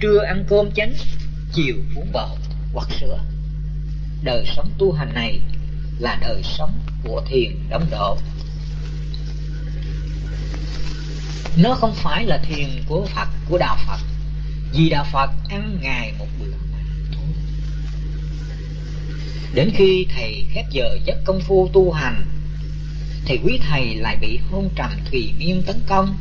[0.00, 0.92] trưa ăn cơm chánh,
[1.52, 2.38] chiều uống bột
[2.72, 3.18] hoặc sữa.
[4.24, 5.40] Đời sống tu hành này
[5.98, 8.18] là đời sống của thiền đóng độ.
[11.56, 14.00] Nó không phải là thiền của phật, của đạo phật.
[14.72, 16.78] Vì đạo phật ăn ngày một bữa mà
[17.12, 17.34] thôi.
[19.54, 22.24] Đến khi thầy khép giờ giấc công phu tu hành,
[23.26, 26.16] thì quý thầy lại bị hôn trầm thùy miên tấn công.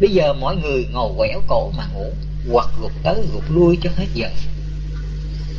[0.00, 2.12] Bây giờ mọi người ngồi quẻo cổ mà ngủ,
[2.50, 4.30] hoặc gục tới gục lui cho hết giờ.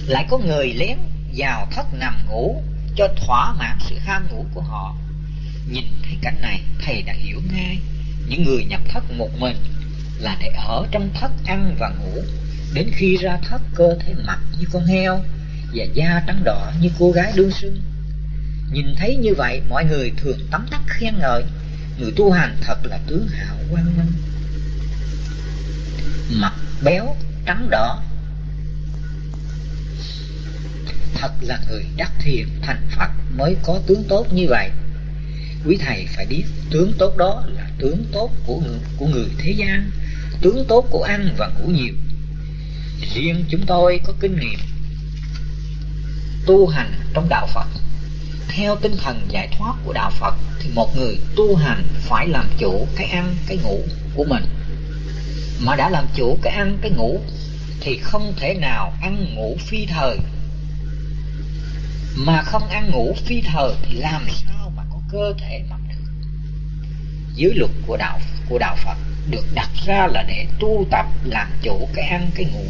[0.07, 0.97] Lại có người lén
[1.35, 2.63] vào thất nằm ngủ
[2.95, 4.95] cho thỏa mãn sự ham ngủ của họ.
[5.71, 7.79] Nhìn thấy cảnh này, thầy đã hiểu ngay
[8.27, 9.55] những người nhập thất một mình
[10.19, 12.21] là để ở trong thất ăn và ngủ.
[12.73, 15.23] Đến khi ra thất, cơ thể mặt như con heo
[15.73, 17.81] và da trắng đỏ như cô gái đương sưng
[18.71, 21.43] nhìn thấy như vậy, mọi người thường tấm tắc khen ngợi.
[21.99, 24.11] Người tu hành thật là tướng hảo quang minh.
[26.41, 26.53] Mặt
[26.83, 27.15] béo,
[27.45, 28.03] trắng đỏ.
[31.15, 34.69] Thật là người đắc thiền thành phật mới có tướng tốt như vậy
[35.65, 39.51] quý thầy phải biết tướng tốt đó là tướng tốt của người, của người thế
[39.51, 39.91] gian
[40.41, 41.93] tướng tốt của ăn và ngủ nhiều.
[43.13, 44.59] Riêng chúng tôi có kinh nghiệm
[46.45, 47.67] tu hành trong đạo phật.
[48.47, 52.45] Theo tinh thần giải thoát của đạo phật thì một người tu hành phải làm
[52.57, 53.79] chủ cái ăn cái ngủ
[54.15, 54.43] của mình.
[55.59, 57.19] Mà đã làm chủ cái ăn cái ngủ
[57.81, 60.17] thì không thể nào ăn ngủ phi thời.
[62.15, 64.71] Mà không ăn ngủ phi thời thì làm sao
[65.11, 66.11] cơ thể mặc được.
[67.35, 68.19] Dưới luật của đạo
[68.49, 68.97] của đạo Phật,
[69.29, 72.65] được đặt ra là để tu tập làm chủ cái ăn, cái ngủ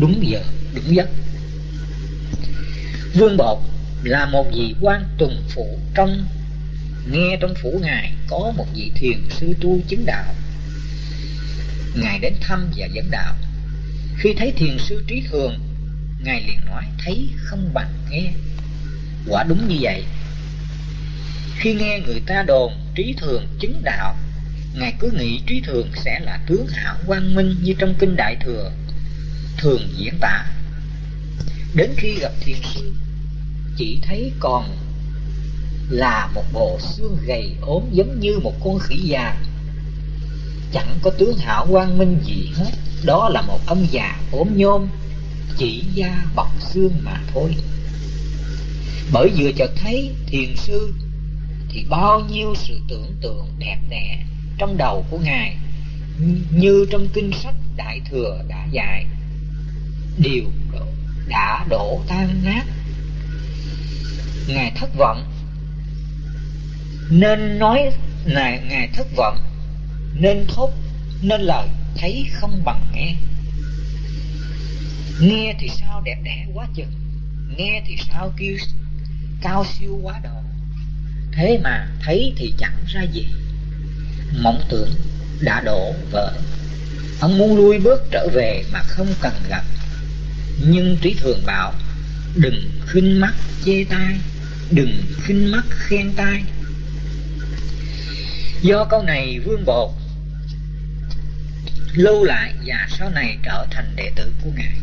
[0.00, 0.42] đúng giờ,
[0.74, 1.08] đúng giấc.
[3.14, 3.58] Vương bột
[4.02, 6.26] là một vị quan tuần phủ trong,
[7.10, 10.34] nghe trong phủ ngài có một vị thiền sư tu chứng đạo.
[11.94, 13.34] Ngài đến thăm và dẫn đạo.
[14.18, 15.58] Khi thấy thiền sư trí thường,
[16.24, 18.32] ngài liền nói, thấy không bằng nghe.
[19.28, 20.04] Quả đúng như vậy
[21.58, 24.16] khi nghe người ta đồn trí thường chứng đạo,
[24.74, 28.36] ngài cứ nghĩ trí thường sẽ là tướng hảo quang minh như trong kinh đại
[28.44, 28.72] thừa,
[29.56, 30.46] thường diễn tả.
[31.74, 32.92] Đến khi gặp thiền sư,
[33.76, 34.76] chỉ thấy còn
[35.90, 39.36] là một bộ xương gầy ốm giống như một con khỉ già.
[40.72, 42.70] Chẳng có tướng hảo quang minh gì hết,
[43.04, 44.88] đó là một ông già ốm nhôm,
[45.56, 47.56] chỉ da bọc xương mà thôi.
[49.12, 50.92] Bởi vừa chợt thấy thiền sư
[51.70, 54.24] thì bao nhiêu sự tưởng tượng đẹp đẽ
[54.58, 55.56] trong đầu của ngài,
[56.50, 59.06] như trong kinh sách đại thừa đã dạy.
[60.18, 60.44] Đều
[61.28, 62.64] đã đổ tan nát.
[64.48, 65.32] Ngài thất vọng.
[67.10, 67.90] Nên nói
[68.26, 69.38] ngài ngài thất vọng.
[70.14, 70.70] Nên thốt,
[71.22, 73.14] nên lời, thấy không bằng nghe.
[75.20, 76.92] Nghe thì sao đẹp đẽ quá chừng,
[77.56, 78.56] nghe thì sao kêu
[79.42, 80.47] cao siêu quá độ
[81.38, 83.26] thế mà thấy thì chẳng ra gì.
[84.42, 84.90] Mộng tưởng
[85.40, 86.32] đã đổ vỡ.
[87.20, 89.62] Ông muốn lui bước trở về mà không cần gặp.
[90.66, 91.74] Nhưng trí thường bảo,
[92.36, 93.34] đừng khinh mắt
[93.64, 94.16] chê tai,
[94.70, 96.44] đừng khinh mắt khen tai.
[98.62, 99.90] Do câu này vương bột,
[101.92, 104.78] lưu lại và sau này trở thành đệ tử của ngài.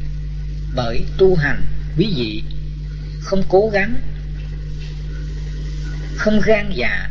[0.75, 1.65] Bởi tu hành
[1.97, 2.43] quý vị,
[3.21, 3.95] không cố gắng
[6.17, 7.09] không gan dạ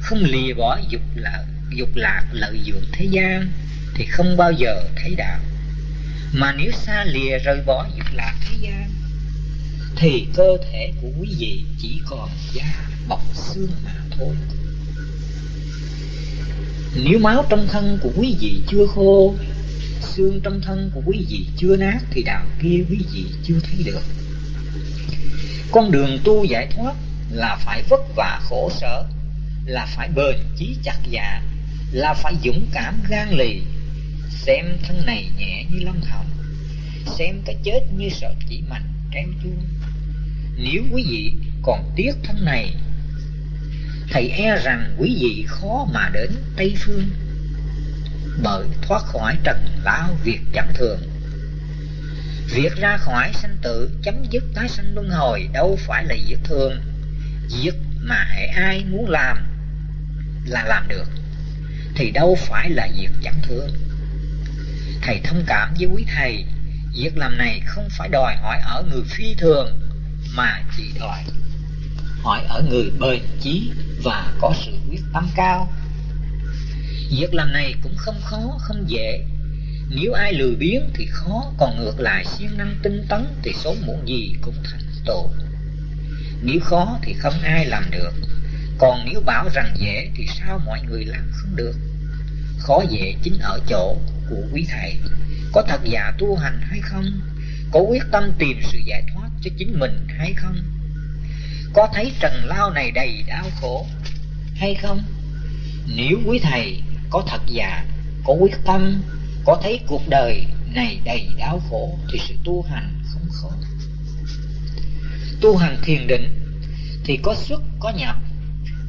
[0.00, 3.48] không lìa bỏ dục lạc dục lạc lợi dưỡng thế gian,
[3.94, 5.40] thì không bao giờ thấy đạo.
[6.32, 8.90] Mà nếu xa lìa rời bỏ dục lạc thế gian,
[9.96, 14.34] thì cơ thể của quý vị chỉ còn da bọc xương mà thôi.
[17.04, 19.34] Nếu máu trong thân của quý vị chưa khô,
[20.00, 23.82] xương trong thân của quý vị chưa nát, thì đạo kia quý vị chưa thấy
[23.84, 24.02] được.
[25.72, 26.94] Con đường tu giải thoát
[27.30, 29.04] là phải vất vả khổ sở,
[29.64, 31.42] là phải bền chí chặt dạ
[31.92, 33.62] là phải dũng cảm gan lì.
[34.30, 36.30] Xem thân này nhẹ như lông hồng,
[37.18, 39.64] xem cái chết như sợi chỉ mạnh treo chuông.
[40.56, 41.32] Nếu quý vị
[41.62, 42.74] còn tiếc thân này,
[44.10, 47.10] thầy e rằng quý vị khó mà đến tây phương,
[48.42, 51.00] bởi thoát khỏi trần lao việc chẳng thường.
[52.54, 56.38] Việc ra khỏi sanh tử chấm dứt tái sanh luân hồi đâu phải là việc
[56.44, 56.80] thường
[57.62, 59.36] việc mà hệ ai muốn làm
[60.44, 61.08] là làm được,
[61.94, 63.70] thì đâu phải là việc chẳng thương
[65.02, 66.44] thầy thông cảm với quý thầy,
[66.94, 69.80] việc làm này không phải đòi hỏi ở người phi thường,
[70.34, 71.24] mà chỉ đòi
[72.22, 73.70] hỏi ở người bền chí
[74.02, 75.72] và có sự quyết tâm cao.
[77.10, 79.26] Việc làm này cũng không khó, không dễ.
[79.88, 83.74] Nếu ai lười biếng thì khó, còn ngược lại, siêng năng tinh tấn thì số
[83.86, 85.30] muộn gì cũng thành tổ
[86.42, 88.12] nếu khó thì không ai làm được.
[88.78, 91.74] Còn nếu bảo rằng dễ thì sao mọi người làm không được?
[92.58, 93.96] Khó dễ chính ở chỗ
[94.30, 94.96] của quý thầy.
[95.52, 97.04] Có thật giả tu hành hay không?
[97.72, 100.56] Có quyết tâm tìm sự giải thoát cho chính mình hay không?
[101.72, 103.86] Có thấy trần lao này đầy đau khổ
[104.54, 105.02] hay không?
[105.86, 107.84] Nếu quý thầy có thật già,
[108.24, 109.02] có quyết tâm,
[109.44, 113.50] có thấy cuộc đời này đầy đau khổ thì sự tu hành không khó
[115.40, 116.40] tu hành thiền định
[117.04, 118.16] thì có xuất, có nhập.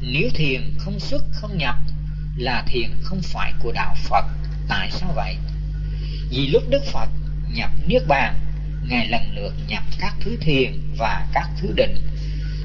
[0.00, 1.76] Nếu thiền không xuất, không nhập
[2.36, 4.24] là thiền không phải của đạo phật.
[4.68, 5.36] Tại sao vậy?
[6.30, 7.08] Vì lúc đức phật
[7.54, 8.34] nhập niết bàn,
[8.88, 11.96] ngài lần lượt nhập các thứ thiền và các thứ định.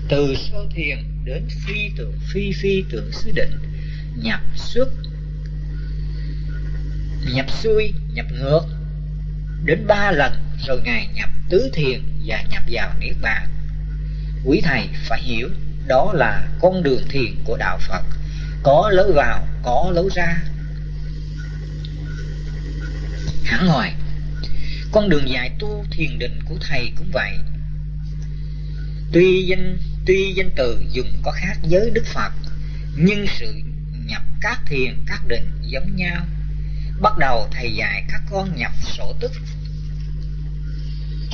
[0.10, 3.60] Từ sơ thiền đến phi tượng, phi phi tượng xứ định,
[4.16, 4.88] nhập xuất,
[7.34, 8.62] nhập xuôi, nhập ngược.
[9.66, 10.34] Đến ba lần,
[10.68, 13.57] rồi ngài nhập tứ thiền và nhập vào niết bàn
[14.48, 15.50] quý thầy phải hiểu,
[15.88, 18.04] đó là con đường thiền của đạo phật.
[18.64, 20.38] Có lối vào, có lối ra.
[23.44, 23.94] Hẳn hỏi
[24.92, 27.32] con đường dạy tu thiền định của thầy cũng vậy.
[29.12, 32.34] Tuy danh tuy danh từ dùng có khác với đức phật,
[32.96, 33.54] nhưng sự
[34.06, 36.26] nhập các thiền, các định giống nhau.
[37.02, 39.32] Bắt đầu thầy dạy các con nhập sổ tức.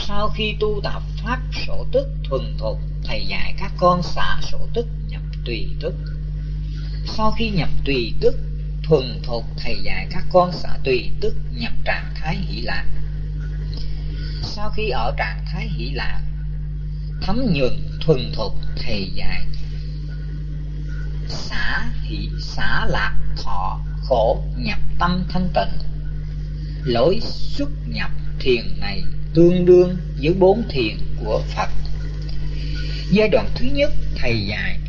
[0.08, 4.68] Sau khi tu tập pháp sổ tức thuần thục thầy dạy các con xả sổ
[4.74, 5.94] tức nhập tùy tức.
[7.06, 8.36] Sau khi nhập tùy tức,
[8.84, 12.86] thuần thục thầy dạy các con xả tùy tức nhập trạng thái hỷ lạc.
[14.44, 16.22] Sau khi ở trạng thái hỷ lạc,
[17.22, 19.46] thấm nhuận thuần thục thầy dạy,
[21.28, 25.90] xả hỷ, xả lạc thọ khổ nhập tâm thanh tịnh.
[26.84, 29.04] Lối xuất nhập thiền này
[29.34, 31.70] tương đương với bốn thiền của phật
[33.14, 34.80] giai đoạn thứ nhất, thầy dạy.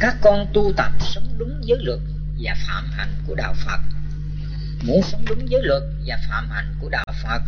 [0.00, 2.00] Các con tu tập sống đúng giới luật
[2.38, 3.80] và phạm hạnh của đạo phật.
[4.82, 7.42] Muốn sống đúng giới luật và phạm hạnh của đạo phật,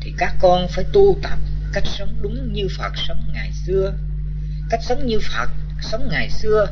[0.00, 1.38] thì các con phải tu tập
[1.72, 3.94] cách sống đúng như phật sống ngày xưa.
[4.70, 5.50] Cách sống như phật
[5.82, 6.66] sống ngày xưa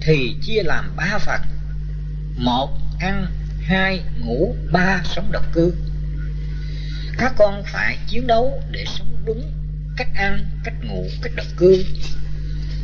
[0.00, 1.40] thì chia làm ba phật
[2.36, 3.26] một, ăn.
[3.62, 4.56] Hai, ngủ.
[4.72, 5.74] Ba, sống độc cư.
[7.18, 9.55] Các con phải chiến đấu để sống đúng
[9.96, 11.84] cách ăn, cách ngủ, cách độc cư.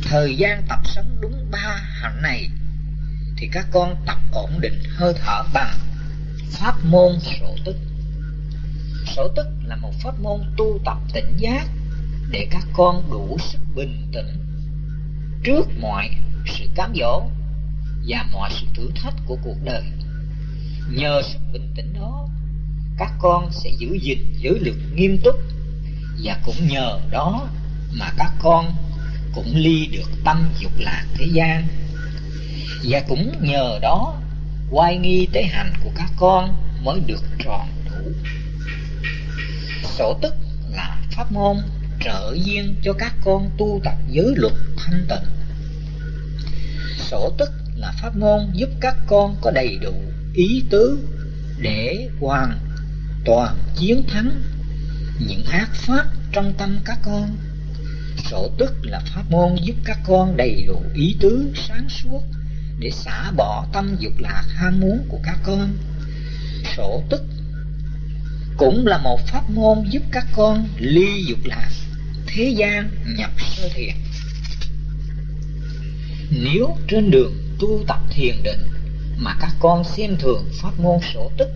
[0.03, 2.49] Thời gian tập sống đúng ba hạnh này
[3.37, 5.79] thì các con tập ổn định, hơi thở bằng
[6.51, 7.75] pháp môn sổ tức.
[9.15, 11.67] Sổ tức là một pháp môn tu tập tỉnh giác
[12.31, 14.43] để các con đủ sức bình tĩnh
[15.43, 16.09] trước mọi
[16.45, 17.29] sự cám dỗ
[18.07, 19.83] và mọi sự thử thách của cuộc đời.
[20.89, 22.27] Nhờ sự bình tĩnh đó,
[22.97, 25.35] các con sẽ giữ gìn giới luật nghiêm túc
[26.23, 27.49] và cũng nhờ đó
[27.91, 28.73] mà các con
[29.35, 31.67] cũng ly được tâm dục lạc thế gian.
[32.83, 34.21] Và cũng nhờ đó
[34.71, 38.11] quay nghi tế hành của các con mới được tròn đủ.
[39.97, 40.33] Sổ tức
[40.69, 41.57] là pháp môn
[42.03, 45.29] trợ duyên cho các con tu tập giới luật thanh tịnh.
[46.97, 49.93] Sổ tức là pháp môn giúp các con có đầy đủ
[50.33, 51.07] ý tứ
[51.59, 52.59] để hoàn
[53.25, 54.31] toàn chiến thắng
[55.27, 57.37] những ác pháp trong tâm các con
[58.29, 62.23] Sổ tức là pháp môn giúp các con đầy đủ ý tứ sáng suốt
[62.79, 65.77] để xả bỏ tâm dục lạc ham muốn của các con.
[66.77, 67.23] Sổ tức
[68.57, 71.69] cũng là một pháp môn giúp các con ly dục lạc,
[72.27, 73.95] thế gian nhập sơ thiền.
[76.31, 78.61] Nếu trên đường tu tập thiền định
[79.17, 81.49] mà các con xem thường pháp môn sổ tức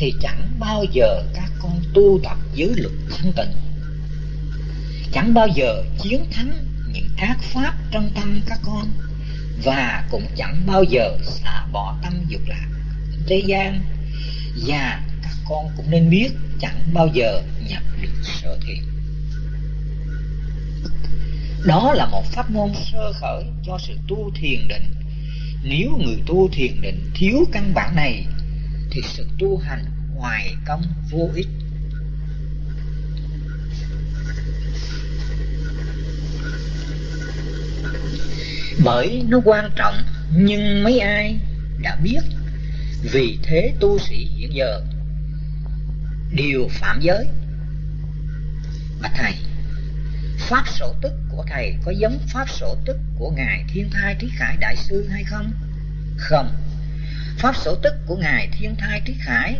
[0.00, 3.56] thì chẳng bao giờ các con tu tập giới luật thanh tịnh.
[5.12, 6.52] Chẳng bao giờ chiến thắng
[6.92, 8.92] những ác pháp trong tâm các con,
[9.64, 12.68] và cũng chẳng bao giờ xả bỏ tâm dục lạc
[13.26, 13.80] thế gian.
[14.66, 18.82] Và các con cũng nên biết chẳng bao giờ nhập được sở thiện.
[21.66, 24.94] Đó là một pháp môn sơ khởi cho sự tu thiền định.
[25.62, 28.26] Nếu người tu thiền định thiếu căn bản này
[28.90, 29.84] thì sự tu hành
[30.14, 31.48] ngoài công vô ích.
[38.84, 39.94] Bởi nó quan trọng,
[40.36, 41.40] nhưng mấy ai
[41.82, 42.20] đã biết,
[43.12, 44.80] vì thế tu sĩ hiện giờ
[46.32, 47.28] đều phạm giới.
[49.02, 49.34] Bạch thầy,
[50.38, 54.28] pháp sổ tức của thầy có giống pháp sổ tức của ngài thiên thai trí
[54.36, 55.52] khải đại sư hay không?
[56.16, 56.48] Không
[57.40, 59.54] pháp sổ tức của ngài thiên thai trí khải.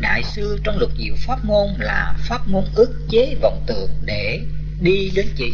[0.00, 4.40] Đại sư trong luật diệu pháp môn là pháp môn ức chế vọng tưởng để
[4.80, 5.50] đi đến chỉ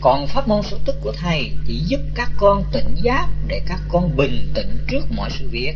[0.00, 3.80] còn pháp môn sở tức của thầy chỉ giúp các con tỉnh giác để các
[3.88, 5.74] con bình tĩnh trước mọi sự việc.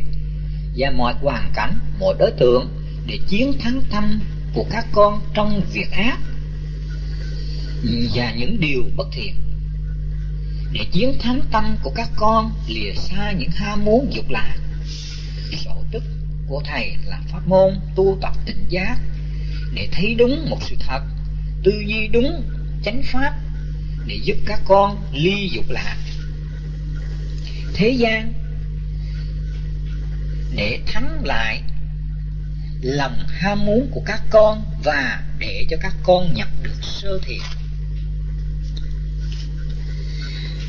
[0.77, 2.67] Và mọi hoàn cảnh, mọi đối tượng
[3.07, 4.19] để chiến thắng tâm
[4.53, 6.17] của các con trong việc ác.
[8.13, 9.42] Và những điều bất thiện.
[10.73, 14.57] Để chiến thắng tâm của các con lìa xa những ham muốn dục lạc.
[15.65, 16.03] Sổ tức
[16.47, 18.97] của thầy là pháp môn tu tập tỉnh giác
[19.73, 21.01] để thấy đúng một sự thật,
[21.63, 22.43] tư duy đúng
[22.83, 23.33] chánh pháp
[24.07, 25.97] để giúp các con ly dục lạc
[27.73, 28.33] thế gian
[30.55, 31.61] để thắng lại
[32.81, 37.41] lòng ham muốn của các con và để cho các con nhập được sơ thiện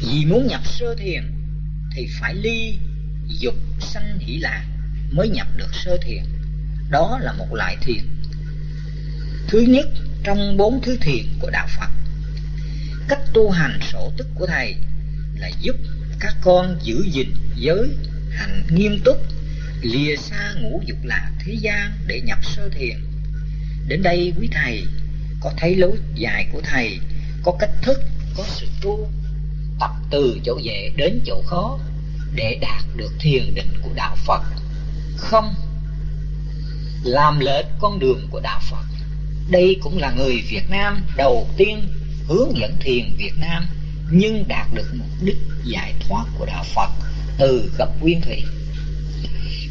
[0.01, 1.25] vì muốn nhập sơ thiền,
[1.95, 2.79] thì phải ly
[3.29, 4.65] dục sanh hỷ lạc
[5.11, 6.23] mới nhập được sơ thiền.
[6.91, 8.05] Đó là một loại thiền.
[9.49, 9.87] Thứ nhất
[10.25, 11.91] trong bốn thứ thiền của đạo phật.
[13.09, 14.75] Cách tu hành sổ tức của thầy
[15.39, 15.77] là giúp
[16.21, 17.89] các con giữ gìn giới
[18.31, 19.17] hành nghiêm túc,
[19.83, 22.97] lìa xa ngũ dục lạc thế gian để nhập sơ thiền.
[23.89, 24.85] Đến đây quý thầy
[25.41, 26.99] có thấy lối dài của thầy
[27.43, 28.03] có cách thức,
[28.37, 29.11] có sự tu
[29.81, 31.79] tập từ chỗ dễ đến chỗ khó
[32.35, 34.43] để đạt được thiền định của đạo phật
[35.17, 35.55] không
[37.05, 38.85] làm lệch con đường của đạo phật
[39.51, 41.89] đây cũng là người việt nam đầu tiên
[42.29, 43.67] hướng dẫn thiền Việt Nam
[44.11, 46.91] nhưng đạt được mục đích giải thoát của đạo Phật
[47.39, 48.43] từ gốc nguyên thủy.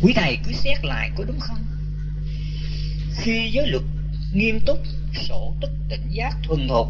[0.02, 1.66] Quý thầy cứ xét lại có đúng không?
[3.16, 3.84] Khi giới luật
[4.34, 4.80] nghiêm túc,
[5.28, 6.88] sổ tức tỉnh giác thuần thục,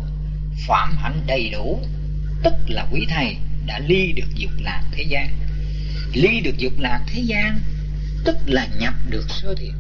[0.68, 1.80] phạm hạnh đầy đủ,
[2.44, 5.28] tức là quý thầy đã ly được dục lạc thế gian.
[6.14, 7.60] Ly được dục lạc thế gian,
[8.26, 9.74] tức là nhập được sơ thiện.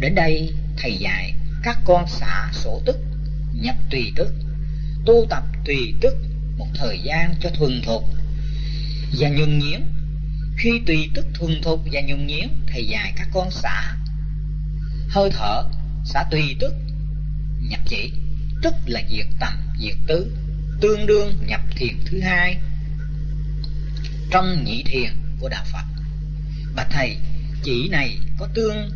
[0.00, 2.96] Đến đây thầy dạy các con xả sổ tức
[3.52, 4.34] nhập tùy tức
[5.06, 6.16] tu tập tùy tức
[6.58, 8.04] một thời gian cho thuần thục
[9.18, 9.82] và nhuần nhuyễn
[10.56, 13.96] khi tùy tức thuần thục và nhuần nhuyễn thầy dạy các con xả
[15.08, 15.64] hơi thở
[16.04, 16.74] xả tùy tức
[17.60, 18.12] nhập chỉ
[18.62, 20.36] tức là diệt tầm diệt tứ
[20.82, 22.56] tương đương nhập thiền thứ hai
[24.30, 25.10] trong nhị thiền
[25.40, 25.84] của đạo phật.
[26.74, 27.16] Bạch thầy,
[27.62, 28.90] chỉ này có tương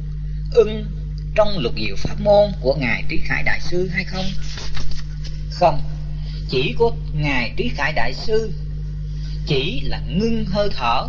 [0.53, 0.87] ưng
[1.35, 4.25] trong lục diệu pháp môn của ngài trí khải đại sư hay không?
[5.51, 5.81] Không,
[6.49, 8.53] chỉ có ngài trí khải đại sư
[9.47, 11.09] chỉ là ngưng hơi thở,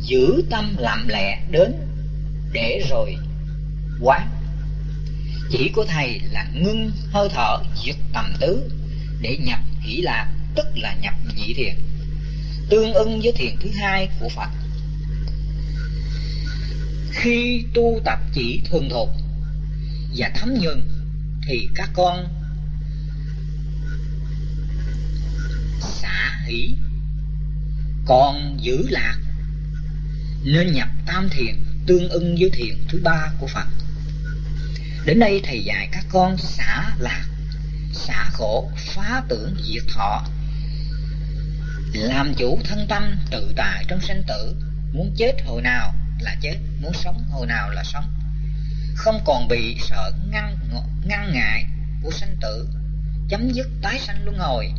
[0.00, 1.72] giữ tâm lặng lẽ đến
[2.52, 3.16] để rồi
[4.00, 4.28] quán.
[5.50, 8.70] Chỉ của thầy là ngưng hơi thở, diệt tầm tứ
[9.20, 11.74] để nhập hỷ lạc tức là nhập nhị thiền,
[12.70, 14.50] tương ưng với thiền thứ hai của phật.
[17.12, 19.08] Khi tu tập chỉ thuần thục
[20.16, 20.88] và thấm nhuần,
[21.46, 22.28] thì các con
[25.80, 26.74] xả hỷ,
[28.06, 29.16] còn giữ lạc,
[30.44, 33.66] nên nhập tam thiền tương ưng với thiền thứ ba của phật.
[35.06, 37.24] Đến đây thầy dạy các con xả lạc
[37.96, 40.24] xả khổ phá tưởng diệt thọ.
[41.94, 44.56] Làm chủ thân tâm tự tại trong sanh tử,
[44.92, 48.04] muốn chết hồi nào là chết, muốn sống hồi nào là sống.
[48.96, 50.56] Không còn bị sợ ngăn
[51.04, 51.64] ngăn ngại
[52.02, 52.68] của sanh tử,
[53.28, 54.72] chấm dứt tái sanh luân hồi,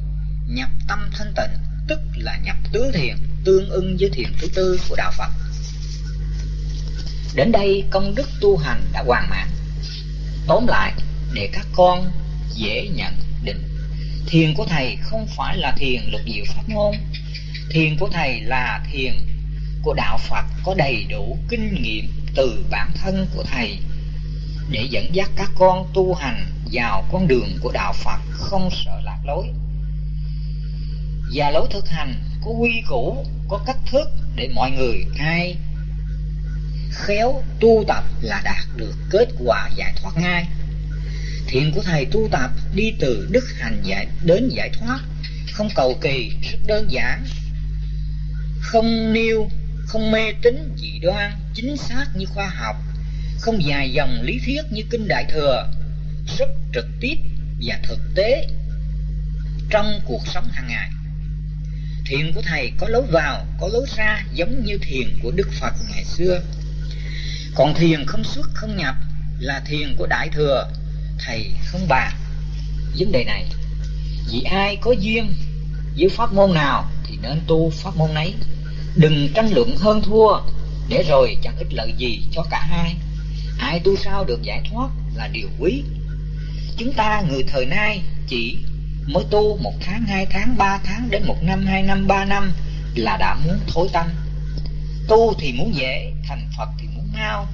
[0.47, 3.15] nhập tâm thanh tịnh, tức là nhập tứ thiền,
[3.45, 5.31] tương ưng với thiền thứ tư của đạo phật.
[7.35, 9.47] Đến đây công đức tu hành đã hoàn mãn
[10.47, 10.93] tóm lại,
[11.33, 12.11] để các con
[12.53, 13.13] dễ nhận
[13.43, 13.63] định.
[14.27, 16.95] Thiền của thầy không phải là thiền lục diệu pháp môn.
[17.69, 19.13] Thiền của thầy là thiền
[19.81, 23.77] của đạo phật có đầy đủ kinh nghiệm từ bản thân của thầy.
[24.69, 29.01] Để dẫn dắt các con tu hành vào con đường của đạo phật không sợ
[29.03, 29.47] lạc lối.
[31.33, 35.55] Và lối thực hành có quy củ, có cách thức để mọi người ai
[36.91, 40.45] khéo tu tập là đạt được kết quả giải thoát ngay
[41.47, 44.99] thiện của thầy tu tập đi từ đức hành giải, đến giải thoát,
[45.53, 47.25] không cầu kỳ rất đơn giản.
[48.61, 49.49] Không nêu,
[49.85, 52.75] không mê tín dị đoan, chính xác như khoa học,
[53.39, 55.71] không dài dòng lý thuyết như kinh đại thừa,
[56.37, 57.15] rất trực tiếp
[57.61, 58.47] và thực tế
[59.69, 60.89] trong cuộc sống hàng ngày.
[62.05, 65.73] Thiền của thầy có lối vào, có lối ra giống như thiền của đức phật
[65.91, 66.41] ngày xưa.
[67.55, 68.95] Còn thiền không xuất, không nhập
[69.39, 70.67] là thiền của đại thừa
[71.25, 72.11] thầy không bàn
[72.99, 73.45] vấn đề này.
[74.31, 75.33] Vì ai có duyên
[75.97, 78.33] với pháp môn nào thì nên tu pháp môn ấy
[78.95, 80.39] đừng tranh luận hơn thua,
[80.89, 82.95] để rồi chẳng ích lợi gì cho cả hai.
[83.59, 85.83] Ai tu sao được giải thoát là điều quý.
[86.77, 88.57] Chúng ta người thời nay chỉ
[89.07, 92.51] mới tu một tháng, hai tháng, ba tháng đến một năm, hai năm, ba năm
[92.95, 94.07] là đã muốn thối tâm.
[95.07, 97.47] Tu thì muốn dễ, thành phật thì muốn mau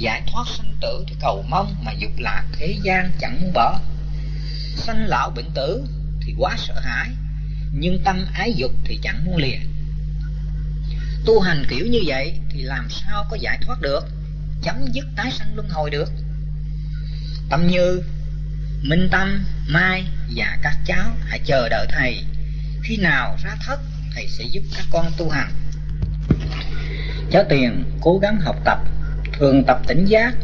[0.00, 3.80] giải thoát sinh tử thì cầu mong mà dục lạc thế gian chẳng muốn bỏ.
[4.76, 5.84] Sanh lão bệnh tử
[6.20, 7.08] thì quá sợ hãi,
[7.72, 9.58] nhưng tâm ái dục thì chẳng muốn lìa.
[11.26, 14.00] Tu hành kiểu như vậy thì làm sao có giải thoát được,
[14.62, 16.12] chấm dứt tái sanh luân hồi được?
[17.48, 18.02] Tâm như
[18.82, 20.04] minh tâm, mai
[20.36, 22.24] và các cháu hãy chờ đợi thầy.
[22.82, 23.80] Khi nào ra thất,
[24.14, 25.52] thầy sẽ giúp các con tu hành.
[27.30, 28.78] Cháu tiền cố gắng học tập
[29.40, 30.34] thường tập tỉnh giác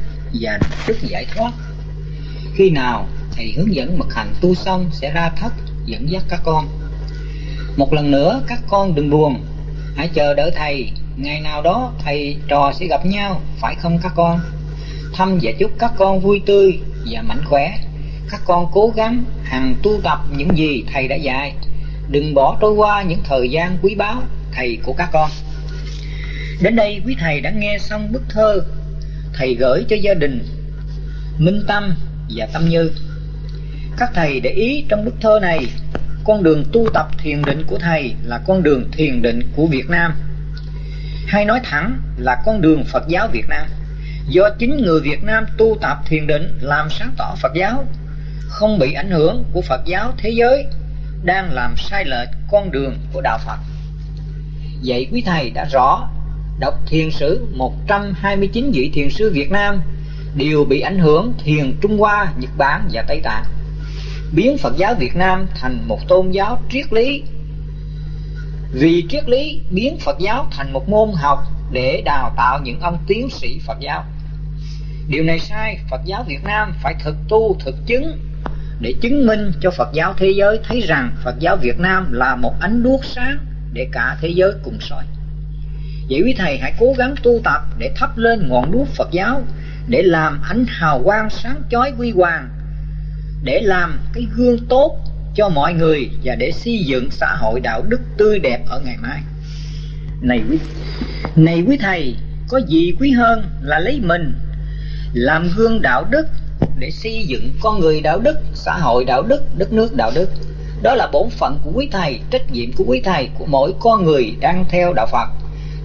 [0.40, 0.59] và
[0.89, 1.52] đức giải thoát.
[2.55, 3.06] Khi nào
[3.36, 5.52] thầy hướng dẫn mật hành tu xong sẽ ra thất,
[5.86, 6.68] dẫn dắt các con.
[7.77, 9.44] Một lần nữa, các con đừng buồn.
[9.97, 10.90] Hãy chờ đợi thầy.
[11.16, 14.40] Ngày nào đó thầy trò sẽ gặp nhau, phải không các con?
[15.12, 17.78] Thăm và chúc các con vui tươi và mạnh khỏe.
[18.31, 21.52] Các con cố gắng hằng tu tập những gì thầy đã dạy.
[22.09, 25.31] Đừng bỏ trôi qua những thời gian quý báu, thầy của các con.
[26.62, 28.64] Đến đây quý thầy đã nghe xong bức thơ
[29.36, 30.44] thầy gửi cho gia đình,
[31.38, 31.94] minh tâm
[32.28, 32.90] và tâm như.
[33.98, 35.66] Các thầy để ý trong bức thơ này,
[36.24, 39.90] con đường tu tập thiền định của thầy là con đường thiền định của việt
[39.90, 40.14] nam.
[41.26, 43.66] Hay nói thẳng là con đường phật giáo việt nam.
[44.28, 47.84] Do chính người việt nam tu tập thiền định làm sáng tỏ phật giáo,
[48.48, 50.64] không bị ảnh hưởng của phật giáo thế giới,
[51.24, 53.58] đang làm sai lệch con đường của đạo phật.
[54.84, 56.08] Vậy quý thầy đã rõ
[56.61, 59.83] đọc thiền sử 129 vị thiền sư Việt Nam
[60.35, 63.45] đều bị ảnh hưởng thiền Trung Hoa, Nhật Bản và Tây Tạng.
[64.35, 67.23] Biến Phật giáo Việt Nam thành một tôn giáo triết lý.
[68.73, 71.39] Vì triết lý biến Phật giáo thành một môn học
[71.73, 74.05] để đào tạo những ông tiến sĩ Phật giáo.
[75.09, 78.19] Điều này sai Phật giáo Việt Nam phải thực tu thực chứng
[78.81, 82.37] để chứng minh cho Phật giáo thế giới thấy rằng Phật giáo Việt Nam là
[82.37, 83.39] một ánh đuốc sáng
[83.73, 85.05] để cả thế giới cùng soi
[86.11, 89.43] vậy quý thầy hãy cố gắng tu tập để thắp lên ngọn đuốc Phật giáo,
[89.89, 92.49] để làm ánh hào quang sáng chói quy hoàng,
[93.45, 94.99] để làm cái gương tốt
[95.35, 98.97] cho mọi người và để xây dựng xã hội đạo đức tươi đẹp ở ngày
[99.03, 99.23] mai.
[100.20, 100.59] Này quý
[101.37, 102.16] này quý thầy,
[102.49, 104.35] có gì quý hơn là lấy mình
[105.15, 106.27] làm gương đạo đức
[106.78, 110.28] để xây dựng con người đạo đức, xã hội đạo đức, đất nước đạo đức?
[110.83, 114.05] Đó là bổn phận của quý thầy, trách nhiệm của quý thầy, của mỗi con
[114.05, 115.28] người đang theo đạo phật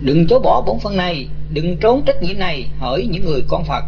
[0.02, 3.64] đừng chối bỏ bổn phận này, đừng trốn trách nhiệm này hỡi những người con
[3.66, 3.84] phật.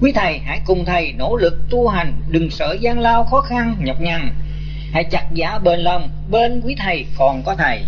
[0.00, 3.76] Quý thầy, hãy cùng thầy nỗ lực tu hành, đừng sợ gian lao khó khăn,
[3.84, 4.34] nhọc nhằn.
[4.92, 7.82] Hãy chặt giả bền lòng bên quý thầy còn có thầy.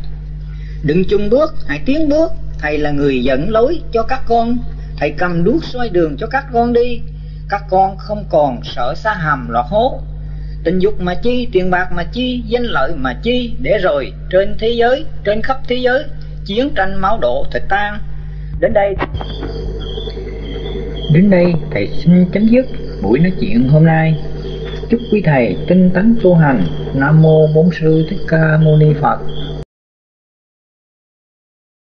[0.83, 2.33] Đừng chung bước, hãy tiến bước.
[2.59, 4.59] Thầy là người dẫn lối cho các con.
[4.97, 7.01] Thầy cầm đuốc soi đường cho các con đi.
[7.49, 10.01] Các con không còn sợ xa hầm lọt hố.
[10.65, 14.57] Tình dục mà chi, tiền bạc mà chi, danh lợi mà chi, để rồi trên
[14.59, 16.05] thế giới, trên khắp thế giới
[16.45, 17.99] chiến tranh máu đổ thịt tan
[18.61, 18.95] đến đây
[21.13, 22.67] đến đây, thầy xin chấm dứt
[23.03, 24.15] buổi nói chuyện hôm nay.
[24.91, 26.65] Chúc quý thầy tinh tấn tu hành.
[26.95, 29.19] Nam mô bốn sư thích ca mâu ni phật.